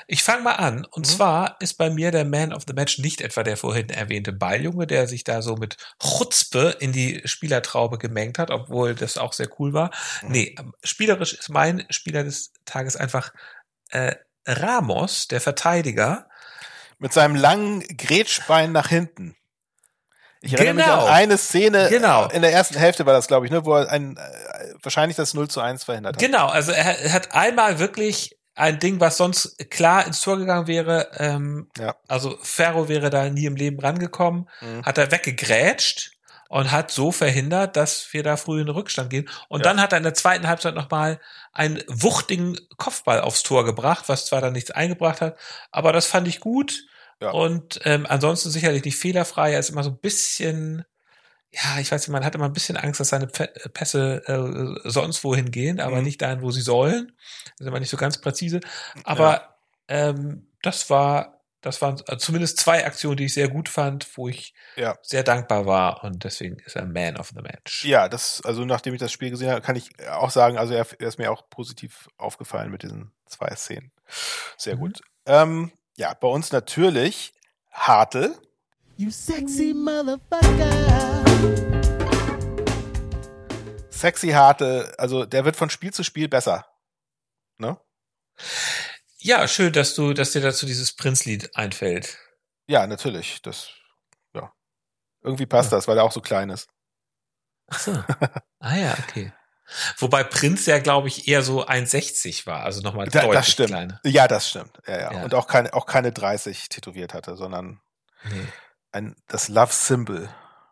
Ich 0.06 0.22
fange 0.22 0.42
mal 0.42 0.54
an. 0.54 0.84
Und 0.90 1.06
Mhm. 1.06 1.10
zwar 1.10 1.56
ist 1.60 1.74
bei 1.74 1.90
mir 1.90 2.10
der 2.10 2.24
Man 2.24 2.52
of 2.52 2.64
the 2.66 2.72
Match 2.74 2.98
nicht 2.98 3.20
etwa 3.20 3.42
der 3.42 3.56
vorhin 3.56 3.88
erwähnte 3.90 4.32
Balljunge, 4.32 4.86
der 4.86 5.06
sich 5.08 5.24
da 5.24 5.42
so 5.42 5.56
mit 5.56 5.76
Chutzpe 6.02 6.76
in 6.80 6.92
die 6.92 7.22
Spielertraube 7.24 7.98
gemengt 7.98 8.38
hat, 8.38 8.50
obwohl 8.50 8.94
das 8.94 9.18
auch 9.18 9.32
sehr 9.32 9.48
cool 9.58 9.72
war. 9.72 9.90
Mhm. 10.22 10.28
Nee, 10.32 10.54
ähm, 10.58 10.74
spielerisch 10.84 11.34
ist 11.34 11.48
mein 11.48 11.84
Spieler 11.90 12.24
des 12.24 12.52
Tages 12.64 12.96
einfach 12.96 13.32
äh, 13.90 14.14
Ramos, 14.46 15.28
der 15.28 15.40
Verteidiger. 15.40 16.28
mit 16.98 17.12
seinem 17.12 17.34
langen 17.36 17.80
Grätschbein 17.98 18.72
nach 18.72 18.88
hinten. 18.88 19.36
Ich 20.40 20.52
erinnere 20.54 20.74
mich 20.74 20.84
Genau. 20.84 21.04
an 21.06 21.12
eine 21.12 21.36
Szene, 21.38 21.88
Genau. 21.90 22.28
in 22.28 22.40
der 22.42 22.52
ersten 22.52 22.78
Hälfte 22.78 23.04
war 23.06 23.12
das, 23.12 23.26
glaube 23.26 23.46
ich, 23.46 23.52
ne, 23.52 23.64
wo 23.66 23.74
er 23.74 23.90
ein, 23.90 24.16
äh, 24.16 24.74
wahrscheinlich 24.82 25.16
das 25.16 25.34
0 25.34 25.48
zu 25.48 25.60
1 25.60 25.84
verhindert 25.84 26.16
hat. 26.16 26.22
Genau, 26.22 26.46
also 26.46 26.72
er 26.72 27.12
hat 27.12 27.32
einmal 27.32 27.78
wirklich 27.78 28.35
ein 28.56 28.78
Ding, 28.78 28.98
was 29.00 29.16
sonst 29.18 29.70
klar 29.70 30.06
ins 30.06 30.20
Tor 30.20 30.38
gegangen 30.38 30.66
wäre. 30.66 31.10
Ähm, 31.18 31.70
Ja. 31.78 31.94
Also 32.08 32.36
Ferro 32.42 32.88
wäre 32.88 33.10
da 33.10 33.28
nie 33.30 33.44
im 33.46 33.54
Leben 33.56 33.78
rangekommen. 33.78 34.48
Mhm. 34.60 34.82
hat 34.84 34.98
er 34.98 35.10
weggegrätscht 35.12 36.12
und 36.48 36.70
hat 36.72 36.90
so 36.90 37.12
verhindert, 37.12 37.76
dass 37.76 38.12
wir 38.12 38.22
da 38.22 38.36
früh 38.36 38.60
in 38.60 38.66
den 38.66 38.74
Rückstand 38.74 39.10
gehen. 39.10 39.28
Und 39.48 39.60
Ja. 39.60 39.64
dann 39.64 39.80
hat 39.80 39.92
er 39.92 39.98
in 39.98 40.04
der 40.04 40.14
zweiten 40.14 40.46
Halbzeit 40.48 40.74
nochmal 40.74 41.20
einen 41.52 41.82
wuchtigen 41.88 42.58
Kopfball 42.76 43.20
aufs 43.20 43.42
Tor 43.42 43.64
gebracht, 43.64 44.04
was 44.08 44.26
zwar 44.26 44.40
dann 44.40 44.52
nichts 44.52 44.70
eingebracht 44.70 45.20
hat, 45.20 45.36
aber 45.70 45.92
das 45.92 46.06
fand 46.06 46.26
ich 46.28 46.40
gut. 46.40 46.84
Ja. 47.20 47.30
Und 47.30 47.80
ähm, 47.84 48.06
ansonsten 48.08 48.50
sicherlich 48.50 48.84
nicht 48.84 48.98
fehlerfrei. 48.98 49.52
Er 49.54 49.58
ist 49.60 49.70
immer 49.70 49.82
so 49.82 49.90
ein 49.90 49.98
bisschen, 49.98 50.84
ja, 51.52 51.78
ich 51.80 51.90
weiß 51.90 52.02
nicht, 52.02 52.12
man 52.12 52.24
hat 52.24 52.34
immer 52.34 52.44
ein 52.46 52.52
bisschen 52.52 52.76
Angst, 52.76 53.00
dass 53.00 53.08
seine 53.10 53.26
Pä- 53.26 53.68
Pässe 53.70 54.22
äh, 54.26 54.88
sonst 54.90 55.24
wohin 55.24 55.50
gehen, 55.50 55.80
aber 55.80 55.96
Mhm. 55.98 56.02
nicht 56.04 56.20
dahin, 56.22 56.42
wo 56.42 56.50
sie 56.50 56.60
sollen. 56.60 57.12
Das 57.52 57.60
ist 57.60 57.66
immer 57.66 57.80
nicht 57.80 57.90
so 57.90 57.96
ganz 57.96 58.20
präzise. 58.20 58.60
Aber 59.04 59.56
ähm, 59.88 60.50
das 60.62 60.90
war, 60.90 61.40
das 61.62 61.80
waren 61.80 61.96
zumindest 62.18 62.58
zwei 62.58 62.84
Aktionen, 62.84 63.16
die 63.16 63.24
ich 63.26 63.34
sehr 63.34 63.48
gut 63.48 63.68
fand, 63.68 64.06
wo 64.18 64.28
ich 64.28 64.54
Ja. 64.76 64.96
sehr 65.02 65.22
dankbar 65.22 65.64
war 65.66 66.04
und 66.04 66.24
deswegen 66.24 66.58
ist 66.60 66.76
er 66.76 66.84
Man 66.84 67.16
of 67.16 67.28
the 67.34 67.40
Match. 67.42 67.84
Ja, 67.84 68.08
das, 68.08 68.42
also 68.44 68.64
nachdem 68.64 68.92
ich 68.94 69.00
das 69.00 69.12
Spiel 69.12 69.30
gesehen 69.30 69.50
habe, 69.50 69.62
kann 69.62 69.76
ich 69.76 69.90
auch 70.10 70.30
sagen, 70.30 70.58
also 70.58 70.74
er, 70.74 70.86
er 70.98 71.08
ist 71.08 71.18
mir 71.18 71.32
auch 71.32 71.48
positiv 71.48 72.08
aufgefallen 72.18 72.70
mit 72.70 72.82
diesen 72.82 73.12
zwei 73.26 73.54
Szenen. 73.54 73.92
Sehr 74.58 74.76
Mhm. 74.76 74.80
gut. 74.80 75.00
Ähm, 75.24 75.72
ja, 75.96 76.12
bei 76.14 76.28
uns 76.28 76.52
natürlich 76.52 77.32
Hartl. 77.72 78.34
You 78.98 79.10
sexy 79.10 79.74
motherfucker. 79.74 81.24
Sexy 83.90 84.30
Hartl, 84.30 84.90
also 84.96 85.26
der 85.26 85.44
wird 85.44 85.56
von 85.56 85.68
Spiel 85.68 85.92
zu 85.92 86.02
Spiel 86.02 86.28
besser. 86.28 86.66
Ne? 87.58 87.78
Ja, 89.18 89.46
schön, 89.48 89.72
dass 89.74 89.94
du, 89.94 90.14
dass 90.14 90.32
dir 90.32 90.40
dazu 90.40 90.64
dieses 90.64 90.94
Prinzlied 90.94 91.54
einfällt. 91.56 92.18
Ja, 92.68 92.86
natürlich. 92.86 93.42
Das, 93.42 93.68
ja. 94.34 94.52
Irgendwie 95.22 95.46
passt 95.46 95.72
das, 95.72 95.88
weil 95.88 95.98
er 95.98 96.04
auch 96.04 96.12
so 96.12 96.20
klein 96.22 96.48
ist. 96.48 96.68
Ach 97.68 97.78
so. 97.78 97.92
ah 98.60 98.76
ja, 98.76 98.96
okay. 99.06 99.32
Wobei 99.98 100.24
Prinz 100.24 100.64
ja, 100.64 100.78
glaube 100.78 101.08
ich, 101.08 101.28
eher 101.28 101.42
so 101.42 101.66
1,60 101.66 102.46
war, 102.46 102.62
also 102.62 102.80
nochmal 102.80 103.08
Da, 103.08 103.20
deutlich 103.22 103.34
das 103.40 103.48
stimmt. 103.50 103.68
kleiner. 103.70 104.00
Ja, 104.04 104.26
das 104.28 104.48
stimmt. 104.48 104.80
Ja, 104.86 105.00
ja, 105.00 105.12
Ja. 105.12 105.24
Und 105.24 105.34
auch 105.34 105.48
keine, 105.48 105.74
auch 105.74 105.84
keine 105.86 106.12
30 106.12 106.68
tätowiert 106.70 107.12
hatte, 107.12 107.36
sondern 107.36 107.80
Nee. 108.30 108.46
Ein, 108.92 109.16
das 109.28 109.48
Love 109.48 109.72
Symbol 109.72 110.28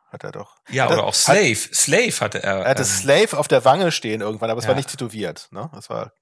hat 0.09 0.25
er 0.25 0.33
doch. 0.33 0.57
Ja, 0.69 0.85
Hat- 0.85 0.93
oder 0.93 1.05
auch 1.05 1.15
Slave. 1.15 1.57
Slave 1.57 2.21
hatte 2.21 2.43
er. 2.43 2.61
Er 2.61 2.71
hatte 2.71 2.83
ähm, 2.83 2.89
Slave 2.89 3.37
auf 3.37 3.49
der 3.49 3.65
Wange 3.65 3.93
stehen 3.93 4.21
irgendwann, 4.21 4.51
aber 4.51 4.61
es 4.61 4.67
war 4.67 4.73
ja. 4.73 4.77
nicht 4.77 4.91
tätowiert. 4.91 5.49
Ne? 5.51 5.71
Das 5.75 5.91
war 5.91 6.13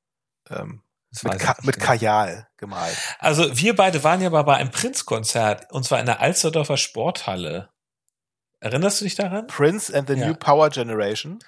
ähm, 0.50 0.82
das 1.10 1.22
mit, 1.24 1.38
Ka 1.38 1.56
mit 1.62 1.74
genau. 1.76 1.86
Kajal 1.86 2.48
gemalt. 2.56 2.96
Also 3.18 3.56
wir 3.56 3.76
beide 3.76 4.02
waren 4.02 4.22
ja 4.22 4.30
mal 4.30 4.42
bei 4.42 4.56
einem 4.56 4.70
Prinz-Konzert 4.70 5.70
und 5.70 5.84
zwar 5.84 6.00
in 6.00 6.06
der 6.06 6.20
Alsterdorfer 6.20 6.78
Sporthalle. 6.78 7.68
Erinnerst 8.60 9.00
du 9.00 9.04
dich 9.04 9.14
daran? 9.14 9.46
Prince 9.46 9.96
and 9.96 10.08
the 10.08 10.14
Ja. 10.14 10.28
New 10.28 10.34
Power 10.34 10.70
Generation. 10.70 11.40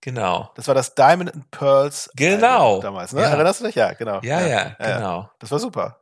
Genau. 0.00 0.50
Das 0.56 0.66
war 0.66 0.74
das 0.74 0.94
Diamond 0.96 1.32
and 1.32 1.50
Pearls 1.52 2.10
Genau. 2.16 2.80
Damals. 2.80 3.12
Ne? 3.12 3.22
Ja. 3.22 3.28
Erinnerst 3.28 3.60
du 3.60 3.66
dich? 3.66 3.76
Ja, 3.76 3.92
genau. 3.92 4.20
Ja, 4.22 4.40
ja, 4.40 4.74
genau. 4.78 5.30
Das 5.38 5.52
war 5.52 5.60
super. 5.60 6.01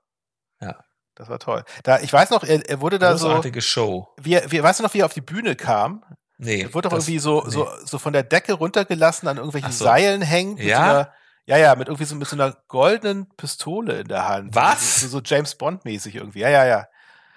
Das 1.21 1.29
war 1.29 1.39
toll. 1.39 1.65
Da, 1.83 2.01
ich 2.01 2.11
weiß 2.11 2.31
noch, 2.31 2.45
er, 2.45 2.67
er 2.67 2.81
wurde 2.81 2.99
da 2.99 3.19
so, 3.19 3.27
Großartige 3.27 3.61
Show. 3.61 4.09
wie, 4.19 4.41
wie, 4.49 4.63
weißt 4.63 4.81
du 4.81 4.85
noch, 4.85 4.95
wie 4.95 5.01
er 5.01 5.05
auf 5.05 5.13
die 5.13 5.21
Bühne 5.21 5.55
kam? 5.55 6.03
Nee. 6.39 6.63
Er 6.63 6.73
wurde 6.73 6.89
doch 6.89 6.97
irgendwie 6.97 7.19
so, 7.19 7.43
nee. 7.45 7.51
so, 7.51 7.69
so 7.85 7.99
von 7.99 8.15
der 8.15 8.23
Decke 8.23 8.55
runtergelassen, 8.55 9.29
an 9.29 9.37
irgendwelchen 9.37 9.71
so. 9.71 9.85
Seilen 9.85 10.23
hängen. 10.23 10.57
Ja? 10.57 10.77
So 10.77 10.83
einer, 10.83 11.13
ja, 11.45 11.57
ja, 11.59 11.75
mit 11.75 11.89
irgendwie 11.89 12.07
so, 12.07 12.15
mit 12.15 12.27
so 12.27 12.37
einer 12.37 12.57
goldenen 12.69 13.29
Pistole 13.37 14.01
in 14.01 14.09
der 14.09 14.29
Hand. 14.29 14.55
Was? 14.55 15.01
So, 15.01 15.09
so 15.09 15.21
James 15.23 15.57
Bond 15.57 15.85
mäßig 15.85 16.15
irgendwie. 16.15 16.39
Ja, 16.39 16.49
ja, 16.49 16.65
ja. 16.65 16.87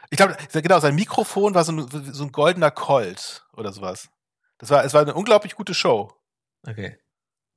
Ich 0.10 0.16
glaube, 0.16 0.38
genau, 0.54 0.80
sein 0.80 0.96
Mikrofon 0.96 1.54
war 1.54 1.66
so 1.66 1.74
ein, 1.74 2.14
so 2.14 2.24
ein 2.24 2.32
goldener 2.32 2.72
Colt 2.72 3.44
oder 3.52 3.74
sowas. 3.74 4.08
Das 4.60 4.70
war, 4.70 4.86
es 4.86 4.94
war 4.94 5.02
eine 5.02 5.14
unglaublich 5.14 5.56
gute 5.56 5.74
Show. 5.74 6.10
Okay. 6.66 6.98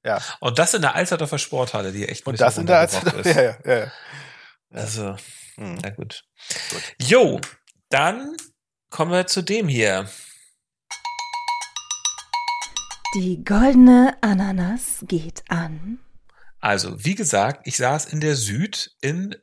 Ja. 0.05 0.18
Und 0.40 0.59
das 0.59 0.74
in 0.74 0.82
der 0.82 0.96
Alsterdorfer 0.96 1.38
Sporthalle, 1.38 1.92
die 1.92 2.09
echt 2.09 2.26
ein 2.26 2.30
Und 2.30 2.40
das 2.40 2.59
in 2.59 2.66
der, 2.66 2.88
ja, 3.24 3.42
ja, 3.42 3.57
ja, 3.64 3.78
ja. 3.78 3.92
Also, 4.72 5.14
Hm. 5.57 5.78
na 5.82 5.90
gut. 5.90 6.24
Gut. 6.70 6.94
Jo, 7.00 7.40
dann 7.88 8.36
kommen 8.90 9.12
wir 9.12 9.26
zu 9.26 9.42
dem 9.42 9.68
hier. 9.68 10.09
Die 13.14 13.42
goldene 13.44 14.16
Ananas 14.20 15.04
geht 15.07 15.42
an. 15.48 16.00
Also, 16.61 17.04
wie 17.04 17.14
gesagt, 17.14 17.66
ich 17.66 17.76
saß 17.76 18.07
in 18.07 18.20
der 18.20 18.34
Süd 18.34 18.94
in 19.00 19.36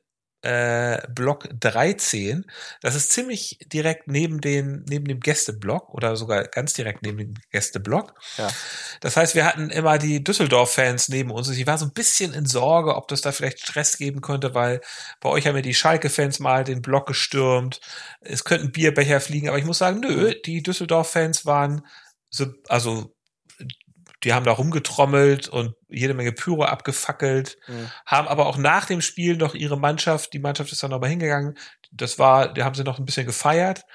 äh, 0.43 1.01
Block 1.09 1.47
13. 1.59 2.45
Das 2.81 2.95
ist 2.95 3.11
ziemlich 3.11 3.57
direkt 3.71 4.07
neben 4.07 4.41
den 4.41 4.83
neben 4.89 5.05
dem 5.05 5.21
Gästeblock 5.21 5.93
oder 5.93 6.15
sogar 6.15 6.43
ganz 6.43 6.73
direkt 6.73 7.01
neben 7.01 7.17
dem 7.17 7.33
Gästeblock. 7.51 8.13
Ja. 8.37 8.49
Das 8.99 9.15
heißt, 9.17 9.35
wir 9.35 9.45
hatten 9.45 9.69
immer 9.69 9.97
die 9.97 10.23
Düsseldorf-Fans 10.23 11.09
neben 11.09 11.31
uns. 11.31 11.49
Ich 11.49 11.65
war 11.65 11.77
so 11.77 11.85
ein 11.85 11.93
bisschen 11.93 12.33
in 12.33 12.45
Sorge, 12.45 12.95
ob 12.95 13.07
das 13.07 13.21
da 13.21 13.31
vielleicht 13.31 13.61
Stress 13.61 13.97
geben 13.97 14.21
könnte, 14.21 14.53
weil 14.53 14.81
bei 15.21 15.29
euch 15.29 15.47
haben 15.47 15.55
ja 15.55 15.61
die 15.61 15.73
Schalke-Fans 15.73 16.39
mal 16.39 16.63
den 16.63 16.81
Block 16.81 17.07
gestürmt. 17.07 17.79
Es 18.19 18.43
könnten 18.43 18.71
Bierbecher 18.71 19.21
fliegen, 19.21 19.47
aber 19.47 19.57
ich 19.57 19.65
muss 19.65 19.77
sagen, 19.77 20.01
nö, 20.01 20.33
die 20.45 20.61
Düsseldorf-Fans 20.61 21.45
waren 21.45 21.87
so, 22.29 22.47
also 22.67 23.13
die 24.23 24.33
haben 24.33 24.45
da 24.45 24.51
rumgetrommelt 24.51 25.49
und 25.49 25.75
jede 25.89 26.13
Menge 26.13 26.31
Pyro 26.31 26.63
abgefackelt, 26.63 27.57
Mhm. 27.67 27.91
haben 28.05 28.27
aber 28.27 28.45
auch 28.47 28.57
nach 28.57 28.85
dem 28.85 29.01
Spiel 29.01 29.37
noch 29.37 29.53
ihre 29.55 29.77
Mannschaft, 29.77 30.33
die 30.33 30.39
Mannschaft 30.39 30.71
ist 30.71 30.83
dann 30.83 30.91
nochmal 30.91 31.09
hingegangen, 31.09 31.57
das 31.91 32.17
war, 32.19 32.53
die 32.53 32.63
haben 32.63 32.75
sie 32.75 32.83
noch 32.83 32.99
ein 32.99 33.05
bisschen 33.05 33.25
gefeiert. 33.25 33.85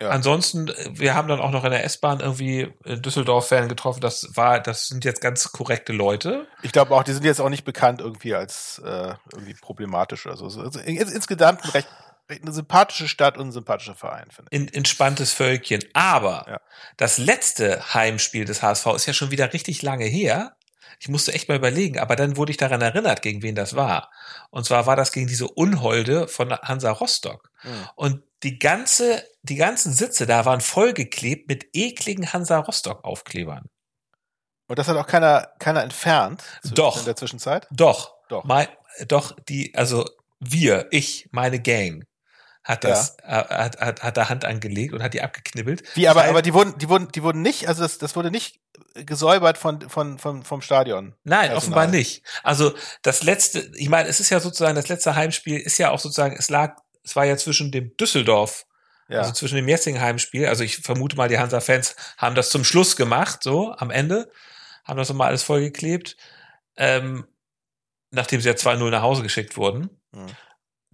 Ja. 0.00 0.08
Ansonsten, 0.08 0.66
äh, 0.68 0.90
wir 0.92 1.14
haben 1.14 1.28
dann 1.28 1.40
auch 1.40 1.52
noch 1.52 1.64
in 1.64 1.70
der 1.70 1.84
S-Bahn 1.84 2.18
irgendwie 2.20 2.74
äh, 2.84 2.96
Düsseldorf-Fan 2.98 3.68
getroffen, 3.68 4.00
das 4.00 4.28
war, 4.34 4.60
das 4.60 4.88
sind 4.88 5.04
jetzt 5.04 5.20
ganz 5.20 5.52
korrekte 5.52 5.92
Leute. 5.92 6.46
Ich 6.62 6.72
glaube 6.72 6.94
auch, 6.94 7.04
die 7.04 7.12
sind 7.12 7.24
jetzt 7.24 7.40
auch 7.40 7.48
nicht 7.48 7.64
bekannt 7.64 8.00
irgendwie 8.00 8.34
als 8.34 8.82
äh, 8.84 9.14
irgendwie 9.32 9.54
problematisch 9.54 10.26
oder 10.26 10.36
so. 10.36 10.46
Also 10.46 10.80
ins, 10.80 11.12
insgesamt 11.12 11.64
ein 11.64 11.70
recht 11.70 11.88
eine 12.28 12.52
sympathische 12.52 13.08
Stadt 13.08 13.38
und 13.38 13.48
ein 13.48 13.52
sympathischer 13.52 13.94
Verein, 13.94 14.28
finde 14.30 14.48
ich. 14.50 14.58
in, 14.60 14.68
entspanntes 14.72 15.32
Völkchen. 15.32 15.84
Aber 15.94 16.44
Ja. 16.48 16.60
das 16.96 17.18
letzte 17.18 17.94
Heimspiel 17.94 18.44
des 18.44 18.62
HSV 18.62 18.86
ist 18.96 19.06
ja 19.06 19.12
schon 19.12 19.30
wieder 19.30 19.52
richtig 19.52 19.82
lange 19.82 20.04
her. 20.06 20.56
Ich 20.98 21.08
musste 21.08 21.32
echt 21.34 21.48
mal 21.48 21.56
überlegen, 21.58 21.98
aber 21.98 22.16
dann 22.16 22.36
wurde 22.36 22.50
ich 22.52 22.56
daran 22.56 22.80
erinnert, 22.80 23.20
gegen 23.22 23.42
wen 23.42 23.54
das 23.54 23.76
war. 23.76 24.10
Und 24.50 24.64
zwar 24.64 24.86
war 24.86 24.96
das 24.96 25.12
gegen 25.12 25.26
diese 25.26 25.46
Unholde 25.48 26.26
von 26.26 26.52
Hansa 26.52 26.90
Rostock. 26.90 27.50
Mhm. 27.62 27.88
Und 27.96 28.22
die 28.42 28.58
ganze, 28.58 29.22
die 29.42 29.56
ganzen 29.56 29.92
Sitze 29.92 30.26
da 30.26 30.44
waren 30.44 30.60
vollgeklebt 30.60 31.48
mit 31.48 31.66
ekligen 31.74 32.32
Hansa 32.32 32.58
Rostock 32.60 33.04
Aufklebern. 33.04 33.66
Und 34.68 34.78
das 34.78 34.88
hat 34.88 34.96
auch 34.96 35.06
keiner, 35.06 35.48
keiner 35.58 35.82
entfernt 35.82 36.42
Doch. 36.64 36.98
in 36.98 37.04
der 37.04 37.16
Zwischenzeit. 37.16 37.68
Doch, 37.70 38.14
Doch. 38.28 38.44
Mein, 38.44 38.66
doch, 39.06 39.36
die, 39.48 39.74
also 39.76 40.08
wir, 40.40 40.88
ich, 40.90 41.28
meine 41.30 41.60
Gang, 41.60 42.04
hat 42.66 42.84
das, 42.84 43.16
äh, 43.22 43.28
hat, 43.28 43.80
hat, 43.80 44.02
hat 44.02 44.16
da 44.16 44.28
Hand 44.28 44.44
angelegt 44.44 44.92
und 44.92 45.02
hat 45.02 45.14
die 45.14 45.22
abgeknibbelt. 45.22 45.84
Wie, 45.94 46.08
aber, 46.08 46.20
Teil- 46.22 46.30
aber 46.30 46.42
die 46.42 46.52
wurden, 46.52 46.76
die 46.78 46.88
wurden, 46.88 47.10
die 47.12 47.22
wurden 47.22 47.40
nicht, 47.40 47.68
also 47.68 47.82
das, 47.82 47.98
das 47.98 48.16
wurde 48.16 48.30
nicht 48.30 48.60
gesäubert 48.94 49.56
von, 49.56 49.88
von, 49.88 50.18
von, 50.18 50.42
vom 50.42 50.60
Stadion. 50.62 51.14
Nein, 51.24 51.48
Personal. 51.50 51.56
offenbar 51.56 51.86
nicht. 51.86 52.22
Also 52.42 52.74
das 53.02 53.22
letzte, 53.22 53.60
ich 53.76 53.88
meine, 53.88 54.08
es 54.08 54.20
ist 54.20 54.30
ja 54.30 54.40
sozusagen, 54.40 54.74
das 54.74 54.88
letzte 54.88 55.14
Heimspiel 55.14 55.58
ist 55.60 55.78
ja 55.78 55.90
auch 55.90 56.00
sozusagen, 56.00 56.36
es 56.36 56.50
lag, 56.50 56.76
es 57.04 57.14
war 57.14 57.24
ja 57.24 57.36
zwischen 57.36 57.70
dem 57.70 57.96
Düsseldorf, 57.96 58.66
Ja. 59.08 59.20
also 59.20 59.32
zwischen 59.32 59.54
dem 59.56 59.68
jetzigen 59.68 60.00
Heimspiel, 60.00 60.46
also 60.46 60.64
ich 60.64 60.78
vermute 60.78 61.16
mal, 61.16 61.28
die 61.28 61.38
Hansa-Fans 61.38 61.94
haben 62.18 62.34
das 62.34 62.50
zum 62.50 62.64
Schluss 62.64 62.96
gemacht, 62.96 63.42
so 63.44 63.72
am 63.78 63.90
Ende, 63.90 64.30
haben 64.84 64.96
das 64.98 65.08
nochmal 65.08 65.28
alles 65.28 65.44
vollgeklebt, 65.44 66.16
ähm, 66.76 67.26
nachdem 68.10 68.40
sie 68.40 68.48
ja 68.48 68.54
2-0 68.54 68.90
nach 68.90 69.02
Hause 69.02 69.22
geschickt 69.22 69.56
wurden. 69.56 69.90
Mhm. 70.12 70.26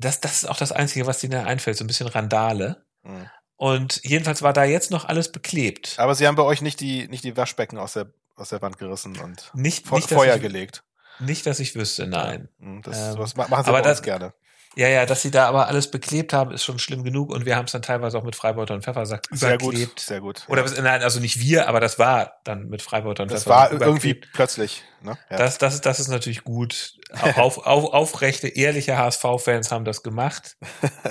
Das, 0.03 0.21
das 0.21 0.43
ist 0.43 0.49
auch 0.49 0.57
das 0.59 0.73
Einzige, 0.73 1.07
was 1.07 1.19
denen 1.21 1.45
einfällt, 1.47 1.77
so 1.79 1.85
ein 1.85 1.87
bisschen 1.87 2.09
Randale. 2.09 2.85
Mhm. 3.03 3.31
Und 3.57 4.01
jedenfalls 4.05 4.43
war 4.43 4.53
da 4.53 4.65
jetzt 4.65 4.91
noch 4.91 5.05
alles 5.05 5.31
beklebt. 5.33 5.95
Aber 5.99 6.15
sie 6.15 6.27
haben 6.27 6.35
bei 6.37 6.43
euch 6.43 6.63
nicht 6.63 6.81
die, 6.81 7.09
nicht 7.09 7.25
die 7.25 7.37
Waschbecken 7.37 7.79
aus 7.79 7.93
der, 7.95 8.13
aus 8.35 8.49
der 8.51 8.61
Wand 8.61 8.77
gerissen 8.79 9.17
und 9.19 9.51
Nicht, 9.55 9.87
Fe 9.87 9.95
nicht, 9.95 10.09
Feuer 10.09 10.37
ich, 10.37 10.43
gelegt. 10.43 10.83
nicht, 11.21 11.47
dass 11.47 11.61
ich 11.61 11.75
wüsste, 11.75 12.07
nein. 12.07 12.49
Mhm, 12.59 12.83
Das, 12.83 13.15
Ähm, 13.15 13.19
machen 13.19 13.65
sie 13.65 13.69
aber 13.71 13.83
das- 13.83 14.03
gerne. 14.03 14.35
Ja, 14.75 14.89
ja, 14.89 15.05
dass 15.05 15.20
sie 15.23 15.31
da 15.31 15.47
aber 15.49 15.66
alles 15.66 15.91
beklebt 15.91 16.33
haben, 16.33 16.51
ist 16.51 16.64
schon 16.64 16.79
schlimm 16.79 17.05
genug 17.05 17.31
und 17.31 17.45
wir 17.45 17.57
haben 17.57 17.66
es 17.66 17.73
dann 17.73 17.83
teilweise 17.83 18.16
auch 18.18 18.23
mit 18.25 18.35
Freibeuter 18.37 18.73
und 18.75 18.83
Pfeffersack 18.85 19.25
Sehr 19.31 19.59
gut, 19.59 19.75
überklebt. 19.75 20.01
sehr 20.01 20.20
gut. 20.20 20.45
Oder 20.49 20.64
ja. 20.66 20.81
nein, 20.83 21.03
also 21.03 21.20
nicht 21.20 21.39
wir, 21.41 21.68
aber 21.68 21.79
das 21.81 21.99
war 21.99 22.41
dann 22.45 22.68
mit 22.68 22.81
Freibeuter 22.81 23.23
und 23.25 23.31
das 23.31 23.45
Pfeffersack 23.45 23.73
war 23.73 23.87
irgendwie 23.87 24.11
überklebt. 24.11 24.29
plötzlich. 24.33 24.83
Ne? 25.03 25.18
Ja. 25.31 25.37
Das, 25.37 25.59
das, 25.59 25.75
ist- 25.75 25.85
das 25.87 26.01
ist 26.01 26.09
natürlich 26.09 26.43
gut. 26.45 26.95
Auf, 27.37 27.59
auf, 27.66 27.93
aufrechte, 27.93 28.49
ehrliche 28.49 28.97
HSV-Fans 28.97 29.70
haben 29.70 29.85
das 29.85 30.03
gemacht. 30.03 30.57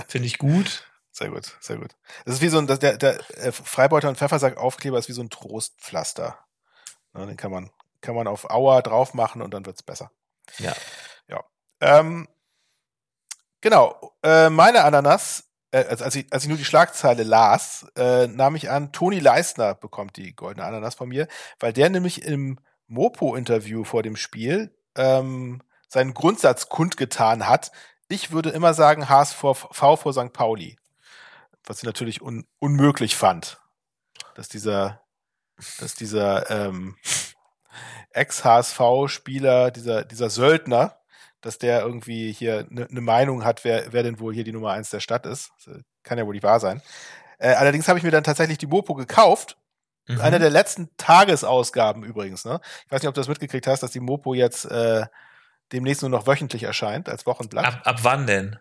Finde 0.07 0.27
ich 0.27 0.37
gut. 0.39 0.87
Sehr 1.11 1.29
gut, 1.29 1.57
sehr 1.59 1.77
gut. 1.77 1.91
Das 2.25 2.35
ist 2.35 2.41
wie 2.41 2.47
so 2.47 2.57
ein, 2.57 2.67
das- 2.67 2.79
der, 2.79 2.97
der 2.97 3.19
äh, 3.37 3.51
Freibeuter 3.51 4.09
und 4.09 4.17
Pfeffersack-Aufkleber 4.17 4.97
ist 4.97 5.07
wie 5.09 5.13
so 5.13 5.21
ein 5.21 5.29
Trostpflaster. 5.29 6.39
Ne, 7.13 7.27
den 7.27 7.37
kann 7.37 7.51
man, 7.51 7.69
kann 7.99 8.15
man 8.15 8.27
auf 8.27 8.49
Auer 8.49 8.81
drauf 8.81 9.13
machen 9.13 9.41
und 9.41 9.53
dann 9.53 9.65
wird's 9.65 9.83
besser. 9.83 10.09
Ja. 10.57 10.73
Ja. 11.27 11.41
Ähm, 11.81 12.27
genau. 13.61 14.13
Äh, 14.23 14.49
meine 14.49 14.83
Ananas, 14.83 15.45
äh, 15.71 15.85
als, 15.85 16.01
als, 16.01 16.15
ich, 16.15 16.31
als 16.31 16.43
ich 16.43 16.49
nur 16.49 16.57
die 16.57 16.65
Schlagzeile 16.65 17.23
las, 17.23 17.85
äh, 17.95 18.27
nahm 18.27 18.55
ich 18.55 18.69
an, 18.69 18.91
Toni 18.91 19.19
Leistner 19.19 19.75
bekommt 19.75 20.17
die 20.17 20.35
goldene 20.35 20.65
Ananas 20.65 20.95
von 20.95 21.09
mir, 21.09 21.27
weil 21.59 21.73
der 21.73 21.89
nämlich 21.89 22.23
im 22.23 22.59
Mopo-Interview 22.87 23.83
vor 23.83 24.03
dem 24.03 24.15
Spiel 24.15 24.75
ähm, 24.95 25.61
seinen 25.87 26.13
Grundsatz 26.13 26.69
kundgetan 26.69 27.47
hat. 27.47 27.71
Ich 28.09 28.31
würde 28.31 28.49
immer 28.49 28.73
sagen 28.73 29.09
HSV 29.09 29.39
vor 29.71 30.13
St. 30.13 30.33
Pauli. 30.33 30.77
Was 31.65 31.77
ich 31.77 31.83
natürlich 31.83 32.21
un 32.21 32.45
unmöglich 32.59 33.15
fand. 33.15 33.61
Dass 34.35 34.49
dieser, 34.49 35.01
dass 35.79 35.95
dieser 35.95 36.49
ähm, 36.49 36.97
Ex-HSV-Spieler, 38.11 39.71
dieser, 39.71 40.03
dieser 40.03 40.29
Söldner, 40.29 41.00
dass 41.41 41.57
der 41.57 41.81
irgendwie 41.81 42.31
hier 42.31 42.67
eine 42.69 42.87
ne 42.89 43.01
Meinung 43.01 43.43
hat, 43.43 43.63
wer, 43.63 43.91
wer 43.91 44.03
denn 44.03 44.19
wohl 44.19 44.33
hier 44.33 44.43
die 44.43 44.51
Nummer 44.53 44.71
eins 44.71 44.89
der 44.89 44.99
Stadt 44.99 45.25
ist. 45.25 45.51
Das 45.65 45.75
äh, 45.75 45.81
kann 46.03 46.17
ja 46.17 46.25
wohl 46.25 46.33
nicht 46.33 46.43
wahr 46.43 46.59
sein. 46.59 46.81
Äh, 47.39 47.53
allerdings 47.53 47.87
habe 47.87 47.97
ich 47.99 48.03
mir 48.05 48.11
dann 48.11 48.23
tatsächlich 48.23 48.57
die 48.59 48.67
Mopo 48.67 48.93
gekauft. 48.93 49.57
Mhm. 50.07 50.21
Einer 50.21 50.39
der 50.39 50.49
letzten 50.49 50.89
Tagesausgaben 50.97 52.03
übrigens. 52.03 52.45
Ne? 52.45 52.59
Ich 52.85 52.91
weiß 52.91 53.01
nicht, 53.01 53.09
ob 53.09 53.15
du 53.15 53.21
das 53.21 53.27
mitgekriegt 53.27 53.67
hast, 53.67 53.83
dass 53.83 53.91
die 53.91 53.99
Mopo 53.99 54.33
jetzt 54.33 54.65
äh, 54.65 55.05
demnächst 55.71 56.01
nur 56.01 56.09
noch 56.11 56.27
wöchentlich 56.27 56.63
erscheint 56.63 57.09
als 57.09 57.25
Wochenblatt. 57.25 57.65
ab, 57.65 57.81
ab 57.83 57.99
wann 58.03 58.27
denn? 58.27 58.59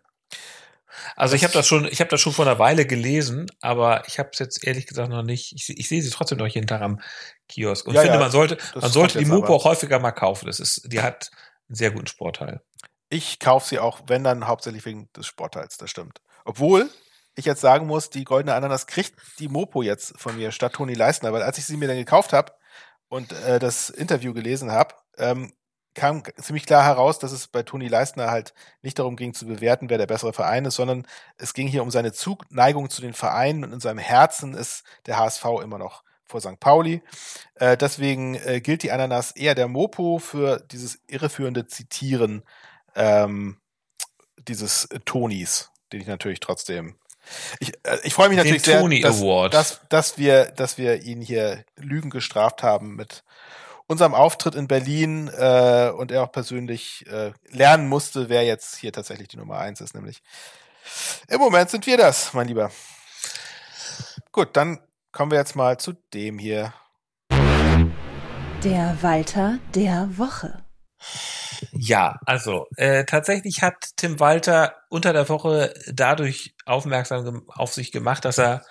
Also 1.16 1.37
ich 1.37 1.45
habe 1.45 1.53
das 1.53 1.66
schon, 1.66 1.87
ich 1.87 2.01
habe 2.01 2.11
das 2.11 2.20
schon 2.20 2.33
vor 2.33 2.47
einer 2.47 2.59
Weile 2.59 2.85
gelesen, 2.85 3.47
aber 3.61 4.03
ich 4.09 4.18
habe 4.18 4.31
es 4.33 4.39
jetzt 4.39 4.66
ehrlich 4.66 4.87
gesagt 4.87 5.09
noch 5.11 5.22
nicht. 5.22 5.53
Ich, 5.55 5.68
ich 5.78 5.89
sehe 5.89 6.03
sie 6.03 6.11
trotzdem 6.11 6.39
noch 6.39 6.49
jeden 6.49 6.66
Tag 6.66 6.83
am 6.83 7.01
Kiosk 7.49 7.87
und 7.87 7.95
Ja, 7.95 8.01
finde, 8.03 8.16
ja, 8.16 8.20
man 8.20 8.31
sollte, 8.33 8.59
man 8.74 8.91
sollte 8.91 9.18
die 9.18 9.24
Mopo 9.24 9.47
aber. 9.47 9.55
auch 9.55 9.64
häufiger 9.64 9.99
mal 10.01 10.11
kaufen. 10.11 10.47
Das 10.47 10.59
ist, 10.59 10.93
die 10.93 11.01
hat 11.01 11.31
einen 11.70 11.76
sehr 11.76 11.92
guten 11.92 12.06
Sportteil. 12.06 12.60
Ich 13.08 13.38
kaufe 13.38 13.68
sie 13.68 13.78
auch, 13.78 14.00
wenn 14.06 14.24
dann 14.24 14.46
hauptsächlich 14.46 14.84
wegen 14.84 15.10
des 15.12 15.26
Sportteils, 15.26 15.78
das 15.78 15.90
stimmt. 15.90 16.20
Obwohl 16.44 16.90
ich 17.34 17.44
jetzt 17.44 17.60
sagen 17.60 17.86
muss, 17.86 18.10
die 18.10 18.24
goldene 18.24 18.54
Ananas 18.54 18.86
kriegt 18.86 19.14
die 19.38 19.48
Mopo 19.48 19.82
jetzt 19.82 20.14
von 20.18 20.36
mir 20.36 20.52
statt 20.52 20.74
Toni 20.74 20.94
Leistner, 20.94 21.32
weil 21.32 21.42
als 21.42 21.58
ich 21.58 21.64
sie 21.64 21.76
mir 21.76 21.88
dann 21.88 21.96
gekauft 21.96 22.32
habe 22.32 22.52
und 23.08 23.32
äh, 23.32 23.58
das 23.58 23.88
Interview 23.88 24.34
gelesen 24.34 24.70
habe, 24.70 24.94
ähm, 25.16 25.52
kam 25.94 26.22
ziemlich 26.36 26.66
klar 26.66 26.84
heraus, 26.84 27.18
dass 27.18 27.32
es 27.32 27.48
bei 27.48 27.62
Toni 27.62 27.88
Leistner 27.88 28.30
halt 28.30 28.54
nicht 28.82 28.98
darum 28.98 29.16
ging 29.16 29.34
zu 29.34 29.46
bewerten, 29.46 29.90
wer 29.90 29.98
der 29.98 30.06
bessere 30.06 30.32
Verein 30.32 30.64
ist, 30.64 30.76
sondern 30.76 31.06
es 31.36 31.52
ging 31.52 31.66
hier 31.66 31.82
um 31.82 31.90
seine 31.90 32.12
Zugneigung 32.12 32.90
zu 32.90 33.02
den 33.02 33.12
Vereinen 33.12 33.64
und 33.64 33.72
in 33.72 33.80
seinem 33.80 33.98
Herzen 33.98 34.54
ist 34.54 34.84
der 35.06 35.18
HSV 35.18 35.44
immer 35.62 35.78
noch 35.78 36.04
vor 36.31 36.41
St. 36.41 36.59
Pauli. 36.61 37.03
Äh, 37.57 37.76
deswegen 37.76 38.35
äh, 38.37 38.61
gilt 38.61 38.83
die 38.83 38.93
Ananas 38.93 39.33
eher 39.33 39.55
der 39.55 39.68
Mopo 39.68 40.18
für 40.18 40.61
dieses 40.70 41.01
irreführende 41.07 41.66
Zitieren 41.66 42.43
ähm, 42.95 43.59
dieses 44.49 44.87
äh, 44.87 45.01
Tonis, 45.05 45.70
den 45.93 46.01
ich 46.01 46.07
natürlich 46.07 46.41
trotzdem. 46.41 46.97
Ich, 47.59 47.74
äh, 47.85 47.99
ich 48.03 48.14
freue 48.14 48.28
mich 48.28 48.39
Den 48.39 48.47
natürlich 48.47 48.62
sehr, 48.62 48.81
Tony 48.81 49.01
dass, 49.01 49.20
Award. 49.20 49.55
Dass, 49.55 49.81
dass, 49.89 50.18
wir, 50.18 50.47
dass 50.47 50.78
wir 50.78 51.03
ihn 51.03 51.20
hier 51.20 51.64
Lügen 51.76 52.11
gestraft 52.11 52.62
haben 52.62 52.97
mit 52.97 53.24
unserem 53.87 54.14
Auftritt 54.14 54.55
in 54.55 54.68
Berlin 54.68 55.28
äh, 55.28 55.91
und 55.91 56.12
er 56.12 56.22
auch 56.22 56.33
persönlich 56.33 57.07
äh, 57.09 57.33
lernen 57.49 57.89
musste, 57.89 58.28
wer 58.28 58.45
jetzt 58.45 58.76
hier 58.76 58.93
tatsächlich 58.93 59.28
die 59.28 59.37
Nummer 59.37 59.59
eins 59.59 59.81
ist, 59.81 59.95
nämlich 59.95 60.22
im 61.28 61.39
Moment 61.39 61.70
sind 61.70 61.87
wir 61.87 61.97
das, 61.97 62.33
mein 62.33 62.49
Lieber. 62.49 62.70
Gut, 64.33 64.57
dann 64.57 64.81
kommen 65.12 65.30
wir 65.30 65.38
jetzt 65.38 65.56
mal 65.56 65.78
zu 65.78 65.94
dem 66.14 66.38
hier. 66.38 66.72
Der 68.64 68.96
Walter 69.00 69.58
der 69.74 70.18
Woche. 70.18 70.64
Ja, 71.72 72.18
also 72.26 72.66
äh, 72.76 73.04
tatsächlich 73.04 73.62
hat 73.62 73.90
Tim 73.96 74.20
Walter 74.20 74.76
unter 74.88 75.12
der 75.12 75.28
Woche 75.28 75.74
dadurch 75.92 76.54
aufmerksam 76.64 77.44
auf 77.48 77.72
sich 77.72 77.92
gemacht, 77.92 78.24
dass 78.24 78.38
er 78.38 78.64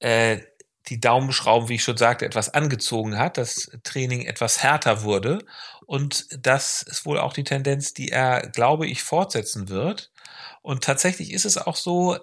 äh, 0.00 0.40
die 0.88 1.00
Daumenschrauben, 1.00 1.68
wie 1.68 1.76
ich 1.76 1.84
schon 1.84 1.96
sagte, 1.96 2.26
etwas 2.26 2.52
angezogen 2.52 3.18
hat, 3.18 3.38
das 3.38 3.70
Training 3.84 4.22
etwas 4.22 4.62
härter 4.62 5.02
wurde 5.02 5.38
und 5.86 6.26
das 6.46 6.82
ist 6.82 7.06
wohl 7.06 7.18
auch 7.18 7.32
die 7.32 7.44
Tendenz, 7.44 7.94
die 7.94 8.08
er, 8.08 8.48
glaube 8.48 8.86
ich, 8.86 9.02
fortsetzen 9.02 9.68
wird. 9.68 10.10
Und 10.62 10.84
tatsächlich 10.84 11.32
ist 11.32 11.44
es 11.44 11.58
auch 11.58 11.76
so, 11.76 12.18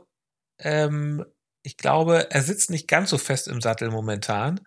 ähm, 0.58 1.26
ich 1.62 1.78
glaube, 1.78 2.32
er 2.32 2.42
sitzt 2.42 2.70
nicht 2.70 2.88
ganz 2.88 3.10
so 3.10 3.18
fest 3.18 3.48
im 3.48 3.62
Sattel 3.62 3.90
momentan. 3.90 4.62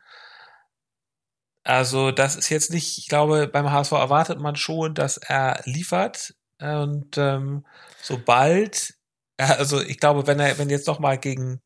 Also 1.64 2.10
das 2.10 2.36
ist 2.36 2.48
jetzt 2.48 2.70
nicht, 2.70 2.98
ich 2.98 3.08
glaube, 3.08 3.46
beim 3.46 3.70
HSV 3.70 3.92
erwartet 3.92 4.40
man 4.40 4.56
schon, 4.56 4.94
dass 4.94 5.16
er 5.16 5.60
liefert. 5.64 6.34
Und 6.60 7.16
ähm, 7.18 7.64
sobald, 8.02 8.94
äh, 9.36 9.44
also 9.44 9.80
ich 9.80 9.98
glaube, 9.98 10.26
wenn 10.26 10.40
er, 10.40 10.58
wenn 10.58 10.70
jetzt 10.70 10.86
noch 10.86 10.98
mal 10.98 11.18
gegen 11.18 11.60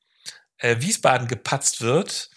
äh, 0.59 0.77
Wiesbaden 0.81 1.29
gepatzt 1.29 1.81
wird, 1.81 2.31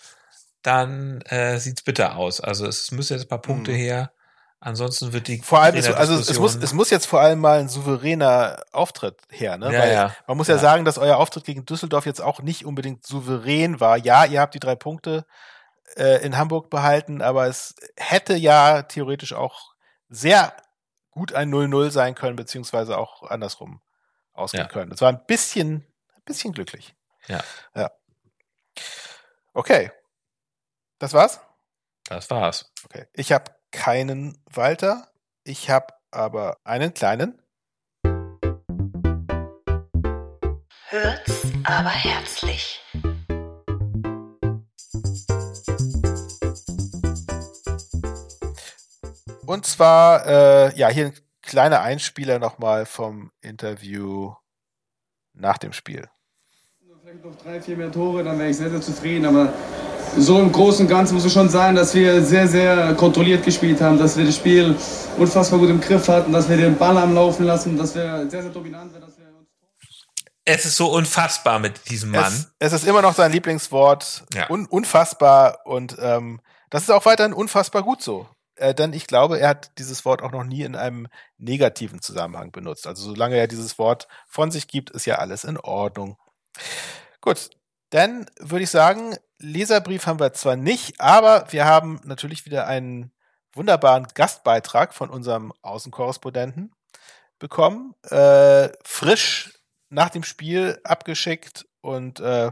dann 0.61 1.21
äh, 1.21 1.59
sieht's 1.59 1.81
bitter 1.83 2.15
aus. 2.17 2.41
Also 2.41 2.65
es 2.65 2.91
müssen 2.91 3.13
jetzt 3.13 3.25
ein 3.25 3.29
paar 3.29 3.41
Punkte 3.41 3.71
Mhm. 3.71 3.75
her. 3.75 4.13
Ansonsten 4.61 5.13
wird 5.13 5.27
die 5.29 5.39
Vor 5.41 5.59
allem, 5.61 5.75
es, 5.77 5.87
also 5.89 6.15
es 6.15 6.37
muss, 6.37 6.55
es 6.55 6.73
muss 6.73 6.89
jetzt 6.89 7.05
vor 7.05 7.21
allem 7.21 7.39
mal 7.39 7.59
ein 7.59 7.69
souveräner 7.69 8.61
Auftritt 8.73 9.15
her, 9.29 9.57
ne? 9.57 9.71
Ja, 9.71 9.79
Weil 9.79 9.93
ja. 9.93 10.15
man 10.27 10.35
muss 10.35 10.47
ja, 10.49 10.55
Ja. 10.55 10.59
sagen, 10.61 10.83
dass 10.83 10.97
euer 10.97 11.15
Auftritt 11.15 11.45
gegen 11.45 11.65
Düsseldorf 11.65 12.05
jetzt 12.05 12.21
auch 12.21 12.41
nicht 12.41 12.65
unbedingt 12.65 13.05
souverän 13.05 13.79
war. 13.79 13.95
Ja, 13.97 14.25
ihr 14.25 14.41
habt 14.41 14.53
die 14.55 14.59
drei 14.59 14.75
Punkte 14.75 15.25
äh, 15.95 16.21
in 16.25 16.37
Hamburg 16.37 16.69
behalten, 16.69 17.21
aber 17.21 17.47
es 17.47 17.73
hätte 17.95 18.35
ja 18.35 18.81
theoretisch 18.81 19.31
auch 19.31 19.75
sehr 20.09 20.53
gut 21.11 21.33
ein 21.33 21.49
0-0 21.49 21.89
sein 21.91 22.13
können, 22.15 22.35
beziehungsweise 22.35 22.97
auch 22.97 23.23
andersrum 23.23 23.81
ausgehen 24.33 24.67
können. 24.67 24.91
Es 24.91 24.99
war 24.99 25.09
ein 25.09 25.25
bisschen, 25.25 25.85
ein 26.15 26.23
bisschen 26.25 26.51
glücklich. 26.51 26.95
Ja. 27.27 27.39
Ja. 27.75 27.91
Okay. 29.53 29.91
Das 30.99 31.13
war's? 31.13 31.39
Das 32.05 32.29
war's. 32.29 32.71
Okay. 32.85 33.05
Ich 33.13 33.31
habe 33.31 33.51
keinen 33.71 34.37
Walter. 34.51 35.07
Ich 35.43 35.69
habe 35.69 35.93
aber 36.11 36.57
einen 36.63 36.93
kleinen. 36.93 37.41
Hört's 40.87 41.45
aber 41.63 41.89
herzlich. 41.89 42.81
Und 49.45 49.65
zwar, 49.65 50.25
äh, 50.27 50.75
ja, 50.77 50.89
hier 50.89 51.07
ein 51.07 51.13
kleiner 51.41 51.81
Einspieler 51.81 52.37
nochmal 52.37 52.85
vom 52.85 53.31
Interview 53.41 54.33
nach 55.33 55.57
dem 55.57 55.73
Spiel. 55.73 56.07
Vielleicht 57.01 57.25
noch 57.25 57.35
drei, 57.35 57.59
vier 57.59 57.75
mehr 57.75 57.91
Tore, 57.91 58.23
dann 58.23 58.37
wäre 58.37 58.49
ich 58.49 58.57
sehr, 58.57 58.69
sehr 58.69 58.81
zufrieden. 58.81 59.25
Aber 59.25 59.51
so 60.17 60.39
im 60.39 60.51
Großen 60.51 60.85
und 60.85 60.89
Ganzen 60.89 61.15
muss 61.15 61.25
es 61.25 61.33
schon 61.33 61.49
sagen, 61.49 61.75
dass 61.75 61.93
wir 61.93 62.23
sehr, 62.23 62.47
sehr 62.47 62.93
kontrolliert 62.95 63.43
gespielt 63.43 63.81
haben, 63.81 63.97
dass 63.97 64.17
wir 64.17 64.25
das 64.25 64.35
Spiel 64.35 64.75
unfassbar 65.17 65.59
gut 65.59 65.69
im 65.69 65.79
Griff 65.79 66.07
hatten, 66.07 66.31
dass 66.31 66.49
wir 66.49 66.57
den 66.57 66.77
Ball 66.77 66.97
am 66.97 67.13
Laufen 67.13 67.45
lassen, 67.45 67.77
dass 67.77 67.95
wir 67.95 68.29
sehr, 68.29 68.43
sehr 68.43 68.51
dominant 68.51 68.93
waren, 68.93 69.01
dass 69.01 69.17
wir 69.17 69.27
uns 69.27 69.47
Es 70.45 70.65
ist 70.65 70.75
so 70.75 70.91
unfassbar 70.91 71.59
mit 71.59 71.89
diesem 71.89 72.11
Mann. 72.11 72.33
Es, 72.59 72.73
es 72.73 72.73
ist 72.73 72.87
immer 72.87 73.01
noch 73.01 73.15
sein 73.15 73.31
Lieblingswort. 73.31 74.23
Ja. 74.33 74.49
Un, 74.49 74.65
unfassbar. 74.65 75.59
Und 75.65 75.97
ähm, 75.99 76.41
das 76.69 76.83
ist 76.83 76.91
auch 76.91 77.05
weiterhin 77.05 77.33
unfassbar 77.33 77.83
gut 77.83 78.01
so. 78.01 78.27
Äh, 78.55 78.73
denn 78.73 78.93
ich 78.93 79.07
glaube, 79.07 79.39
er 79.39 79.49
hat 79.49 79.71
dieses 79.77 80.05
Wort 80.05 80.21
auch 80.21 80.31
noch 80.31 80.43
nie 80.43 80.63
in 80.63 80.75
einem 80.75 81.07
negativen 81.37 82.01
Zusammenhang 82.01 82.51
benutzt. 82.51 82.87
Also 82.87 83.03
solange 83.03 83.37
er 83.37 83.47
dieses 83.47 83.79
Wort 83.79 84.07
von 84.27 84.51
sich 84.51 84.67
gibt, 84.67 84.89
ist 84.89 85.05
ja 85.05 85.15
alles 85.15 85.43
in 85.43 85.57
Ordnung. 85.57 86.17
Gut, 87.21 87.49
dann 87.89 88.25
würde 88.39 88.63
ich 88.63 88.69
sagen, 88.69 89.15
Leserbrief 89.39 90.05
haben 90.05 90.19
wir 90.19 90.33
zwar 90.33 90.55
nicht, 90.55 90.99
aber 90.99 91.45
wir 91.51 91.65
haben 91.65 92.01
natürlich 92.03 92.45
wieder 92.45 92.67
einen 92.67 93.11
wunderbaren 93.53 94.07
Gastbeitrag 94.13 94.93
von 94.93 95.09
unserem 95.09 95.53
Außenkorrespondenten 95.61 96.71
bekommen. 97.39 97.95
Äh, 98.09 98.69
frisch 98.83 99.59
nach 99.89 100.09
dem 100.09 100.23
Spiel 100.23 100.79
abgeschickt 100.83 101.65
und 101.81 102.19
äh, 102.19 102.51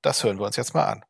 das 0.00 0.24
hören 0.24 0.38
wir 0.38 0.46
uns 0.46 0.56
jetzt 0.56 0.74
mal 0.74 0.84
an. 0.84 1.04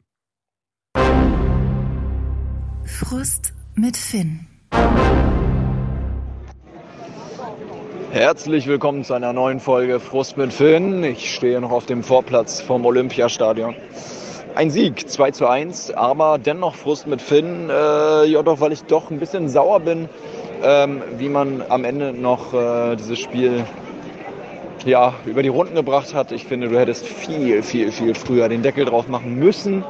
Frust 2.84 3.52
mit 3.74 3.96
Finn. 3.96 4.48
Herzlich 8.10 8.66
willkommen 8.66 9.04
zu 9.04 9.12
einer 9.12 9.34
neuen 9.34 9.60
Folge 9.60 10.00
Frust 10.00 10.38
mit 10.38 10.50
Finn. 10.50 11.04
Ich 11.04 11.34
stehe 11.34 11.60
noch 11.60 11.70
auf 11.70 11.84
dem 11.84 12.02
Vorplatz 12.02 12.58
vom 12.58 12.86
Olympiastadion. 12.86 13.74
Ein 14.54 14.70
Sieg, 14.70 15.10
2 15.10 15.32
zu 15.32 15.46
1, 15.46 15.90
aber 15.90 16.38
dennoch 16.38 16.74
Frust 16.74 17.06
mit 17.06 17.20
Finn. 17.20 17.68
Äh, 17.68 18.24
ja, 18.24 18.42
doch, 18.42 18.60
weil 18.60 18.72
ich 18.72 18.84
doch 18.84 19.10
ein 19.10 19.18
bisschen 19.18 19.50
sauer 19.50 19.80
bin, 19.80 20.08
ähm, 20.62 21.02
wie 21.18 21.28
man 21.28 21.62
am 21.68 21.84
Ende 21.84 22.14
noch 22.14 22.54
äh, 22.54 22.96
dieses 22.96 23.18
Spiel 23.18 23.66
ja, 24.86 25.12
über 25.26 25.42
die 25.42 25.50
Runden 25.50 25.74
gebracht 25.74 26.14
hat. 26.14 26.32
Ich 26.32 26.46
finde, 26.46 26.70
du 26.70 26.78
hättest 26.78 27.06
viel, 27.06 27.62
viel, 27.62 27.92
viel 27.92 28.14
früher 28.14 28.48
den 28.48 28.62
Deckel 28.62 28.86
drauf 28.86 29.06
machen 29.08 29.38
müssen. 29.38 29.84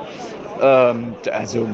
Ähm, 0.61 1.15
also 1.31 1.69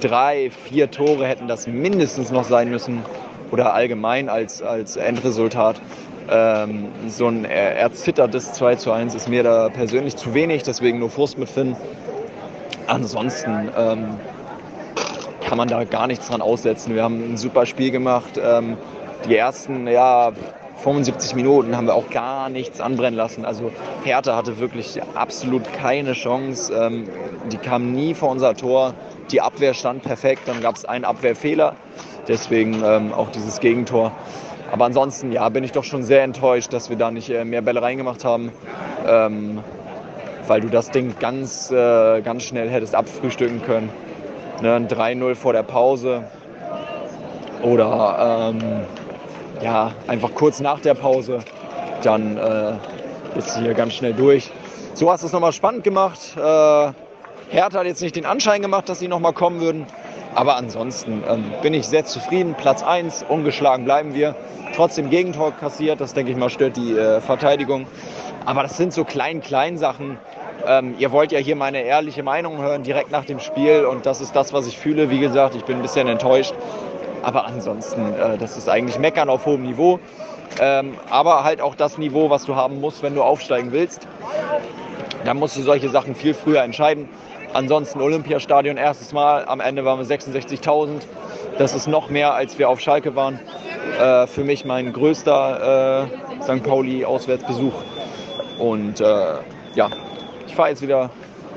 drei, 0.00 0.50
vier 0.64 0.90
Tore 0.90 1.26
hätten 1.26 1.46
das 1.46 1.68
mindestens 1.68 2.32
noch 2.32 2.44
sein 2.44 2.70
müssen 2.70 3.04
oder 3.50 3.74
allgemein 3.74 4.28
als, 4.28 4.62
als 4.62 4.96
Endresultat. 4.96 5.80
Ähm, 6.28 6.88
so 7.08 7.28
ein 7.28 7.44
er- 7.44 7.76
erzittertes 7.76 8.52
2 8.52 8.76
zu 8.76 8.90
1 8.90 9.14
ist 9.14 9.28
mir 9.28 9.42
da 9.42 9.68
persönlich 9.68 10.16
zu 10.16 10.34
wenig, 10.34 10.64
deswegen 10.64 10.98
nur 10.98 11.10
Frust 11.10 11.38
mit 11.38 11.48
Finn. 11.48 11.76
Ansonsten 12.86 13.70
ähm, 13.76 14.20
kann 15.46 15.58
man 15.58 15.68
da 15.68 15.84
gar 15.84 16.06
nichts 16.06 16.26
dran 16.28 16.42
aussetzen. 16.42 16.94
Wir 16.94 17.02
haben 17.04 17.32
ein 17.34 17.36
super 17.36 17.66
Spiel 17.66 17.90
gemacht. 17.90 18.40
Ähm, 18.42 18.76
die 19.28 19.36
ersten 19.36 19.86
ja, 19.86 20.32
75 20.76 21.34
Minuten 21.34 21.76
haben 21.76 21.86
wir 21.86 21.94
auch 21.94 22.10
gar 22.10 22.48
nichts 22.48 22.80
anbrennen 22.80 23.16
lassen. 23.16 23.44
Also 23.44 23.72
Hertha 24.04 24.36
hatte 24.36 24.58
wirklich 24.58 25.00
absolut 25.14 25.72
keine 25.72 26.12
Chance. 26.12 26.72
Ähm, 26.72 27.08
die 27.50 27.56
kamen 27.56 27.92
nie 27.92 28.14
vor 28.14 28.30
unser 28.30 28.54
Tor. 28.54 28.94
Die 29.30 29.40
Abwehr 29.40 29.74
stand 29.74 30.02
perfekt. 30.02 30.42
Dann 30.46 30.60
gab 30.60 30.76
es 30.76 30.84
einen 30.84 31.04
Abwehrfehler. 31.04 31.74
Deswegen 32.28 32.82
ähm, 32.84 33.12
auch 33.12 33.30
dieses 33.30 33.60
Gegentor. 33.60 34.12
Aber 34.70 34.84
ansonsten 34.84 35.32
ja, 35.32 35.48
bin 35.48 35.64
ich 35.64 35.72
doch 35.72 35.84
schon 35.84 36.02
sehr 36.02 36.22
enttäuscht, 36.24 36.72
dass 36.72 36.90
wir 36.90 36.96
da 36.96 37.10
nicht 37.10 37.30
äh, 37.30 37.44
mehr 37.44 37.62
Bälle 37.62 37.82
reingemacht 37.82 38.24
haben. 38.24 38.50
Ähm, 39.06 39.60
weil 40.46 40.60
du 40.60 40.68
das 40.68 40.90
Ding 40.90 41.14
ganz, 41.18 41.70
äh, 41.70 42.20
ganz 42.20 42.44
schnell 42.44 42.68
hättest 42.68 42.94
abfrühstücken 42.94 43.62
können. 43.62 43.90
Ne, 44.62 44.74
ein 44.74 44.88
3-0 44.88 45.34
vor 45.34 45.52
der 45.52 45.62
Pause. 45.62 46.24
Oder 47.62 48.52
ähm, 48.54 48.84
ja, 49.62 49.92
einfach 50.06 50.34
kurz 50.34 50.60
nach 50.60 50.80
der 50.80 50.94
Pause. 50.94 51.40
Dann 52.02 52.36
äh, 52.36 53.38
ist 53.38 53.58
hier 53.58 53.74
ganz 53.74 53.94
schnell 53.94 54.14
durch. 54.14 54.50
So 54.94 55.10
hast 55.10 55.22
du 55.22 55.26
es 55.26 55.32
nochmal 55.32 55.52
spannend 55.52 55.84
gemacht. 55.84 56.18
Äh, 56.36 56.40
Hertha 57.48 57.78
hat 57.78 57.86
jetzt 57.86 58.02
nicht 58.02 58.16
den 58.16 58.26
Anschein 58.26 58.62
gemacht, 58.62 58.88
dass 58.88 58.98
sie 58.98 59.08
nochmal 59.08 59.32
kommen 59.32 59.60
würden. 59.60 59.86
Aber 60.34 60.56
ansonsten 60.56 61.22
ähm, 61.28 61.44
bin 61.62 61.72
ich 61.74 61.86
sehr 61.86 62.04
zufrieden. 62.04 62.54
Platz 62.58 62.82
1, 62.82 63.24
ungeschlagen 63.28 63.84
bleiben 63.84 64.14
wir. 64.14 64.34
Trotzdem 64.74 65.08
Gegentor 65.08 65.52
kassiert, 65.52 66.00
das 66.00 66.12
denke 66.12 66.32
ich 66.32 66.36
mal 66.36 66.50
stört 66.50 66.76
die 66.76 66.92
äh, 66.92 67.20
Verteidigung. 67.20 67.86
Aber 68.44 68.62
das 68.62 68.76
sind 68.76 68.92
so 68.92 69.04
klein, 69.04 69.40
klein 69.40 69.78
Sachen. 69.78 70.18
Ähm, 70.66 70.94
ihr 70.98 71.12
wollt 71.12 71.32
ja 71.32 71.38
hier 71.38 71.56
meine 71.56 71.82
ehrliche 71.82 72.22
Meinung 72.22 72.58
hören, 72.58 72.82
direkt 72.82 73.10
nach 73.10 73.24
dem 73.24 73.40
Spiel. 73.40 73.86
Und 73.86 74.04
das 74.06 74.20
ist 74.20 74.36
das, 74.36 74.52
was 74.52 74.66
ich 74.66 74.76
fühle. 74.76 75.08
Wie 75.08 75.20
gesagt, 75.20 75.54
ich 75.54 75.64
bin 75.64 75.76
ein 75.76 75.82
bisschen 75.82 76.08
enttäuscht. 76.08 76.54
Aber 77.26 77.44
ansonsten, 77.44 78.14
äh, 78.14 78.38
das 78.38 78.56
ist 78.56 78.68
eigentlich 78.68 79.00
Meckern 79.00 79.28
auf 79.28 79.46
hohem 79.46 79.62
Niveau. 79.62 79.98
Ähm, 80.60 80.96
aber 81.10 81.42
halt 81.42 81.60
auch 81.60 81.74
das 81.74 81.98
Niveau, 81.98 82.30
was 82.30 82.44
du 82.44 82.54
haben 82.54 82.80
musst, 82.80 83.02
wenn 83.02 83.16
du 83.16 83.22
aufsteigen 83.24 83.72
willst. 83.72 84.06
Da 85.24 85.34
musst 85.34 85.56
du 85.56 85.62
solche 85.62 85.88
Sachen 85.88 86.14
viel 86.14 86.34
früher 86.34 86.62
entscheiden. 86.62 87.08
Ansonsten 87.52 88.00
Olympiastadion 88.00 88.76
erstes 88.76 89.12
Mal. 89.12 89.44
Am 89.46 89.58
Ende 89.58 89.84
waren 89.84 89.98
wir 89.98 90.06
66.000. 90.06 91.00
Das 91.58 91.74
ist 91.74 91.88
noch 91.88 92.10
mehr, 92.10 92.32
als 92.32 92.60
wir 92.60 92.68
auf 92.68 92.78
Schalke 92.78 93.16
waren. 93.16 93.40
Äh, 94.00 94.28
für 94.28 94.44
mich 94.44 94.64
mein 94.64 94.92
größter 94.92 96.06
äh, 96.38 96.42
St. 96.42 96.62
Pauli-Auswärtsbesuch. 96.62 97.74
Und 98.60 99.00
äh, 99.00 99.04
ja, 99.74 99.90
ich 100.46 100.54
fahre 100.54 100.68
jetzt 100.68 100.80
wieder 100.80 101.10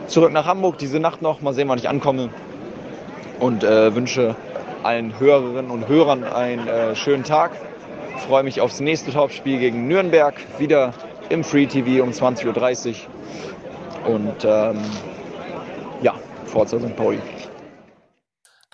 zurück 0.08 0.34
nach 0.34 0.48
Hamburg 0.48 0.80
diese 0.80 1.00
Nacht 1.00 1.22
noch. 1.22 1.42
Mal 1.42 1.54
sehen, 1.54 1.70
wann 1.70 1.78
ich 1.78 1.88
ankomme. 1.88 2.30
Und 3.40 3.64
äh, 3.64 3.94
wünsche 3.94 4.36
allen 4.84 5.20
Hörerinnen 5.20 5.72
und 5.72 5.88
Hörern 5.88 6.24
einen 6.24 6.68
äh, 6.68 6.96
schönen 6.96 7.24
Tag. 7.24 7.52
Freue 8.28 8.44
mich 8.44 8.62
aufs 8.62 8.80
nächste 8.80 9.12
Topspiel 9.12 9.60
gegen 9.60 9.88
Nürnberg. 9.88 10.36
Wieder 10.58 10.94
im 11.30 11.44
Free 11.44 11.66
TV 11.68 12.04
um 12.04 12.12
20.30 12.12 12.96
Uhr. 14.06 14.14
Und 14.14 14.44
ähm, 14.46 14.82
ja, 16.02 16.16
Forza 16.46 16.80
St. 16.80 16.96
Pauli. 16.96 17.20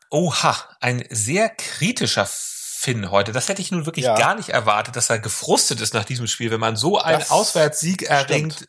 Oha, 0.10 0.56
ein 0.80 1.04
sehr 1.10 1.50
kritischer 1.50 2.26
Finn 2.30 3.12
heute. 3.12 3.32
Das 3.32 3.50
hätte 3.50 3.62
ich 3.62 3.72
nun 3.72 3.86
wirklich 3.86 4.06
Ja. 4.06 4.16
gar 4.16 4.36
nicht 4.36 4.50
erwartet, 4.50 4.96
dass 4.96 5.10
er 5.10 5.20
gefrustet 5.20 5.82
ist 5.82 5.94
nach 5.94 6.06
diesem 6.06 6.28
Spiel. 6.28 6.52
Wenn 6.52 6.60
man 6.60 6.76
so 6.76 7.00
einen 7.00 7.20
Das 7.20 7.32
Auswärtssieg 7.32 8.04
erringt, 8.04 8.68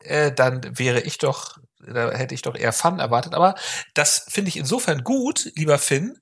äh, 0.00 0.30
dann 0.32 0.78
wäre 0.78 1.00
ich 1.00 1.18
doch, 1.18 1.56
da 1.80 2.10
hätte 2.12 2.34
ich 2.34 2.42
doch 2.42 2.54
eher 2.54 2.72
Fun 2.72 2.98
erwartet. 3.00 3.34
Aber 3.34 3.54
das 3.94 4.26
finde 4.28 4.50
ich 4.50 4.56
insofern 4.58 5.02
gut, 5.02 5.50
lieber 5.56 5.78
Finn, 5.78 6.18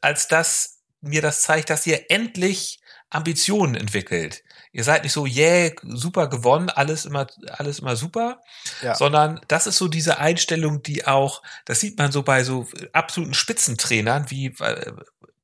als 0.00 0.28
dass 0.28 0.78
mir 1.00 1.22
das 1.22 1.42
zeigt, 1.42 1.70
dass 1.70 1.86
ihr 1.86 2.10
endlich 2.10 2.80
Ambitionen 3.10 3.74
entwickelt. 3.74 4.42
Ihr 4.72 4.84
seid 4.84 5.02
nicht 5.02 5.12
so, 5.12 5.24
yeah, 5.26 5.70
super 5.82 6.28
gewonnen, 6.28 6.68
alles 6.68 7.06
immer, 7.06 7.26
alles 7.56 7.78
immer 7.78 7.96
super, 7.96 8.40
Ja. 8.82 8.94
sondern 8.94 9.40
das 9.48 9.66
ist 9.66 9.78
so 9.78 9.88
diese 9.88 10.18
Einstellung, 10.18 10.82
die 10.82 11.06
auch, 11.06 11.42
das 11.64 11.80
sieht 11.80 11.96
man 11.98 12.12
so 12.12 12.22
bei 12.22 12.44
so 12.44 12.66
absoluten 12.92 13.32
Spitzentrainern 13.34 14.30
wie 14.30 14.48
äh, 14.60 14.92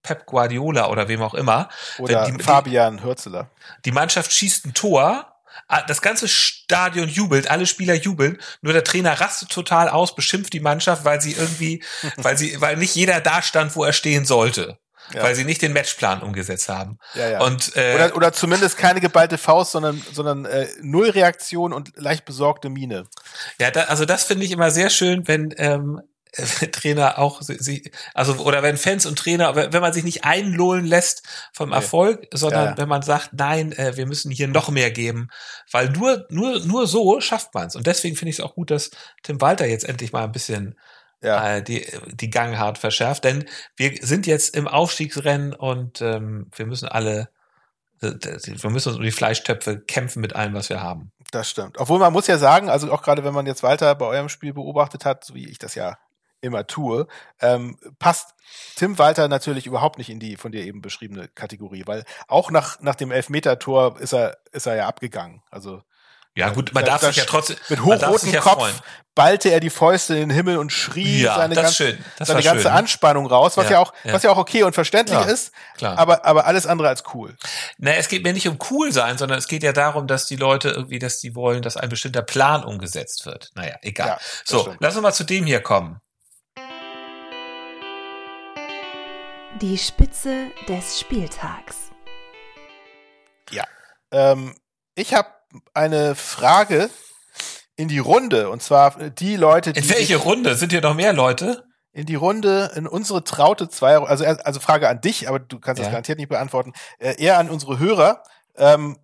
Pep 0.03 0.27
Guardiola 0.27 0.89
oder 0.91 1.09
wem 1.09 1.23
auch 1.23 1.33
immer. 1.33 1.71
Oder 1.99 2.31
die- 2.31 2.43
Fabian 2.43 3.03
Hürzeler. 3.03 3.49
Die 3.87 3.93
Mannschaft 3.93 4.31
schießt 4.33 4.67
ein 4.67 4.75
Tor, 4.75 5.34
das 5.87 6.03
ganze 6.03 6.29
Stadion 6.29 7.09
jubelt, 7.09 7.51
alle 7.51 7.67
Spieler 7.67 7.95
jubeln, 7.95 8.39
nur 8.61 8.73
der 8.73 8.85
Trainer 8.85 9.21
rastet 9.21 9.51
total 9.51 9.89
aus, 9.89 10.15
beschimpft 10.15 10.53
die 10.53 10.61
Mannschaft, 10.61 11.05
weil 11.05 11.21
sie 11.21 11.33
irgendwie, 11.33 11.83
weil 12.17 12.37
sie, 12.37 12.61
weil 12.61 12.77
nicht 12.77 12.95
jeder 12.95 13.21
da 13.21 13.43
stand, 13.43 13.75
wo 13.77 13.85
er 13.85 13.93
stehen 13.93 14.25
sollte. 14.25 14.79
Ja. 15.13 15.23
Weil 15.23 15.35
sie 15.35 15.45
nicht 15.45 15.61
den 15.61 15.75
Matchplan 15.75 16.23
umgesetzt 16.23 16.71
haben. 16.71 16.99
Ja, 17.13 17.29
ja. 17.29 17.41
Und 17.43 17.77
äh, 17.77 17.95
Oder, 17.95 18.17
oder 18.17 18.33
zumindest 18.33 18.79
keine 18.79 19.03
geballte 19.03 19.37
Faust, 19.37 19.73
sondern, 19.73 20.03
sondern 20.13 20.47
äh, 20.47 20.67
null 20.81 21.11
Reaktion 21.11 21.75
und 21.75 21.93
leicht 21.97 22.25
besorgte 22.25 22.71
Miene. 22.71 23.07
Ja, 23.61 23.71
da, 23.71 23.83
also 23.83 24.07
das 24.07 24.25
finde 24.25 24.47
ich 24.47 24.51
immer 24.51 24.71
sehr 24.71 24.89
schön, 24.89 25.29
wenn 25.29 25.53
ähm, 25.59 26.01
wenn 26.01 26.14
Trainer 26.73 27.19
auch 27.19 27.41
sie- 27.43 27.91
also 28.15 28.35
oder 28.39 28.63
wenn 28.63 28.77
Fans 28.77 29.07
und 29.07 29.19
Trainer, 29.19 29.55
wenn 29.57 29.81
man 29.81 29.93
sich 29.93 30.05
nicht 30.05 30.25
einlullen 30.25 30.85
lässt 30.85 31.23
vom. 31.53 31.73
Erfolg, 31.73 32.27
sondern 32.33 32.65
Ja, 32.65 32.71
ja. 32.73 32.77
wenn 32.79 32.89
man 32.89 33.03
sagt, 33.03 33.31
nein, 33.33 33.73
äh, 33.73 33.97
wir 33.97 34.07
müssen 34.07 34.31
hier 34.31 34.49
noch 34.49 34.69
mehr 34.69 34.91
geben, 34.91 35.29
weil 35.71 35.91
nur 35.91 36.27
nur 36.31 36.61
nur 36.61 36.87
so 36.87 37.21
schafft 37.21 37.55
man 37.55 37.67
es. 37.69 37.77
Und 37.77 37.87
deswegen 37.87 38.17
finde 38.17 38.31
ich 38.31 38.39
es 38.39 38.45
auch 38.45 38.55
gut, 38.55 38.71
dass 38.71 38.91
Tim 39.23 39.41
Walter 39.41 39.67
jetzt 39.67 39.85
endlich 39.89 40.13
mal 40.13 40.25
ein 40.25 40.33
bisschen 40.33 40.79
Ja. 41.23 41.57
äh, 41.57 41.63
die 41.63 41.87
die 42.13 42.31
Gangart 42.31 42.79
verschärft, 42.79 43.25
denn 43.25 43.45
wir 43.77 43.97
sind 44.03 44.27
jetzt 44.27 44.55
im 44.57 44.69
Aufstiegsrennen 44.69 45.53
und 45.55 46.01
ähm, 46.01 46.51
wir 46.55 46.67
müssen 46.67 46.89
alle 46.89 47.29
äh, 48.03 48.11
wir 48.21 48.71
müssen 48.71 48.89
uns 48.91 48.99
um 48.99 49.03
die 49.03 49.11
Fleischtöpfe 49.13 49.81
kämpfen 49.81 50.21
mit 50.21 50.35
allem, 50.37 50.55
was 50.55 50.69
wir 50.69 50.83
haben. 50.83 51.11
Das 51.31 51.49
stimmt. 51.51 51.79
Obwohl 51.79 51.99
man 51.99 52.13
muss 52.13 52.27
ja 52.27 52.39
sagen, 52.39 52.69
also 52.69 52.93
auch 52.93 53.03
gerade 53.03 53.25
wenn 53.25 53.35
man 53.35 53.47
jetzt 53.47 53.63
weiter 53.63 53.95
bei 53.95 54.07
eurem 54.07 54.29
Spiel 54.29 54.53
beobachtet 54.53 55.05
hat, 55.05 55.25
so 55.25 55.35
wie 55.35 55.49
ich 55.49 55.59
das 55.59 55.75
ja 55.75 55.97
immer 56.45 56.67
tue, 56.67 57.07
ähm, 57.41 57.79
passt 57.99 58.35
Tim 58.77 58.99
Walter 58.99 59.27
natürlich 59.29 59.67
überhaupt 59.67 59.99
nicht 59.99 60.11
in 60.11 60.21
die 60.21 60.37
von 60.37 60.53
dir 60.53 60.63
eben 60.65 60.81
beschriebene 60.83 61.27
Kategorie, 61.29 61.83
weil 61.87 62.05
auch 62.29 62.51
nach, 62.53 62.79
nach 62.81 62.95
dem 62.95 63.11
Elfmeter-Tor 63.11 63.99
ist 64.01 64.13
er, 64.13 64.37
ist 64.53 64.67
er 64.67 64.77
ja 64.77 64.87
abgegangen. 64.87 65.43
Also 65.51 65.83
Ja, 66.37 66.51
gut, 66.51 66.73
man 66.75 66.85
Da- 66.85 66.93
darf 66.93 67.01
da 67.01 67.07
sich 67.09 67.17
ja 67.17 67.25
trotzdem 67.25 67.57
mit 67.69 67.81
hochrotem 67.85 68.31
ja 68.33 68.41
Kopf 68.41 68.55
freuen. 68.61 68.75
ballte 69.15 69.51
er 69.51 69.61
die 69.61 69.71
Fäuste 69.71 70.15
in 70.15 70.29
den 70.29 70.31
Himmel 70.31 70.59
und 70.59 70.71
schrie 70.73 71.23
Ja, 71.23 71.37
seine, 71.37 71.55
ganz, 71.55 71.77
seine 71.77 72.43
ganze 72.43 72.63
schön. 72.65 72.71
Anspannung 72.73 73.27
raus, 73.27 73.57
was 73.57 73.67
ja, 73.67 73.73
Ja, 73.73 73.79
auch, 73.79 73.93
was 74.05 74.25
ja 74.25 74.31
auch 74.33 74.37
okay 74.37 74.65
und 74.65 74.73
verständlich 74.75 75.19
ist, 75.27 75.53
klar. 75.77 75.97
aber, 75.97 76.25
aber 76.25 76.47
alles 76.47 76.67
andere 76.67 76.89
als 76.89 77.05
cool. 77.15 77.37
Na, 77.79 77.93
es 77.93 78.09
geht 78.09 78.25
mir 78.25 78.33
nicht 78.33 78.49
um 78.49 78.59
cool 78.71 78.91
sein, 78.93 79.17
sondern 79.17 79.39
es 79.39 79.47
geht 79.47 79.63
ja 79.63 79.73
darum, 79.73 80.09
dass 80.09 80.27
die 80.27 80.35
Leute 80.37 80.71
irgendwie, 80.71 80.99
dass 80.99 81.21
die 81.21 81.35
wollen, 81.37 81.63
dass 81.63 81.77
ein 81.77 81.89
bestimmter 81.89 82.23
Plan 82.23 82.65
umgesetzt 82.65 83.27
wird. 83.27 83.51
Naja, 83.55 83.77
egal. 83.83 84.19
So, 84.45 84.61
stimmt. 84.63 84.77
lass 84.81 84.95
uns 84.97 85.03
mal 85.03 85.13
zu 85.13 85.23
dem 85.25 85.47
hier 85.47 85.61
kommen. 85.63 86.01
Die 89.61 89.79
Spitze 89.79 90.51
des 90.69 90.99
Spieltags. 91.01 91.77
Ähm, 94.11 94.55
ich 94.95 95.13
habe 95.13 95.29
eine 95.73 96.15
Frage 96.15 96.89
in 97.75 97.89
die 97.89 97.99
Runde 97.99 98.49
und 98.49 98.63
zwar 98.63 98.93
die 99.11 99.35
Leute, 99.35 99.73
die 99.73 99.81
In 99.81 99.89
welche 99.89 100.17
Runde? 100.19 100.55
Sind 100.55 100.71
hier 100.71 100.83
noch 100.83 100.95
mehr 100.95 101.13
Leute? 101.13 101.65
in 101.91 102.07
die 102.07 102.15
Runde 102.15 102.71
in 102.77 102.87
unsere 102.87 103.25
traute 103.25 103.69
zwei, 103.69 103.97
also 103.99 104.25
also 104.25 104.61
Frage 104.61 104.89
an 104.89 105.01
dich, 105.01 105.29
aber 105.29 105.41
du 105.41 105.59
kannst 105.59 105.81
das 105.81 105.87
Ja. 105.87 105.91
garantiert 105.93 106.19
nicht 106.19 106.29
beantworten. 106.29 106.73
Äh, 106.99 107.21
eher 107.21 107.39
an 107.39 107.51
unsere 107.51 107.79
Hörer. 107.81 108.23
Ähm, 108.57 108.99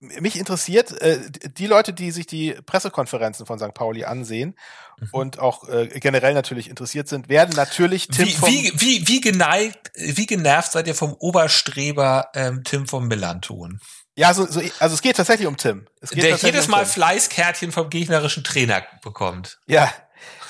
mich 0.00 0.38
interessiert 0.38 0.92
äh, 1.02 1.18
die 1.58 1.66
Leute, 1.66 1.92
die 1.92 2.10
sich 2.10 2.26
die 2.26 2.54
Pressekonferenzen 2.66 3.44
von 3.46 3.58
St. 3.58 3.74
Pauli 3.74 4.04
ansehen 4.04 4.56
Mhm. 4.98 5.08
und 5.12 5.38
auch 5.38 5.68
äh, 5.68 5.86
generell 6.00 6.34
natürlich 6.34 6.68
interessiert 6.68 7.08
sind, 7.08 7.28
werden 7.30 7.54
natürlich 7.56 8.08
Tim 8.08 8.26
Wie, 8.26 8.32
vom, 8.32 8.48
wie, 8.50 8.72
wie, 8.74 9.08
wie 9.08 9.20
geneigt, 9.20 9.90
wie 9.94 10.26
genervt 10.26 10.72
seid 10.72 10.86
ihr 10.86 10.94
vom 10.94 11.14
Oberstreber 11.14 12.28
ähm, 12.34 12.64
Tim 12.64 12.86
vom 12.86 13.08
Millanton? 13.08 13.80
ja 14.16 14.34
so, 14.34 14.44
so 14.46 14.60
also 14.78 14.94
es 14.94 15.00
geht 15.02 15.16
tatsächlich 15.16 15.46
um 15.46 15.56
Tim. 15.56 15.86
Es 16.00 16.10
geht 16.10 16.24
Der 16.24 16.36
jedes 16.36 16.66
um 16.66 16.72
Mal 16.72 16.84
Tim. 16.84 16.92
Fleißkärtchen 16.92 17.72
vom 17.72 17.88
gegnerischen 17.90 18.44
Trainer 18.44 18.82
bekommt. 19.02 19.58
ja 19.66 19.90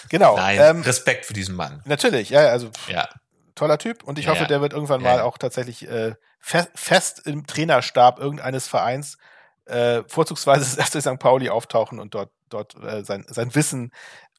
genau 0.08 0.36
Nein, 0.36 0.58
ähm, 0.60 0.82
Respekt 0.82 1.26
für 1.26 1.32
diesen 1.34 1.54
Mann. 1.54 1.82
natürlich 1.84 2.30
ja 2.30 2.40
also 2.48 2.70
Ja. 2.88 3.08
toller 3.54 3.78
Typ 3.78 4.02
und 4.04 4.18
ich 4.18 4.26
Ja, 4.26 4.32
hoffe, 4.32 4.46
der 4.46 4.60
wird 4.60 4.72
irgendwann 4.72 5.02
Ja, 5.02 5.16
mal 5.16 5.20
auch 5.22 5.38
tatsächlich 5.38 5.88
äh, 5.88 6.14
fe 6.40 6.66
fest 6.74 7.22
im 7.26 7.46
Trainerstab 7.46 8.18
irgendeines 8.18 8.66
Vereins, 8.66 9.18
äh, 9.70 10.04
vorzugsweise 10.06 10.76
des 10.76 10.84
FC 10.84 11.00
St. 11.00 11.18
Pauli 11.18 11.48
auftauchen 11.48 11.98
und 11.98 12.14
dort, 12.14 12.30
dort 12.48 12.74
äh, 12.82 13.04
sein, 13.04 13.24
sein 13.28 13.54
Wissen 13.54 13.92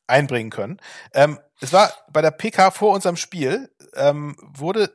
einbringen 0.07 0.49
können. 0.49 0.79
Ähm, 1.13 1.39
es 1.61 1.73
war 1.73 1.91
bei 2.11 2.21
der 2.21 2.31
PK 2.31 2.71
vor 2.71 2.93
unserem 2.93 3.15
Spiel, 3.15 3.73
ähm, 3.95 4.35
wurde 4.39 4.93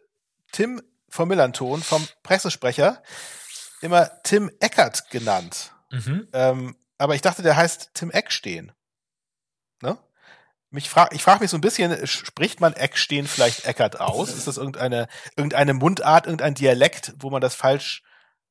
Tim 0.53 0.83
vom 1.09 1.29
Millanton 1.29 1.83
vom 1.83 2.07
Pressesprecher 2.23 3.03
immer 3.81 4.11
Tim 4.23 4.51
Eckert 4.61 5.11
genannt. 5.11 5.73
Mhm. 5.91 6.29
Ähm, 6.33 6.77
aber 6.99 7.15
ich 7.15 7.23
dachte, 7.23 7.43
der 7.43 7.57
heißt 7.57 7.91
Tim 7.95 8.11
Eckstehen. 8.11 8.73
Ne? 9.83 9.99
Mich 10.71 10.91
frag, 10.91 11.15
ich 11.15 11.23
frage 11.23 11.41
mich 11.41 11.51
so 11.51 11.57
ein 11.57 11.63
bisschen, 11.63 12.07
spricht 12.07 12.61
man 12.61 12.73
Eckstehen 12.73 13.27
vielleicht 13.27 13.67
Eckert 13.67 14.01
aus? 14.01 14.31
Ist 14.31 14.47
das 14.47 14.57
irgendeine, 14.57 15.09
irgendeine 15.37 15.75
Mundart, 15.75 16.27
irgendein 16.27 16.55
Dialekt, 16.55 17.15
wo 17.19 17.31
man 17.31 17.41
das 17.41 17.55
falsch 17.55 18.03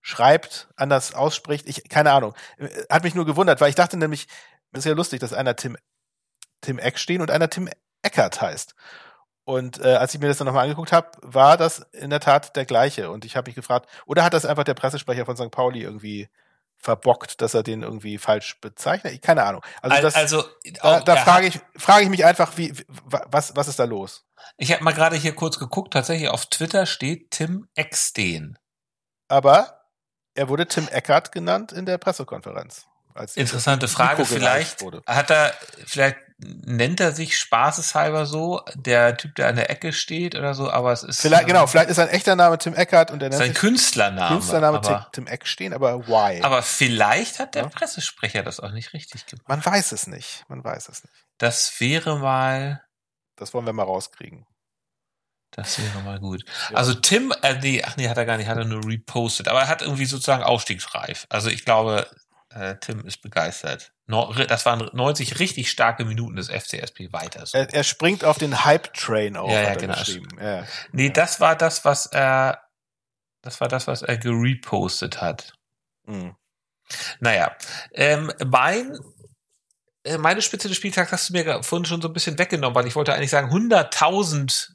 schreibt, 0.07 0.67
anders 0.75 1.15
ausspricht? 1.15 1.67
Ich, 1.67 1.89
keine 1.89 2.11
Ahnung. 2.11 2.35
Hat 2.91 3.03
mich 3.03 3.15
nur 3.15 3.25
gewundert, 3.25 3.59
weil 3.59 3.69
ich 3.69 3.75
dachte 3.75 3.97
nämlich, 3.97 4.27
das 4.71 4.85
ist 4.85 4.89
ja 4.89 4.93
lustig, 4.93 5.19
dass 5.19 5.33
einer 5.33 5.55
Tim, 5.55 5.77
Tim 6.61 6.77
Eckstehen 6.77 7.21
und 7.23 7.31
einer 7.31 7.49
Tim 7.49 7.67
Eckert 8.03 8.39
heißt. 8.39 8.75
Und 9.45 9.79
äh, 9.83 9.95
als 9.95 10.13
ich 10.13 10.19
mir 10.21 10.27
das 10.27 10.37
dann 10.37 10.45
nochmal 10.45 10.63
angeguckt 10.65 10.91
habe, 10.91 11.09
war 11.23 11.57
das 11.57 11.79
in 11.91 12.11
der 12.11 12.19
Tat 12.19 12.55
der 12.55 12.65
gleiche. 12.65 13.09
Und 13.09 13.25
ich 13.25 13.35
habe 13.35 13.49
mich 13.49 13.55
gefragt, 13.55 13.89
oder 14.05 14.23
hat 14.23 14.33
das 14.35 14.45
einfach 14.45 14.63
der 14.63 14.75
Pressesprecher 14.75 15.25
von 15.25 15.37
St. 15.37 15.49
Pauli 15.49 15.81
irgendwie 15.81 16.29
verbockt, 16.77 17.41
dass 17.41 17.55
er 17.55 17.63
den 17.63 17.81
irgendwie 17.81 18.19
falsch 18.19 18.61
bezeichnet? 18.61 19.13
Ich, 19.13 19.21
keine 19.21 19.43
Ahnung. 19.43 19.63
Also, 19.81 20.01
das, 20.03 20.13
also 20.15 20.43
da, 20.83 20.97
auch- 20.99 21.03
da 21.03 21.15
frage 21.15 21.47
ich, 21.47 21.59
frage 21.77 22.03
ich 22.03 22.09
mich 22.09 22.25
einfach, 22.25 22.57
wie- 22.57 22.75
was, 22.87 23.55
was 23.55 23.67
ist 23.67 23.79
da 23.79 23.85
los? 23.85 24.23
Ich 24.57 24.71
habe 24.71 24.83
mal 24.83 24.93
gerade 24.93 25.15
hier 25.15 25.33
kurz 25.33 25.57
geguckt, 25.57 25.93
tatsächlich 25.93 26.29
auf 26.29 26.45
Twitter 26.45 26.85
steht 26.85 27.31
Tim 27.31 27.67
Eckstein. 27.73 28.59
Aber 29.27 29.74
er 30.35 30.49
wurde 30.49 30.67
Tim 30.67 30.87
Eckert 30.89 31.31
genannt 31.31 31.71
in 31.71 31.85
der 31.85 31.97
Pressekonferenz. 31.97 32.85
Interessante 33.35 33.87
Frage, 33.87 34.25
vielleicht 34.25 34.81
wurde. 34.81 35.01
hat 35.07 35.31
er, 35.31 35.53
vielleicht 35.85 36.17
nennt 36.37 36.99
er 36.99 37.13
sich 37.13 37.37
spaßeshalber 37.37 38.25
so, 38.25 38.61
der 38.75 39.15
Typ, 39.15 39.35
der 39.35 39.47
an 39.47 39.55
der 39.55 39.69
Ecke 39.69 39.93
steht 39.93 40.35
oder 40.35 40.53
so, 40.53 40.69
aber 40.69 40.91
es 40.91 41.01
ist 41.03 41.21
Vielleicht, 41.21 41.43
ähm, 41.43 41.47
genau, 41.47 41.65
vielleicht 41.65 41.89
ist 41.89 41.95
sein 41.95 42.09
echter 42.09 42.35
Name 42.35 42.57
Tim 42.57 42.73
Eckert 42.73 43.11
und 43.11 43.23
er 43.23 43.29
nennt 43.29 43.39
sein 43.39 43.51
sich 43.53 43.57
Künstlername. 43.57 44.35
Künstlername 44.35 44.79
aber, 44.79 45.07
Tim, 45.13 45.25
Tim 45.25 45.27
Eckstehen, 45.27 45.73
aber 45.73 46.05
why? 46.07 46.41
aber 46.41 46.61
vielleicht 46.61 47.39
hat 47.39 47.55
der 47.55 47.63
Ja. 47.63 47.69
Pressesprecher 47.69 48.43
das 48.43 48.59
auch 48.59 48.71
nicht 48.71 48.91
richtig 48.91 49.25
gemacht. 49.27 49.47
man 49.47 49.65
weiß 49.65 49.93
es 49.93 50.07
nicht. 50.07 50.43
Man 50.49 50.61
weiß 50.61 50.89
es 50.89 51.01
nicht. 51.05 51.15
Das 51.37 51.79
wäre 51.79 52.19
mal, 52.19 52.83
Das 53.37 53.53
wollen 53.53 53.65
wir 53.65 53.71
mal 53.73 53.83
rauskriegen. 53.83 54.45
Das 55.55 55.79
wäre 55.79 56.03
mal 56.03 56.19
gut. 56.19 56.43
Ja. 56.69 56.77
Also 56.77 56.93
Tim, 56.93 57.33
äh, 57.41 57.57
nee, 57.61 57.81
ach 57.83 57.95
nee, 57.95 58.09
hat 58.09 58.17
er 58.17 58.25
gar 58.25 58.37
nicht, 58.37 58.47
hat 58.47 58.57
er 58.57 58.65
nur 58.65 58.85
repostet, 58.85 59.47
aber 59.47 59.61
er 59.61 59.67
hat 59.69 59.81
irgendwie 59.81 60.05
sozusagen 60.05 60.43
aufstiegsreif. 60.43 61.25
Also 61.29 61.49
ich 61.49 61.63
glaube, 61.63 62.07
äh, 62.49 62.75
Tim 62.81 63.05
ist 63.05 63.21
begeistert. 63.21 63.93
No, 64.07 64.33
das 64.33 64.65
waren 64.65 64.89
90 64.91 65.39
richtig 65.39 65.71
starke 65.71 66.03
Minuten 66.03 66.35
des 66.35 66.49
FCSP 66.49 67.11
weiter. 67.13 67.45
So. 67.45 67.57
Er, 67.57 67.73
er 67.73 67.83
springt 67.83 68.25
auf 68.25 68.37
den 68.37 68.65
Hype-Train 68.65 69.37
auf, 69.37 69.49
Ja, 69.49 69.61
ja, 69.61 69.75
genau. 69.75 69.95
Ja. 70.39 70.67
Nee, 70.91 71.09
das 71.09 71.39
war 71.39 71.55
das, 71.55 71.85
was 71.85 72.05
er, 72.05 72.61
das 73.41 73.61
war 73.61 73.67
das, 73.69 73.87
was 73.87 74.01
er 74.01 74.17
gerepostet 74.17 75.21
hat. 75.21 75.53
Mhm. 76.05 76.35
Naja, 77.19 77.55
ähm, 77.93 78.31
mein, 78.45 78.99
äh, 80.03 80.17
meine 80.17 80.41
Spitze 80.41 80.67
des 80.67 80.77
Spieltags 80.77 81.11
hast 81.11 81.29
du 81.29 81.33
mir 81.33 81.63
vorhin 81.63 81.85
schon 81.85 82.01
so 82.01 82.09
ein 82.09 82.13
bisschen 82.13 82.37
weggenommen, 82.37 82.75
weil 82.75 82.87
ich 82.87 82.95
wollte 82.95 83.13
eigentlich 83.13 83.31
sagen, 83.31 83.51
100.000 83.51 84.74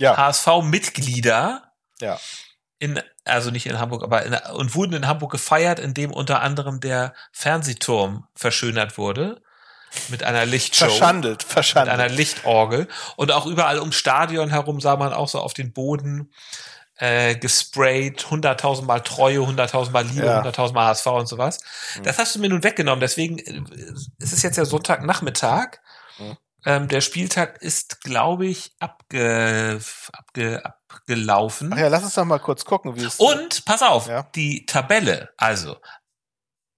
Ja, 0.00 0.16
HSV-Mitglieder 0.16 1.72
ja. 2.00 2.18
in, 2.78 3.00
also 3.24 3.50
nicht 3.50 3.66
in 3.66 3.78
Hamburg, 3.78 4.02
aber 4.02 4.24
in, 4.24 4.34
und 4.54 4.74
wurden 4.74 4.94
in 4.94 5.06
Hamburg 5.06 5.30
gefeiert, 5.32 5.78
indem 5.78 6.12
unter 6.12 6.40
anderem 6.40 6.80
der 6.80 7.14
Fernsehturm 7.32 8.26
verschönert 8.34 8.98
wurde 8.98 9.42
mit 10.08 10.22
einer 10.22 10.46
Lichtshow. 10.46 10.86
Verschandelt, 10.86 11.42
mit 11.42 11.52
verschandelt. 11.52 11.98
einer 11.98 12.08
Lichtorgel. 12.08 12.86
Und 13.16 13.32
auch 13.32 13.46
überall 13.46 13.80
ums 13.80 13.96
Stadion 13.96 14.48
herum 14.50 14.80
sah 14.80 14.96
man 14.96 15.12
auch 15.12 15.28
so 15.28 15.40
auf 15.40 15.52
den 15.52 15.72
Boden 15.72 16.32
äh, 16.96 17.34
gesprayt, 17.34 18.30
hunderttausendmal 18.30 19.00
Treue, 19.00 19.44
hunderttausendmal 19.44 20.04
Liebe, 20.04 20.26
Ja. 20.26 20.36
hunderttausendmal 20.36 20.86
HSV 20.88 21.06
und 21.06 21.26
sowas. 21.26 21.58
Das 22.02 22.18
hast 22.18 22.34
du 22.34 22.38
mir 22.40 22.50
nun 22.50 22.62
weggenommen. 22.62 23.00
Deswegen 23.00 23.38
äh, 23.38 23.62
es 24.18 24.32
ist 24.32 24.42
jetzt 24.42 24.56
ja 24.56 24.64
Sonntagnachmittag. 24.64 25.78
Mhm. 26.18 26.36
Ähm, 26.66 26.88
der 26.88 27.00
Spieltag 27.00 27.62
ist, 27.62 28.02
glaube 28.02 28.46
ich, 28.46 28.74
abge, 28.78 29.80
abge, 30.12 30.62
abgelaufen. 30.64 31.72
Ach 31.72 31.78
ja, 31.78 31.88
lass 31.88 32.04
uns 32.04 32.14
doch 32.14 32.24
mal 32.24 32.38
kurz 32.38 32.64
gucken, 32.64 32.96
wie 32.96 33.04
es. 33.04 33.16
Und, 33.16 33.64
pass 33.64 33.82
auf, 33.82 34.08
Ja. 34.08 34.24
die 34.34 34.66
Tabelle, 34.66 35.30
also, 35.36 35.76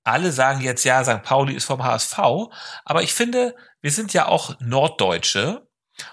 alle 0.04 0.32
sagen 0.32 0.60
jetzt, 0.60 0.84
ja, 0.84 1.04
St. 1.04 1.22
Pauli 1.22 1.54
ist 1.54 1.64
vom 1.64 1.82
HSV, 1.82 2.18
aber 2.84 3.02
ich 3.02 3.14
finde, 3.14 3.54
wir 3.80 3.90
sind 3.92 4.12
ja 4.12 4.26
auch 4.26 4.54
Norddeutsche 4.60 5.68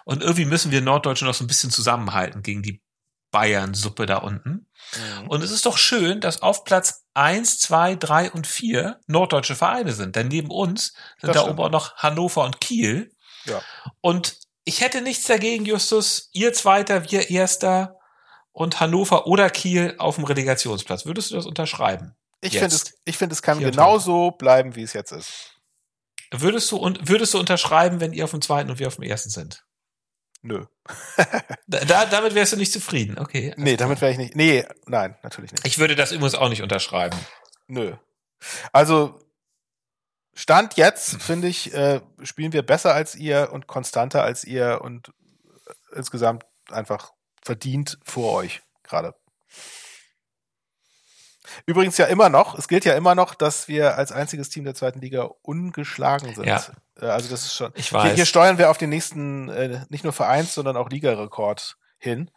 und 0.05 0.21
irgendwie 0.21 0.45
müssen 0.45 0.71
wir 0.71 0.81
Norddeutsche 0.81 1.25
noch 1.25 1.33
so 1.33 1.43
ein 1.43 1.47
bisschen 1.47 1.71
zusammenhalten 1.71 2.43
gegen 2.43 2.61
die 2.61 2.81
Bayern-Suppe 3.31 4.05
da 4.07 4.17
unten. 4.17 4.67
Mhm. 5.21 5.27
Und 5.27 5.43
es 5.43 5.51
ist 5.51 5.65
doch 5.67 5.77
schön, 5.77 6.19
dass 6.21 6.41
auf 6.41 6.63
Platz 6.63 7.05
eins, 7.13 7.59
zwei, 7.59 7.95
drei 7.95 8.31
und 8.31 8.47
vier 8.47 8.99
norddeutsche 9.07 9.55
Vereine 9.55 9.93
sind. 9.93 10.15
Denn 10.15 10.27
neben 10.29 10.49
uns 10.49 10.93
sind 11.19 11.29
Das 11.29 11.35
da 11.35 11.41
stimmt. 11.41 11.59
oben 11.59 11.67
auch 11.67 11.71
noch 11.71 11.95
Hannover 11.97 12.43
und 12.43 12.59
Kiel. 12.59 13.11
Ja. 13.49 13.61
Und 14.01 14.37
ich 14.63 14.81
hätte 14.81 15.01
nichts 15.01 15.25
dagegen, 15.25 15.65
Justus, 15.65 16.29
ihr 16.31 16.53
Zweiter, 16.53 17.09
wir 17.11 17.29
Erster 17.29 17.99
und 18.51 18.79
Hannover 18.79 19.27
oder 19.27 19.49
Kiel 19.49 19.95
auf 19.97 20.15
dem 20.15 20.25
Relegationsplatz. 20.25 21.05
Würdest 21.05 21.31
du 21.31 21.35
das 21.35 21.45
unterschreiben? 21.45 22.15
Ich 22.41 22.53
finde, 22.57 22.75
es, 22.75 22.93
ich 23.03 23.17
finde, 23.17 23.33
es 23.33 23.41
kann 23.41 23.59
genauso 23.59 24.31
bleiben, 24.31 24.75
wie 24.75 24.83
es 24.83 24.93
jetzt 24.93 25.11
ist. 25.11 25.55
Würdest 26.31 26.71
du, 26.71 26.77
und, 26.77 27.09
würdest 27.09 27.33
du 27.33 27.39
unterschreiben, 27.39 27.99
wenn 27.99 28.13
ihr 28.13 28.23
auf 28.23 28.31
dem 28.31 28.41
zweiten 28.41 28.69
und 28.69 28.79
wir 28.79 28.87
auf 28.87 28.95
dem 28.95 29.03
ersten 29.03 29.29
sind? 29.29 29.65
Nö. 30.41 30.65
Da, 31.67 31.85
da, 31.85 32.05
damit 32.05 32.33
wärst 32.33 32.53
du 32.53 32.57
nicht 32.57 32.71
zufrieden, 32.71 33.19
okay. 33.19 33.53
Nee, 33.57 33.77
damit 33.77 34.01
wäre 34.01 34.11
ich 34.11 34.17
nicht. 34.17 34.35
Nee, 34.35 34.65
nein, 34.87 35.15
natürlich 35.21 35.51
nicht. 35.51 35.67
Ich 35.67 35.77
würde 35.77 35.95
das 35.95 36.11
übrigens 36.11 36.33
auch 36.33 36.49
nicht 36.49 36.63
unterschreiben. 36.63 37.17
Nö. 37.67 37.95
Also, 38.71 39.19
Stand 40.39 40.77
jetzt, 40.77 41.21
finde 41.21 41.49
ich, 41.49 41.73
äh, 41.73 41.99
spielen 42.23 42.53
wir 42.53 42.65
besser 42.65 42.93
als 42.93 43.13
ihr 43.13 43.49
und 43.51 43.67
konstanter 43.67 44.23
als 44.23 44.45
ihr 44.45 44.79
und 44.81 45.09
äh, 45.09 45.97
insgesamt 45.97 46.45
einfach 46.71 47.11
verdient 47.43 47.99
vor 48.05 48.35
euch 48.35 48.61
gerade. 48.83 49.15
Übrigens 51.65 51.97
ja 51.97 52.05
immer 52.05 52.29
noch, 52.29 52.57
es 52.57 52.69
gilt 52.69 52.85
ja 52.85 52.93
immer 52.93 53.15
noch, 53.15 53.35
dass 53.35 53.67
wir 53.67 53.97
als 53.97 54.13
einziges 54.13 54.47
Team 54.47 54.63
der 54.63 54.75
zweiten 54.75 55.01
Liga 55.01 55.23
ungeschlagen 55.41 56.33
sind. 56.33 56.45
Ja. 56.45 56.63
Äh, 57.01 57.07
Also 57.07 57.29
das 57.29 57.43
ist 57.43 57.55
schon. 57.55 57.73
Ich 57.75 57.89
Hier, 57.89 57.97
weiß. 57.97 58.15
hier 58.15 58.25
steuern 58.25 58.57
wir 58.57 58.69
auf 58.69 58.77
den 58.77 58.91
nächsten, 58.91 59.49
äh, 59.49 59.81
nicht 59.89 60.05
nur 60.05 60.13
Vereins, 60.13 60.53
sondern 60.53 60.77
auch 60.77 60.89
Ligarekord 60.89 61.75
hin. 61.97 62.31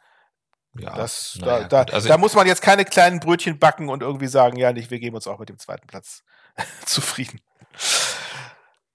ja, 0.76 0.96
Das, 0.96 1.38
naja, 1.40 1.68
da, 1.68 1.84
da. 1.84 1.92
Also 1.92 2.08
da 2.08 2.18
muss 2.18 2.34
man 2.34 2.48
jetzt 2.48 2.62
keine 2.62 2.84
kleinen 2.84 3.20
Brötchen 3.20 3.60
backen 3.60 3.88
und 3.90 4.02
irgendwie 4.02 4.26
sagen, 4.26 4.56
ja, 4.56 4.72
nicht, 4.72 4.90
wir 4.90 4.98
geben 4.98 5.14
uns 5.14 5.28
auch 5.28 5.38
mit 5.38 5.50
dem 5.50 5.60
zweiten 5.60 5.86
Platz 5.86 6.24
zufrieden. 6.84 7.40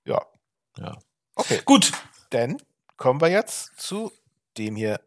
Ja. 0.08 0.26
Ja. 0.78 0.98
Okay, 1.36 1.62
gut. 1.66 1.92
dann 2.32 2.58
kommen 2.98 3.20
wir 3.22 3.28
jetzt 3.30 3.78
zu 3.80 4.12
dem 4.58 4.76
hier. 4.76 5.00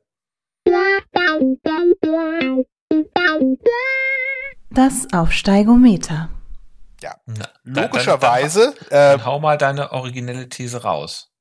Das 4.70 5.06
Aufsteigometer. 5.12 6.30
Na, 7.02 7.14
dann- 7.26 7.84
Logischerweise, 7.84 8.74
Dann, 8.90 8.90
dann 8.90 9.20
äh, 9.20 9.24
hau 9.24 9.40
mal 9.40 9.56
deine 9.56 9.92
originelle 9.92 10.48
These 10.48 10.82
raus. 10.82 11.32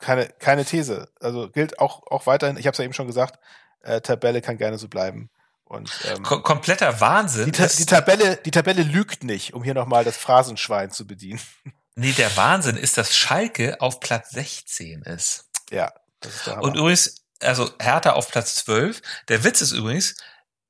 keine, 0.00 0.26
keine 0.38 0.64
These. 0.64 1.08
Also 1.20 1.48
gilt 1.50 1.78
auch, 1.78 2.02
auch 2.10 2.26
weiterhin, 2.26 2.56
ich 2.58 2.66
habe 2.66 2.72
es 2.72 2.78
ja 2.78 2.84
eben 2.84 2.92
schon 2.94 3.06
gesagt, 3.06 3.38
äh, 3.80 4.00
Tabelle 4.02 4.42
kann 4.42 4.58
gerne 4.58 4.76
so 4.78 4.88
bleiben. 4.88 5.30
Und 5.64 5.90
ähm, 6.14 6.22
Ko 6.22 6.42
kompletter 6.42 7.00
Wahnsinn. 7.00 7.46
die, 7.46 7.52
Ta 7.52 7.66
die, 7.66 7.86
Tabelle, 7.86 8.36
die 8.36 8.50
Tabelle 8.50 8.82
lügt 8.82 9.24
nicht, 9.24 9.54
um 9.54 9.64
hier 9.64 9.72
nochmal 9.74 10.04
das 10.04 10.18
Phrasenschwein 10.18 10.90
zu 10.90 11.06
bedienen. 11.06 11.40
Nee, 11.94 12.12
der 12.12 12.36
Wahnsinn 12.36 12.76
ist, 12.76 12.98
dass 12.98 13.16
Schalke 13.16 13.80
auf 13.80 14.00
Platz 14.00 14.30
16 14.30 15.02
ist. 15.02 15.50
Ja, 15.70 15.92
das 16.20 16.36
ist 16.36 16.46
der 16.46 16.56
Hammer. 16.56 16.64
Und 16.64 16.76
übrigens, 16.76 17.24
also 17.40 17.70
Hertha 17.80 18.12
auf 18.12 18.30
Platz 18.30 18.56
12. 18.56 19.02
Der 19.28 19.44
Witz 19.44 19.60
ist 19.60 19.72
übrigens, 19.72 20.16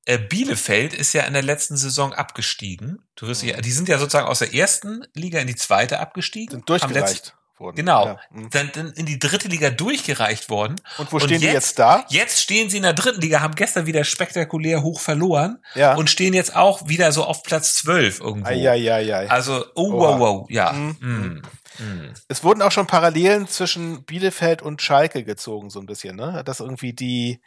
äh, 0.04 0.18
Bielefeld 0.18 0.94
ist 0.94 1.12
ja 1.12 1.22
in 1.22 1.32
der 1.32 1.42
letzten 1.42 1.76
Saison 1.76 2.12
abgestiegen. 2.12 3.06
Du 3.14 3.28
wirst 3.28 3.42
ja, 3.42 3.60
die 3.60 3.72
sind 3.72 3.88
ja 3.88 3.98
sozusagen 3.98 4.26
aus 4.26 4.40
der 4.40 4.54
ersten 4.54 5.06
Liga 5.14 5.38
in 5.38 5.46
die 5.46 5.56
zweite 5.56 6.00
abgestiegen. 6.00 6.50
sind 6.50 6.68
durchgereicht 6.68 7.34
worden. 7.62 7.76
Genau. 7.76 8.04
Ja. 8.06 8.18
mhm. 8.30 8.50
Dann, 8.50 8.70
dann 8.74 8.92
in 8.92 9.06
die 9.06 9.18
dritte 9.18 9.48
Liga 9.48 9.70
durchgereicht 9.70 10.50
worden. 10.50 10.76
Und 10.98 11.10
wo 11.12 11.16
Und 11.16 11.22
stehen 11.22 11.40
die 11.40 11.46
jetzt- 11.46 11.54
jetzt 11.54 11.78
da? 11.78 12.04
Jetzt 12.10 12.40
stehen 12.40 12.68
sie 12.68 12.76
in 12.76 12.82
der 12.82 12.92
dritten 12.92 13.20
Liga, 13.22 13.40
haben 13.40 13.54
gestern 13.54 13.86
wieder 13.86 14.04
spektakulär 14.04 14.82
hoch 14.82 15.00
verloren 15.00 15.58
Ja. 15.74 15.94
und 15.94 16.10
stehen 16.10 16.34
jetzt 16.34 16.54
auch 16.54 16.88
wieder 16.88 17.12
so 17.12 17.24
auf 17.24 17.42
Platz 17.42 17.74
12 17.74 18.20
irgendwo. 18.20 18.48
Eieieiei. 18.50 19.30
Also, 19.30 19.64
oh, 19.74 19.92
Oha. 19.92 20.18
wow, 20.18 20.18
wow, 20.20 20.50
ja. 20.50 20.72
Mhm. 20.72 20.96
Mm. 21.00 21.42
Mm. 21.78 22.12
Es 22.28 22.44
wurden 22.44 22.60
auch 22.60 22.70
schon 22.72 22.86
Parallelen 22.86 23.48
zwischen 23.48 24.04
Bielefeld 24.04 24.60
und 24.60 24.82
Schalke 24.82 25.24
gezogen, 25.24 25.70
so 25.70 25.80
ein 25.80 25.86
bisschen, 25.86 26.16
ne? 26.16 26.42
Dass 26.44 26.60
irgendwie 26.60 26.92
die, 26.92 27.40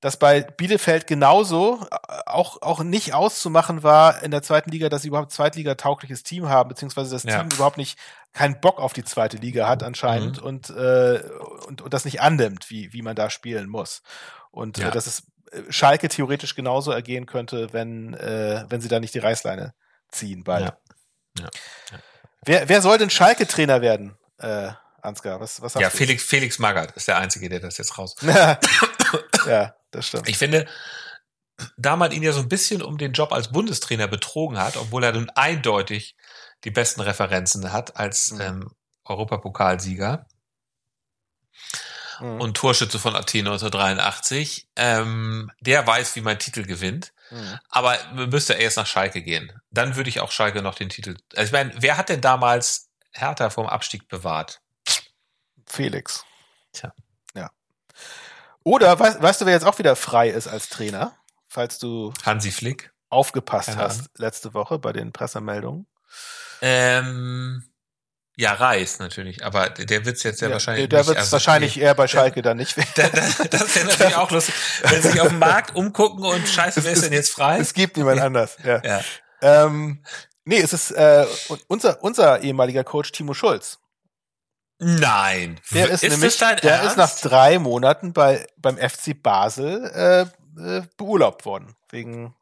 dass 0.00 0.18
bei 0.18 0.42
Bielefeld 0.42 1.06
genauso 1.06 1.86
äh, 1.90 1.96
auch, 2.26 2.60
auch 2.62 2.82
nicht 2.82 3.14
auszumachen 3.14 3.82
war 3.82 4.22
in 4.22 4.30
der 4.30 4.42
zweiten 4.42 4.70
Liga, 4.70 4.88
dass 4.88 5.02
sie 5.02 5.08
überhaupt 5.08 5.32
zweitligataugliches 5.32 6.22
Team 6.22 6.48
haben, 6.48 6.68
beziehungsweise 6.68 7.10
das 7.10 7.22
Ja. 7.24 7.38
Team 7.40 7.48
überhaupt 7.54 7.78
nicht 7.78 7.98
keinen 8.32 8.60
Bock 8.60 8.78
auf 8.80 8.92
die 8.92 9.04
zweite 9.04 9.36
Liga 9.38 9.68
hat 9.68 9.82
anscheinend 9.82 10.38
Mhm. 10.40 10.46
und, 10.46 10.70
äh, 10.70 11.22
und, 11.68 11.80
und 11.82 11.94
das 11.94 12.04
nicht 12.04 12.20
annimmt, 12.20 12.68
wie, 12.70 12.92
wie 12.92 13.02
man 13.02 13.16
da 13.16 13.30
spielen 13.30 13.68
muss. 13.68 14.02
Und 14.50 14.78
Ja. 14.78 14.88
äh, 14.88 14.90
dass 14.90 15.06
es 15.06 15.22
äh, 15.52 15.62
Schalke 15.72 16.08
theoretisch 16.08 16.54
genauso 16.54 16.90
ergehen 16.90 17.26
könnte, 17.26 17.72
wenn, 17.72 18.12
äh, 18.14 18.64
wenn 18.68 18.80
sie 18.80 18.88
da 18.88 19.00
nicht 19.00 19.14
die 19.14 19.20
Reißleine 19.20 19.72
ziehen 20.10 20.44
bald. 20.44 20.64
Ja. 20.64 20.78
Ja. 21.40 21.50
Wer, 22.44 22.68
wer 22.68 22.82
soll 22.82 22.98
denn 22.98 23.08
Schalke-Trainer 23.10 23.80
werden, 23.80 24.16
äh, 24.38 24.70
Ansgar? 25.00 25.40
Was, 25.40 25.60
was 25.62 25.74
Ja? 25.74 25.90
Felix, 25.90 26.22
Felix 26.24 26.58
Magath 26.58 26.92
ist 26.96 27.08
der 27.08 27.18
Einzige, 27.18 27.48
der 27.48 27.60
das 27.60 27.78
jetzt 27.78 27.96
raus. 27.98 28.14
ja, 29.46 29.74
das 29.94 30.06
stimmt. 30.08 30.28
Ich 30.28 30.38
finde, 30.38 30.66
da 31.76 31.96
man 31.96 32.12
ihn 32.12 32.22
ja 32.22 32.32
so 32.32 32.40
ein 32.40 32.48
bisschen 32.48 32.82
um 32.82 32.98
den 32.98 33.12
Job 33.12 33.32
als 33.32 33.52
Bundestrainer 33.52 34.08
betrogen 34.08 34.58
hat, 34.58 34.76
obwohl 34.76 35.04
er 35.04 35.12
nun 35.12 35.30
eindeutig 35.30 36.16
die 36.64 36.70
besten 36.70 37.00
Referenzen 37.00 37.72
hat 37.72 37.96
als 37.96 38.32
Mhm. 38.32 38.40
ähm, 38.40 38.70
Europapokalsieger 39.04 40.26
Mhm. 42.20 42.40
und 42.40 42.56
Torschütze 42.56 42.98
von 42.98 43.14
Athen 43.16 43.46
1983, 43.46 44.68
ähm, 44.76 45.50
der 45.60 45.86
weiß, 45.86 46.16
wie 46.16 46.20
man 46.22 46.38
Titel 46.38 46.64
gewinnt. 46.64 47.12
Mhm. 47.30 47.58
Aber 47.68 47.98
müsste 48.14 48.54
er 48.54 48.60
erst 48.60 48.76
nach 48.76 48.86
Schalke 48.86 49.22
gehen. 49.22 49.52
Dann 49.70 49.96
würde 49.96 50.08
ich 50.10 50.20
auch 50.20 50.30
Schalke 50.30 50.62
noch 50.62 50.74
den 50.74 50.88
Titel. 50.90 51.16
Also 51.34 51.46
ich 51.46 51.52
meine, 51.52 51.72
wer 51.76 51.96
hat 51.96 52.08
denn 52.08 52.20
damals 52.20 52.88
Hertha 53.12 53.50
vom 53.50 53.66
Abstieg 53.66 54.08
bewahrt? 54.08 54.60
Felix. 55.66 56.24
Tja. 56.72 56.92
Ja. 58.64 58.70
Oder 58.72 58.98
weißt, 58.98 59.22
weißt 59.22 59.40
du, 59.40 59.46
wer 59.46 59.52
jetzt 59.52 59.66
auch 59.66 59.78
wieder 59.78 59.96
frei 59.96 60.28
ist 60.30 60.46
als 60.48 60.68
Trainer? 60.68 61.16
Falls 61.48 61.78
du 61.78 62.12
Hansi 62.24 62.50
Flick. 62.50 62.92
aufgepasst 63.10 63.68
Keine 63.68 63.80
hast 63.82 63.98
Ahnung. 63.98 64.08
letzte 64.16 64.54
Woche 64.54 64.78
bei 64.78 64.92
den 64.92 65.12
Pressemeldungen. 65.12 65.86
Ähm, 66.60 67.64
ja, 68.36 68.52
Reis 68.54 68.98
natürlich, 68.98 69.44
aber 69.44 69.70
der 69.70 69.84
der 69.84 70.04
wird's 70.06 70.22
jetzt 70.24 70.40
ja, 70.40 70.50
wahrscheinlich. 70.50 70.88
der 70.88 71.00
nicht. 71.00 71.08
wird 71.08 71.18
es 71.18 71.22
Also, 71.24 71.32
wahrscheinlich 71.32 71.76
nee, 71.76 71.82
eher 71.82 71.94
bei 71.94 72.08
Schalke 72.08 72.42
dann 72.42 72.56
nicht 72.56 72.76
werden. 72.76 72.90
Da, 72.96 73.08
da, 73.08 73.44
das 73.44 73.62
ist 73.62 73.76
ja 73.76 73.84
natürlich 73.84 74.16
auch 74.16 74.30
lustig, 74.30 74.54
wenn 74.82 75.02
sie 75.02 75.10
sich 75.10 75.20
auf 75.20 75.28
dem 75.28 75.38
Markt 75.38 75.76
umgucken 75.76 76.24
und 76.24 76.48
scheiße, 76.48 76.82
wer 76.82 76.92
ist 76.92 77.04
denn 77.04 77.12
jetzt 77.12 77.30
frei? 77.30 77.58
Es 77.58 77.74
gibt 77.74 77.96
niemand 77.96 78.20
anders. 78.20 78.56
Ja. 78.64 78.82
Ja. 78.82 79.00
Ähm, 79.42 80.02
nee, 80.44 80.58
es 80.58 80.72
ist 80.72 80.90
äh, 80.92 81.26
unser, 81.68 82.02
unser 82.02 82.40
ehemaliger 82.40 82.82
Coach 82.82 83.12
Timo 83.12 83.34
Schulz. 83.34 83.78
Nein. 84.78 85.60
Der 85.72 85.90
ist, 85.90 86.02
das 86.02 86.10
nämlich, 86.10 86.36
der 86.36 86.62
Ernst? 86.62 86.90
ist 86.90 86.96
nach 86.96 87.14
drei 87.20 87.58
Monaten 87.58 88.12
bei, 88.12 88.46
beim 88.56 88.76
FC 88.76 89.20
Basel 89.20 89.90
äh, 89.94 90.78
äh, 90.78 90.82
beurlaubt 90.96 91.44
worden. 91.44 91.76
Wegen 91.90 92.34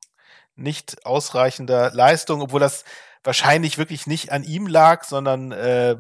nicht 0.55 1.05
ausreichender 1.07 1.91
Leistung, 1.93 2.41
obwohl 2.41 2.61
das 2.61 2.85
wahrscheinlich 3.25 3.79
wirklich 3.79 4.07
nicht 4.07 4.33
an 4.33 4.45
ihm 4.45 4.67
lag, 4.67 5.05
sondern 5.05 5.53
äh, 5.53 5.97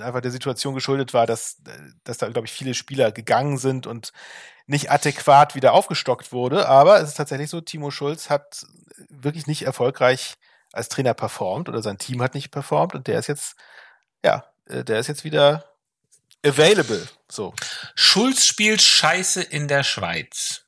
einfach 0.00 0.20
der 0.20 0.30
Situation 0.30 0.74
geschuldet 0.74 1.14
war, 1.14 1.26
dass, 1.26 1.62
dass 2.04 2.18
da, 2.18 2.28
glaube 2.28 2.46
ich, 2.46 2.52
viele 2.52 2.74
Spieler 2.74 3.12
gegangen 3.12 3.58
sind 3.58 3.86
und 3.86 4.12
nicht 4.66 4.90
adäquat 4.90 5.54
wieder 5.54 5.72
aufgestockt 5.72 6.32
wurde. 6.32 6.68
Aber 6.68 7.00
es 7.00 7.10
ist 7.10 7.16
tatsächlich 7.16 7.50
so, 7.50 7.60
Timo 7.60 7.90
Schulz 7.90 8.30
hat 8.30 8.66
wirklich 9.08 9.46
nicht 9.46 9.62
erfolgreich 9.62 10.34
als 10.72 10.88
Trainer 10.88 11.14
performt 11.14 11.68
oder 11.68 11.82
sein 11.82 11.98
Team 11.98 12.22
hat 12.22 12.34
nicht 12.34 12.50
performt 12.50 12.94
und 12.94 13.06
der 13.06 13.18
ist 13.18 13.28
jetzt, 13.28 13.54
ja, 14.24 14.44
der 14.68 14.98
ist 14.98 15.06
jetzt 15.06 15.24
wieder 15.24 15.64
available. 16.44 17.08
So. 17.28 17.54
Schulz 17.94 18.44
spielt 18.44 18.82
Scheiße 18.82 19.42
in 19.42 19.68
der 19.68 19.82
Schweiz. 19.82 20.66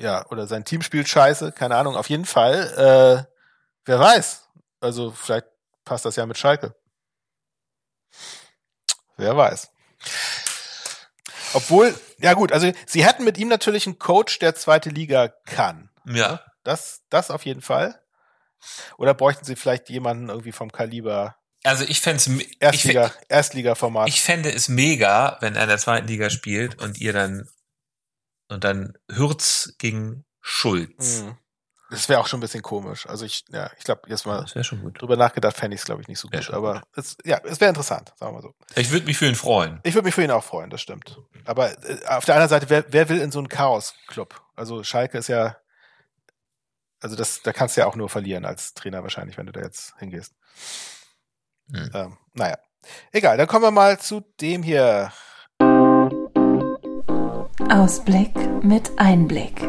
Ja, 0.00 0.26
oder 0.30 0.46
sein 0.46 0.64
Team 0.64 0.80
spielt 0.80 1.08
scheiße, 1.08 1.52
keine 1.52 1.76
Ahnung. 1.76 1.94
Auf 1.94 2.08
jeden 2.08 2.24
Fall, 2.24 3.26
äh, 3.28 3.30
wer 3.84 4.00
weiß. 4.00 4.48
Also 4.80 5.10
vielleicht 5.10 5.46
passt 5.84 6.06
das 6.06 6.16
ja 6.16 6.24
mit 6.24 6.38
Schalke. 6.38 6.74
Wer 9.18 9.36
weiß. 9.36 9.70
Obwohl, 11.52 11.94
ja 12.18 12.32
gut, 12.32 12.52
also 12.52 12.72
sie 12.86 13.04
hätten 13.04 13.24
mit 13.24 13.36
ihm 13.36 13.48
natürlich 13.48 13.86
einen 13.86 13.98
Coach, 13.98 14.38
der 14.38 14.54
zweite 14.54 14.88
Liga 14.88 15.28
kann. 15.28 15.90
Ja. 16.06 16.40
Das, 16.64 17.02
das 17.10 17.30
auf 17.30 17.44
jeden 17.44 17.60
Fall. 17.60 18.00
Oder 18.96 19.12
bräuchten 19.12 19.44
sie 19.44 19.56
vielleicht 19.56 19.90
jemanden 19.90 20.30
irgendwie 20.30 20.52
vom 20.52 20.72
Kaliber 20.72 21.36
Also 21.62 21.84
ich 21.84 22.00
fände 22.00 22.16
es 22.16 22.28
Erstliga, 22.58 23.12
Erstliga-Format. 23.28 24.08
Ich 24.08 24.22
fände 24.22 24.50
es 24.50 24.68
mega, 24.68 25.36
wenn 25.40 25.56
er 25.56 25.64
in 25.64 25.68
der 25.68 25.78
zweiten 25.78 26.06
Liga 26.06 26.30
spielt 26.30 26.80
und 26.80 26.98
ihr 26.98 27.12
dann 27.12 27.48
und 28.48 28.64
dann 28.64 28.94
Hürz 29.10 29.74
gegen 29.78 30.24
Schulz. 30.40 31.20
Hm. 31.20 31.36
Das 31.90 32.08
wäre 32.08 32.20
auch 32.20 32.28
schon 32.28 32.38
ein 32.38 32.42
bisschen 32.42 32.62
komisch. 32.62 33.06
Also 33.08 33.24
ich, 33.24 33.44
ja, 33.50 33.68
ich 33.76 33.84
glaube, 33.84 34.02
jetzt 34.06 34.24
mal 34.24 34.46
gut. 34.80 35.02
drüber 35.02 35.16
nachgedacht, 35.16 35.56
fände 35.56 35.74
ich 35.74 35.80
es, 35.80 35.84
glaube 35.84 36.00
ich, 36.00 36.08
nicht 36.08 36.20
so 36.20 36.28
gut. 36.28 36.50
Aber 36.50 36.82
es, 36.94 37.16
ja, 37.24 37.40
es 37.44 37.60
wäre 37.60 37.68
interessant, 37.68 38.12
sagen 38.16 38.30
wir 38.32 38.40
mal 38.40 38.42
so. 38.42 38.54
Ich 38.76 38.92
würde 38.92 39.06
mich 39.06 39.18
für 39.18 39.26
ihn 39.26 39.34
freuen. 39.34 39.80
Ich 39.82 39.94
würde 39.94 40.06
mich 40.06 40.14
für 40.14 40.22
ihn 40.22 40.30
auch 40.30 40.44
freuen, 40.44 40.70
das 40.70 40.80
stimmt. 40.80 41.18
Aber 41.44 41.72
äh, 41.84 42.06
auf 42.06 42.24
der 42.24 42.36
anderen 42.36 42.48
Seite, 42.48 42.70
wer, 42.70 42.84
wer 42.92 43.08
will 43.08 43.20
in 43.20 43.32
so 43.32 43.40
einen 43.40 43.48
Chaos-Club? 43.48 44.40
Also 44.54 44.84
Schalke 44.84 45.18
ist 45.18 45.28
ja, 45.28 45.56
also 47.00 47.16
das, 47.16 47.42
da 47.42 47.52
kannst 47.52 47.76
du 47.76 47.80
ja 47.80 47.88
auch 47.88 47.96
nur 47.96 48.08
verlieren 48.08 48.44
als 48.44 48.72
Trainer 48.74 49.02
wahrscheinlich, 49.02 49.36
wenn 49.36 49.46
du 49.46 49.52
da 49.52 49.60
jetzt 49.60 49.94
hingehst. 49.98 50.34
Hm. 51.72 51.90
Ähm, 51.94 52.16
naja, 52.34 52.58
egal. 53.12 53.36
Dann 53.36 53.46
kommen 53.46 53.64
wir 53.64 53.70
mal 53.70 53.98
zu 53.98 54.22
dem 54.40 54.62
hier. 54.62 55.12
Ausblick 57.70 58.34
mit 58.62 58.90
Einblick. 58.98 59.60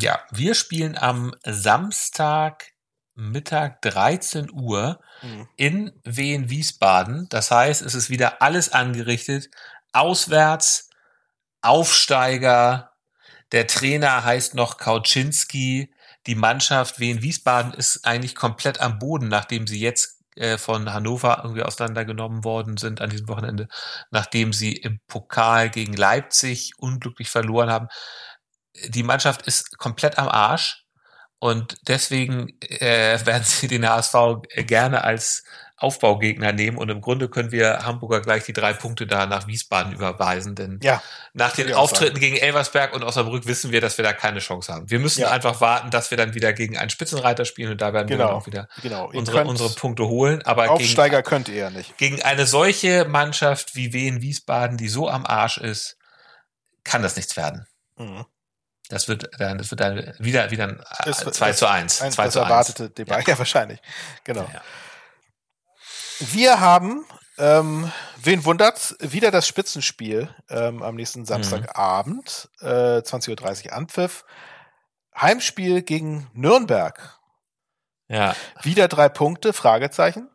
Ja, 0.00 0.20
wir 0.32 0.54
spielen 0.54 0.96
am 0.98 1.34
Samstag 1.44 2.72
Mittag 3.14 3.80
13 3.82 4.50
Uhr 4.52 5.00
Hm. 5.20 5.48
in 5.56 5.92
Wien 6.04 6.50
Wiesbaden. 6.50 7.28
Das 7.30 7.50
heißt, 7.50 7.82
es 7.82 7.94
ist 7.94 8.10
wieder 8.10 8.42
alles 8.42 8.72
angerichtet. 8.72 9.50
Auswärts, 9.92 10.90
Aufsteiger. 11.62 12.92
Der 13.52 13.66
Trainer 13.68 14.24
heißt 14.24 14.54
noch 14.54 14.78
Kauczynski. 14.78 15.93
Die 16.26 16.34
Mannschaft 16.34 17.00
Wien 17.00 17.22
Wiesbaden 17.22 17.74
ist 17.74 18.04
eigentlich 18.04 18.34
komplett 18.34 18.80
am 18.80 18.98
Boden, 18.98 19.28
nachdem 19.28 19.66
sie 19.66 19.80
jetzt 19.80 20.22
äh, 20.36 20.58
von 20.58 20.92
Hannover 20.92 21.40
irgendwie 21.42 21.62
auseinandergenommen 21.62 22.44
worden 22.44 22.76
sind 22.76 23.00
an 23.00 23.10
diesem 23.10 23.28
Wochenende, 23.28 23.68
nachdem 24.10 24.52
sie 24.52 24.72
im 24.72 25.00
Pokal 25.06 25.70
gegen 25.70 25.94
Leipzig 25.94 26.72
unglücklich 26.78 27.30
verloren 27.30 27.70
haben. 27.70 27.88
Die 28.88 29.02
Mannschaft 29.02 29.42
ist 29.46 29.78
komplett 29.78 30.18
am 30.18 30.28
Arsch. 30.28 30.84
Und 31.38 31.76
deswegen 31.88 32.48
äh, 32.60 33.18
werden 33.26 33.44
sie 33.44 33.68
den 33.68 33.88
HSV 33.88 34.14
gerne 34.66 35.04
als 35.04 35.44
Aufbaugegner 35.84 36.52
nehmen. 36.52 36.78
Und 36.78 36.88
im 36.88 37.00
Grunde 37.00 37.28
können 37.28 37.52
wir 37.52 37.84
Hamburger 37.86 38.20
gleich 38.20 38.44
die 38.44 38.52
drei 38.52 38.72
Punkte 38.72 39.06
da 39.06 39.26
nach 39.26 39.46
Wiesbaden 39.46 39.92
überweisen. 39.92 40.54
Denn 40.56 40.80
Ja, 40.82 41.02
nach 41.34 41.54
den 41.54 41.72
Auftritten 41.74 42.18
gegen 42.18 42.36
Elversberg 42.36 42.92
und 42.94 43.04
Osnabrück 43.04 43.46
wissen 43.46 43.70
wir, 43.70 43.80
dass 43.80 43.98
wir 43.98 44.02
da 44.02 44.12
keine 44.12 44.40
Chance 44.40 44.72
haben. 44.72 44.90
Wir 44.90 44.98
müssen 44.98 45.20
Ja. 45.20 45.30
einfach 45.30 45.60
warten, 45.60 45.90
dass 45.90 46.10
wir 46.10 46.18
dann 46.18 46.34
wieder 46.34 46.52
gegen 46.52 46.76
einen 46.76 46.90
Spitzenreiter 46.90 47.44
spielen 47.44 47.70
und 47.72 47.80
da 47.80 47.92
werden 47.92 48.08
wir 48.08 48.16
dann 48.18 48.26
genau. 48.28 48.38
auch 48.38 48.46
wieder 48.46 48.68
genau. 48.82 49.08
Unsere, 49.12 49.44
unsere 49.44 49.70
Punkte 49.70 50.06
holen. 50.08 50.42
Aber 50.46 50.70
Aufsteiger 50.70 51.18
gegen, 51.18 51.28
könnt 51.28 51.48
ihr 51.48 51.54
ja 51.56 51.70
nicht. 51.70 51.96
gegen 51.98 52.22
eine 52.22 52.46
solche 52.46 53.04
Mannschaft 53.04 53.76
wie 53.76 53.92
Wien 53.92 54.22
Wiesbaden, 54.22 54.76
die 54.78 54.88
so 54.88 55.08
am 55.08 55.26
Arsch 55.26 55.58
ist, 55.58 55.96
kann 56.82 57.02
das 57.02 57.16
nichts 57.16 57.36
werden. 57.36 57.66
Mhm. 57.96 58.24
Das 58.90 59.08
wird 59.08 59.30
dann, 59.38 59.56
das 59.56 59.70
wird 59.70 59.80
dann 59.80 60.12
wieder, 60.18 60.50
wieder 60.50 60.64
ein 60.64 60.78
äh, 60.80 61.08
Es 61.08 61.24
wird- 61.24 61.34
2 61.34 61.52
zu 61.52 61.66
1. 61.66 62.02
Ein, 62.02 62.12
2 62.12 62.24
das 62.24 62.32
zu 62.34 62.40
1. 62.40 62.48
erwartete 62.50 62.90
Debatte. 62.90 63.24
Ja. 63.30 63.38
wahrscheinlich. 63.38 63.80
Genau. 64.24 64.46
Ja. 64.52 64.60
Wir 66.32 66.60
haben, 66.60 67.04
ähm, 67.38 67.90
wen 68.22 68.44
wundert's, 68.44 68.96
wieder 69.00 69.30
das 69.30 69.46
Spitzenspiel 69.46 70.34
ähm, 70.48 70.82
am 70.82 70.94
nächsten 70.94 71.24
Samstagabend, 71.24 72.48
äh, 72.60 73.02
20.30 73.02 73.66
Uhr 73.66 73.72
Anpfiff. 73.72 74.24
Heimspiel 75.16 75.82
gegen 75.82 76.28
Nürnberg. 76.32 77.18
Ja. 78.08 78.34
Wieder 78.62 78.88
drei 78.88 79.08
Punkte, 79.08 79.52
Fragezeichen. 79.52 80.30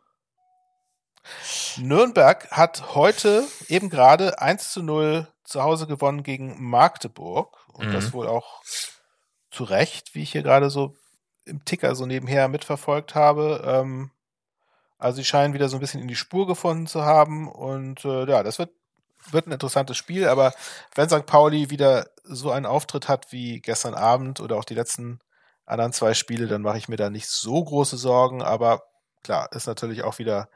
Nürnberg 1.76 2.50
hat 2.50 2.94
heute 2.94 3.44
eben 3.68 3.90
gerade 3.90 4.40
1 4.40 4.72
zu 4.72 4.82
0 4.82 5.28
zu 5.44 5.62
Hause 5.62 5.86
gewonnen 5.86 6.22
gegen 6.22 6.62
Magdeburg. 6.62 7.56
Und 7.72 7.88
Mhm. 7.88 7.92
das 7.92 8.12
wohl 8.12 8.26
auch 8.26 8.62
zu 9.50 9.64
Recht, 9.64 10.14
wie 10.14 10.22
ich 10.22 10.32
hier 10.32 10.42
gerade 10.42 10.70
so 10.70 10.94
im 11.44 11.64
Ticker 11.64 11.94
so 11.94 12.06
nebenher 12.06 12.48
mitverfolgt 12.48 13.14
habe. 13.14 13.62
Ähm, 13.66 14.10
also 15.00 15.16
sie 15.16 15.24
scheinen 15.24 15.54
wieder 15.54 15.68
so 15.68 15.76
ein 15.76 15.80
bisschen 15.80 16.00
in 16.00 16.08
die 16.08 16.16
Spur 16.16 16.46
gefunden 16.46 16.86
zu 16.86 17.02
haben. 17.02 17.48
Und 17.50 18.04
äh, 18.04 18.26
ja, 18.26 18.42
das 18.42 18.58
wird, 18.58 18.70
wird 19.30 19.46
ein 19.46 19.52
interessantes 19.52 19.96
Spiel. 19.96 20.28
Aber 20.28 20.52
wenn 20.94 21.08
St. 21.08 21.26
Pauli 21.26 21.70
wieder 21.70 22.08
so 22.24 22.50
einen 22.50 22.66
Auftritt 22.66 23.08
hat 23.08 23.32
wie 23.32 23.60
gestern 23.60 23.94
Abend 23.94 24.40
oder 24.40 24.56
auch 24.56 24.64
die 24.64 24.74
letzten 24.74 25.18
anderen 25.66 25.92
zwei 25.92 26.14
Spiele, 26.14 26.46
dann 26.46 26.62
mache 26.62 26.78
ich 26.78 26.88
mir 26.88 26.96
da 26.96 27.10
nicht 27.10 27.28
so 27.28 27.62
große 27.64 27.96
Sorgen. 27.96 28.42
Aber 28.42 28.82
klar, 29.24 29.48
ist 29.52 29.66
natürlich 29.66 30.02
auch 30.04 30.18
wieder 30.18 30.48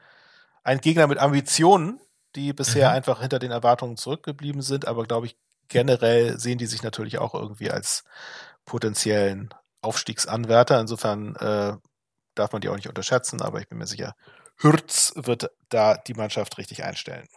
ein 0.63 0.79
Gegner 0.81 1.07
mit 1.07 1.19
Ambitionen, 1.19 1.99
die 2.35 2.53
bisher 2.53 2.89
Mhm. 2.89 2.95
einfach 2.95 3.21
hinter 3.21 3.39
den 3.39 3.51
Erwartungen 3.51 3.97
zurückgeblieben 3.97 4.61
sind. 4.61 4.87
Aber 4.87 5.03
glaube 5.05 5.27
ich, 5.27 5.37
generell 5.69 6.39
sehen 6.39 6.57
die 6.57 6.65
sich 6.65 6.83
natürlich 6.83 7.17
auch 7.17 7.33
irgendwie 7.33 7.71
als 7.71 8.03
potenziellen 8.65 9.49
Aufstiegsanwärter. 9.81 10.79
Insofern 10.79 11.35
äh, 11.35 11.73
darf 12.35 12.51
man 12.51 12.61
die 12.61 12.69
auch 12.69 12.75
nicht 12.75 12.87
unterschätzen, 12.89 13.41
aber 13.41 13.59
ich 13.59 13.67
bin 13.69 13.77
mir 13.77 13.87
sicher, 13.87 14.15
Hürz 14.57 15.11
wird 15.15 15.49
da 15.69 15.95
die 15.97 16.13
Mannschaft 16.13 16.57
richtig 16.57 16.83
einstellen. 16.83 17.27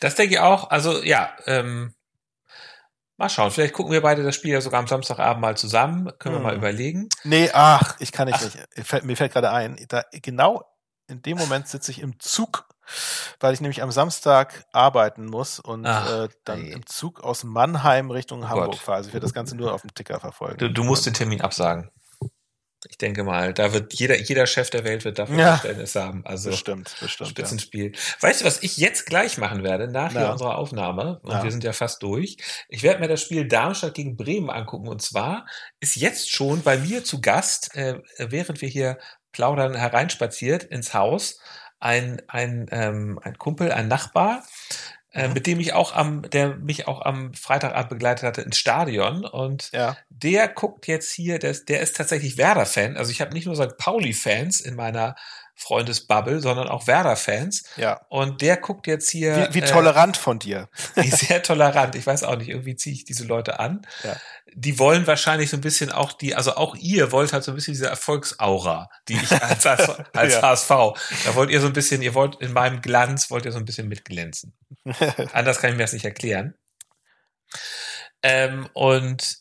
Das 0.00 0.14
denke 0.14 0.34
ich 0.34 0.40
auch. 0.40 0.70
Also 0.70 1.02
ja, 1.02 1.30
ähm, 1.46 1.94
mal 3.16 3.28
schauen. 3.28 3.50
Vielleicht 3.50 3.74
gucken 3.74 3.92
wir 3.92 4.00
beide 4.00 4.22
das 4.22 4.34
Spiel 4.34 4.52
ja 4.52 4.60
sogar 4.60 4.80
am 4.80 4.86
Samstagabend 4.86 5.40
mal 5.42 5.56
zusammen. 5.56 6.10
Können 6.18 6.36
wir 6.36 6.38
Hm. 6.38 6.42
mal 6.44 6.56
überlegen. 6.56 7.08
Nee, 7.24 7.50
ach, 7.52 7.96
ich 7.98 8.12
kann 8.12 8.28
nicht. 8.28 8.40
Nicht. 8.40 9.04
Mir 9.04 9.16
fällt- 9.16 9.32
gerade 9.32 9.50
ein, 9.50 9.76
da, 9.88 10.04
genau 10.12 10.64
in 11.08 11.20
dem 11.22 11.36
Moment 11.38 11.68
sitze 11.68 11.90
ich 11.90 12.00
im 12.00 12.18
Zug, 12.20 12.68
weil 13.40 13.54
ich 13.54 13.60
nämlich 13.60 13.82
am 13.82 13.90
Samstag 13.90 14.64
arbeiten 14.72 15.26
muss 15.26 15.58
und 15.58 15.86
Ach, 15.86 16.24
äh, 16.24 16.28
dann 16.44 16.60
ey. 16.64 16.72
im 16.72 16.86
Zug 16.86 17.20
aus 17.22 17.44
Mannheim 17.44 18.10
Richtung 18.10 18.42
Oh 18.44 18.48
Hamburg 18.48 18.72
Gott. 18.72 18.78
fahre. 18.78 18.96
Also 18.98 19.08
ich 19.08 19.14
werde 19.14 19.24
das 19.26 19.34
Ganze 19.34 19.56
nur 19.56 19.72
auf 19.72 19.80
dem 19.82 19.92
Ticker 19.94 20.20
verfolgen. 20.20 20.58
Du, 20.58 20.70
du 20.70 20.84
musst 20.84 21.06
den 21.06 21.14
Termin 21.14 21.40
absagen. 21.40 21.90
Ich 22.88 22.98
denke 22.98 23.24
mal, 23.24 23.52
da 23.52 23.72
wird 23.72 23.92
jeder, 23.94 24.16
jeder 24.18 24.46
Chef 24.46 24.70
der 24.70 24.84
Welt 24.84 25.04
wird 25.04 25.18
dafür 25.18 25.36
Ja. 25.36 25.56
Verständnis 25.56 25.94
haben. 25.96 26.24
Also 26.24 26.50
Bestimmt, 26.50 26.94
bestimmt. 27.00 27.30
Ja. 27.30 27.30
Spitzenspiel. 27.30 27.92
Weißt 28.20 28.40
du, 28.40 28.44
was 28.44 28.62
ich 28.62 28.76
jetzt 28.76 29.06
gleich 29.06 29.36
machen 29.38 29.64
werde, 29.64 29.88
nach 29.88 30.12
Na. 30.12 30.20
hier 30.20 30.30
unserer 30.32 30.56
Aufnahme, 30.58 31.18
und 31.22 31.32
Na. 31.32 31.42
wir 31.42 31.50
sind 31.50 31.64
ja 31.64 31.72
fast 31.72 32.02
durch, 32.02 32.36
ich 32.68 32.82
werde 32.82 33.00
mir 33.00 33.08
das 33.08 33.22
Spiel 33.22 33.48
Darmstadt 33.48 33.94
gegen 33.94 34.16
Bremen 34.16 34.50
angucken. 34.50 34.88
Und 34.88 35.02
zwar 35.02 35.46
ist 35.80 35.96
jetzt 35.96 36.30
schon 36.30 36.62
bei 36.62 36.78
mir 36.78 37.02
zu 37.02 37.20
Gast, 37.20 37.74
äh, 37.74 38.00
während 38.18 38.60
wir 38.60 38.68
hier 38.68 38.98
plaudern, 39.32 39.74
hereinspaziert 39.74 40.62
ins 40.64 40.94
Haus, 40.94 41.40
ein, 41.80 42.22
ein, 42.28 42.66
ähm, 42.70 43.18
ein 43.22 43.38
Kumpel, 43.38 43.72
ein 43.72 43.88
Nachbar, 43.88 44.44
äh, 45.12 45.28
mit 45.28 45.46
dem 45.46 45.58
ich 45.60 45.72
auch 45.72 45.94
am, 45.94 46.22
der 46.30 46.56
mich 46.56 46.86
auch 46.88 47.02
am 47.02 47.32
Freitagabend 47.34 47.88
begleitet 47.90 48.24
hatte 48.24 48.42
ins 48.42 48.58
Stadion. 48.58 49.24
Und 49.24 49.70
Ja. 49.72 49.96
der 50.10 50.48
guckt 50.48 50.86
jetzt 50.86 51.12
hier, 51.12 51.38
der, 51.38 51.50
ist- 51.50 51.68
der 51.68 51.80
ist 51.80 51.96
tatsächlich 51.96 52.36
Werder-Fan. 52.36 52.96
Also 52.96 53.10
ich 53.10 53.20
habe 53.20 53.32
nicht 53.32 53.46
nur 53.46 53.56
St. 53.56 53.76
Pauli-Fans 53.78 54.60
in 54.60 54.74
meiner 54.76 55.16
Freundesbubble, 55.60 56.40
sondern 56.40 56.68
auch 56.68 56.86
Werder-Fans. 56.86 57.64
ja. 57.76 58.00
Und 58.08 58.40
der 58.42 58.56
guckt 58.56 58.86
jetzt 58.86 59.10
hier. 59.10 59.48
Wie, 59.50 59.54
wie 59.54 59.64
äh, 59.64 59.66
tolerant 59.70 60.16
von 60.16 60.38
dir. 60.38 60.68
wie 60.94 61.10
sehr 61.10 61.42
tolerant. 61.42 61.96
Ich 61.96 62.06
weiß 62.06 62.22
auch 62.22 62.36
nicht, 62.36 62.48
irgendwie 62.48 62.76
ziehe 62.76 62.94
ich 62.94 63.04
diese 63.04 63.24
Leute 63.24 63.58
an. 63.58 63.82
Ja. 64.04 64.16
Die 64.54 64.78
wollen 64.78 65.06
wahrscheinlich 65.06 65.50
so 65.50 65.56
ein 65.56 65.60
bisschen 65.60 65.90
auch 65.92 66.12
die, 66.12 66.34
also 66.34 66.54
auch 66.54 66.74
ihr 66.76 67.10
wollt 67.12 67.32
halt 67.32 67.42
so 67.44 67.52
ein 67.52 67.54
bisschen 67.56 67.74
diese 67.74 67.88
Erfolgsaura, 67.88 68.88
die 69.08 69.14
ich 69.14 69.30
als, 69.42 69.66
als, 69.66 69.88
als 70.14 70.34
Ja. 70.34 70.42
HSV. 70.42 70.68
Da 71.24 71.34
wollt 71.34 71.50
ihr 71.50 71.60
so 71.60 71.66
ein 71.66 71.72
bisschen, 71.72 72.02
ihr 72.02 72.14
wollt 72.14 72.36
in 72.40 72.52
meinem 72.52 72.80
Glanz, 72.80 73.30
wollt 73.30 73.44
ihr 73.44 73.52
so 73.52 73.58
ein 73.58 73.64
bisschen 73.64 73.88
mitglänzen. 73.88 74.56
Anders 75.32 75.58
kann 75.60 75.70
ich 75.70 75.76
mir 75.76 75.82
das 75.82 75.92
nicht 75.92 76.04
erklären. 76.04 76.54
Ähm, 78.22 78.68
und, 78.74 79.38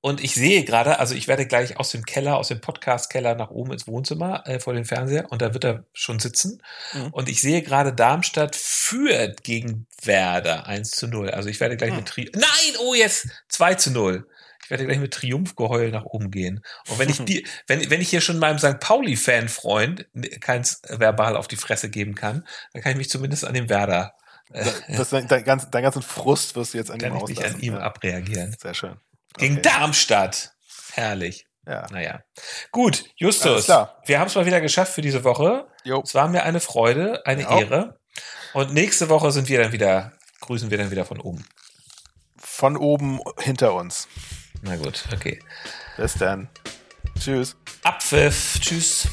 und 0.00 0.22
ich 0.22 0.34
sehe 0.34 0.64
gerade, 0.64 0.98
also 1.00 1.14
ich 1.14 1.26
werde 1.26 1.46
gleich 1.46 1.78
aus 1.78 1.90
dem 1.90 2.04
Keller, 2.04 2.36
aus 2.36 2.48
dem 2.48 2.60
Podcast-Keller 2.60 3.34
nach 3.34 3.50
oben 3.50 3.72
ins 3.72 3.86
Wohnzimmer 3.88 4.46
äh, 4.46 4.60
vor 4.60 4.74
dem 4.74 4.84
Fernseher 4.84 5.30
und 5.32 5.42
da 5.42 5.52
wird 5.52 5.64
er 5.64 5.84
schon 5.92 6.18
sitzen. 6.20 6.62
Mhm. 6.92 7.08
Und 7.08 7.28
ich 7.28 7.40
sehe 7.40 7.62
gerade 7.62 7.92
Darmstadt 7.92 8.54
führt 8.54 9.42
gegen 9.42 9.86
Werder 10.02 10.66
1 10.66 10.90
zu 10.92 11.08
0. 11.08 11.30
Also 11.30 11.48
ich 11.48 11.58
werde 11.60 11.76
gleich 11.76 11.90
Mhm. 11.90 11.96
mit 11.96 12.06
Tri 12.06 12.30
Nein, 12.34 12.76
oh 12.80 12.94
jetzt 12.94 13.28
2 13.48 13.74
zu 13.74 13.90
0. 13.90 14.28
Ich 14.62 14.70
werde 14.70 14.84
gleich 14.86 14.98
mit 14.98 15.14
Triumphgeheul 15.14 15.90
nach 15.90 16.04
oben 16.04 16.30
gehen. 16.30 16.60
Und 16.88 16.98
wenn 16.98 17.08
ich 17.08 17.18
die, 17.24 17.46
wenn, 17.66 17.88
wenn 17.90 18.00
ich 18.00 18.10
hier 18.10 18.20
schon 18.20 18.38
meinem 18.38 18.58
St. 18.58 18.78
Pauli-Fan-Freund 18.80 20.06
keins 20.40 20.82
verbal 20.88 21.36
auf 21.36 21.48
die 21.48 21.56
Fresse 21.56 21.88
geben 21.90 22.14
kann, 22.14 22.46
dann 22.72 22.82
kann 22.82 22.92
ich 22.92 22.98
mich 22.98 23.10
zumindest 23.10 23.44
an 23.44 23.54
dem 23.54 23.68
Werder, 23.68 24.14
äh, 24.52 24.64
Das, 24.88 25.10
dein, 25.10 25.26
dein, 25.28 25.44
ganz, 25.44 25.70
dein 25.70 25.82
ganzen 25.82 26.02
Frust 26.02 26.54
wirst 26.56 26.74
du 26.74 26.78
jetzt 26.78 26.90
an 26.90 27.00
ihm 27.00 27.12
kann 27.12 27.16
ich 27.16 27.26
mich 27.28 27.44
an 27.44 27.60
ihm 27.60 27.74
ja. 27.74 27.80
abreagieren. 27.80 28.56
Sehr 28.60 28.74
schön. 28.74 28.96
Gegen 29.38 29.58
Okay. 29.58 29.62
Darmstadt. 29.62 30.52
Herrlich. 30.92 31.46
Ja. 31.66 31.86
Naja. 31.90 32.20
Gut, 32.70 33.04
Justus. 33.16 33.68
Wir 33.68 34.18
haben 34.20 34.28
es 34.28 34.34
mal 34.34 34.46
wieder 34.46 34.60
geschafft 34.60 34.92
für 34.92 35.02
diese 35.02 35.24
Woche. 35.24 35.66
Jo. 35.84 36.00
Es 36.04 36.14
war 36.14 36.28
mir 36.28 36.44
eine 36.44 36.60
Freude, 36.60 37.24
eine 37.26 37.42
Ja. 37.42 37.58
Ehre. 37.58 37.98
Und 38.54 38.72
nächste 38.72 39.08
Woche 39.08 39.32
sind 39.32 39.48
wir 39.48 39.62
dann 39.62 39.72
wieder, 39.72 40.12
grüßen 40.40 40.70
wir 40.70 40.78
dann 40.78 40.90
wieder 40.90 41.04
von 41.04 41.20
oben. 41.20 41.44
Von 42.38 42.76
oben 42.76 43.20
hinter 43.40 43.74
uns. 43.74 44.08
Na 44.62 44.76
gut, 44.76 45.04
okay. 45.12 45.42
Bis 45.96 46.14
dann. 46.14 46.48
Tschüss. 47.18 47.56
Abpfiff. 47.82 48.58
Tschüss. 48.60 49.08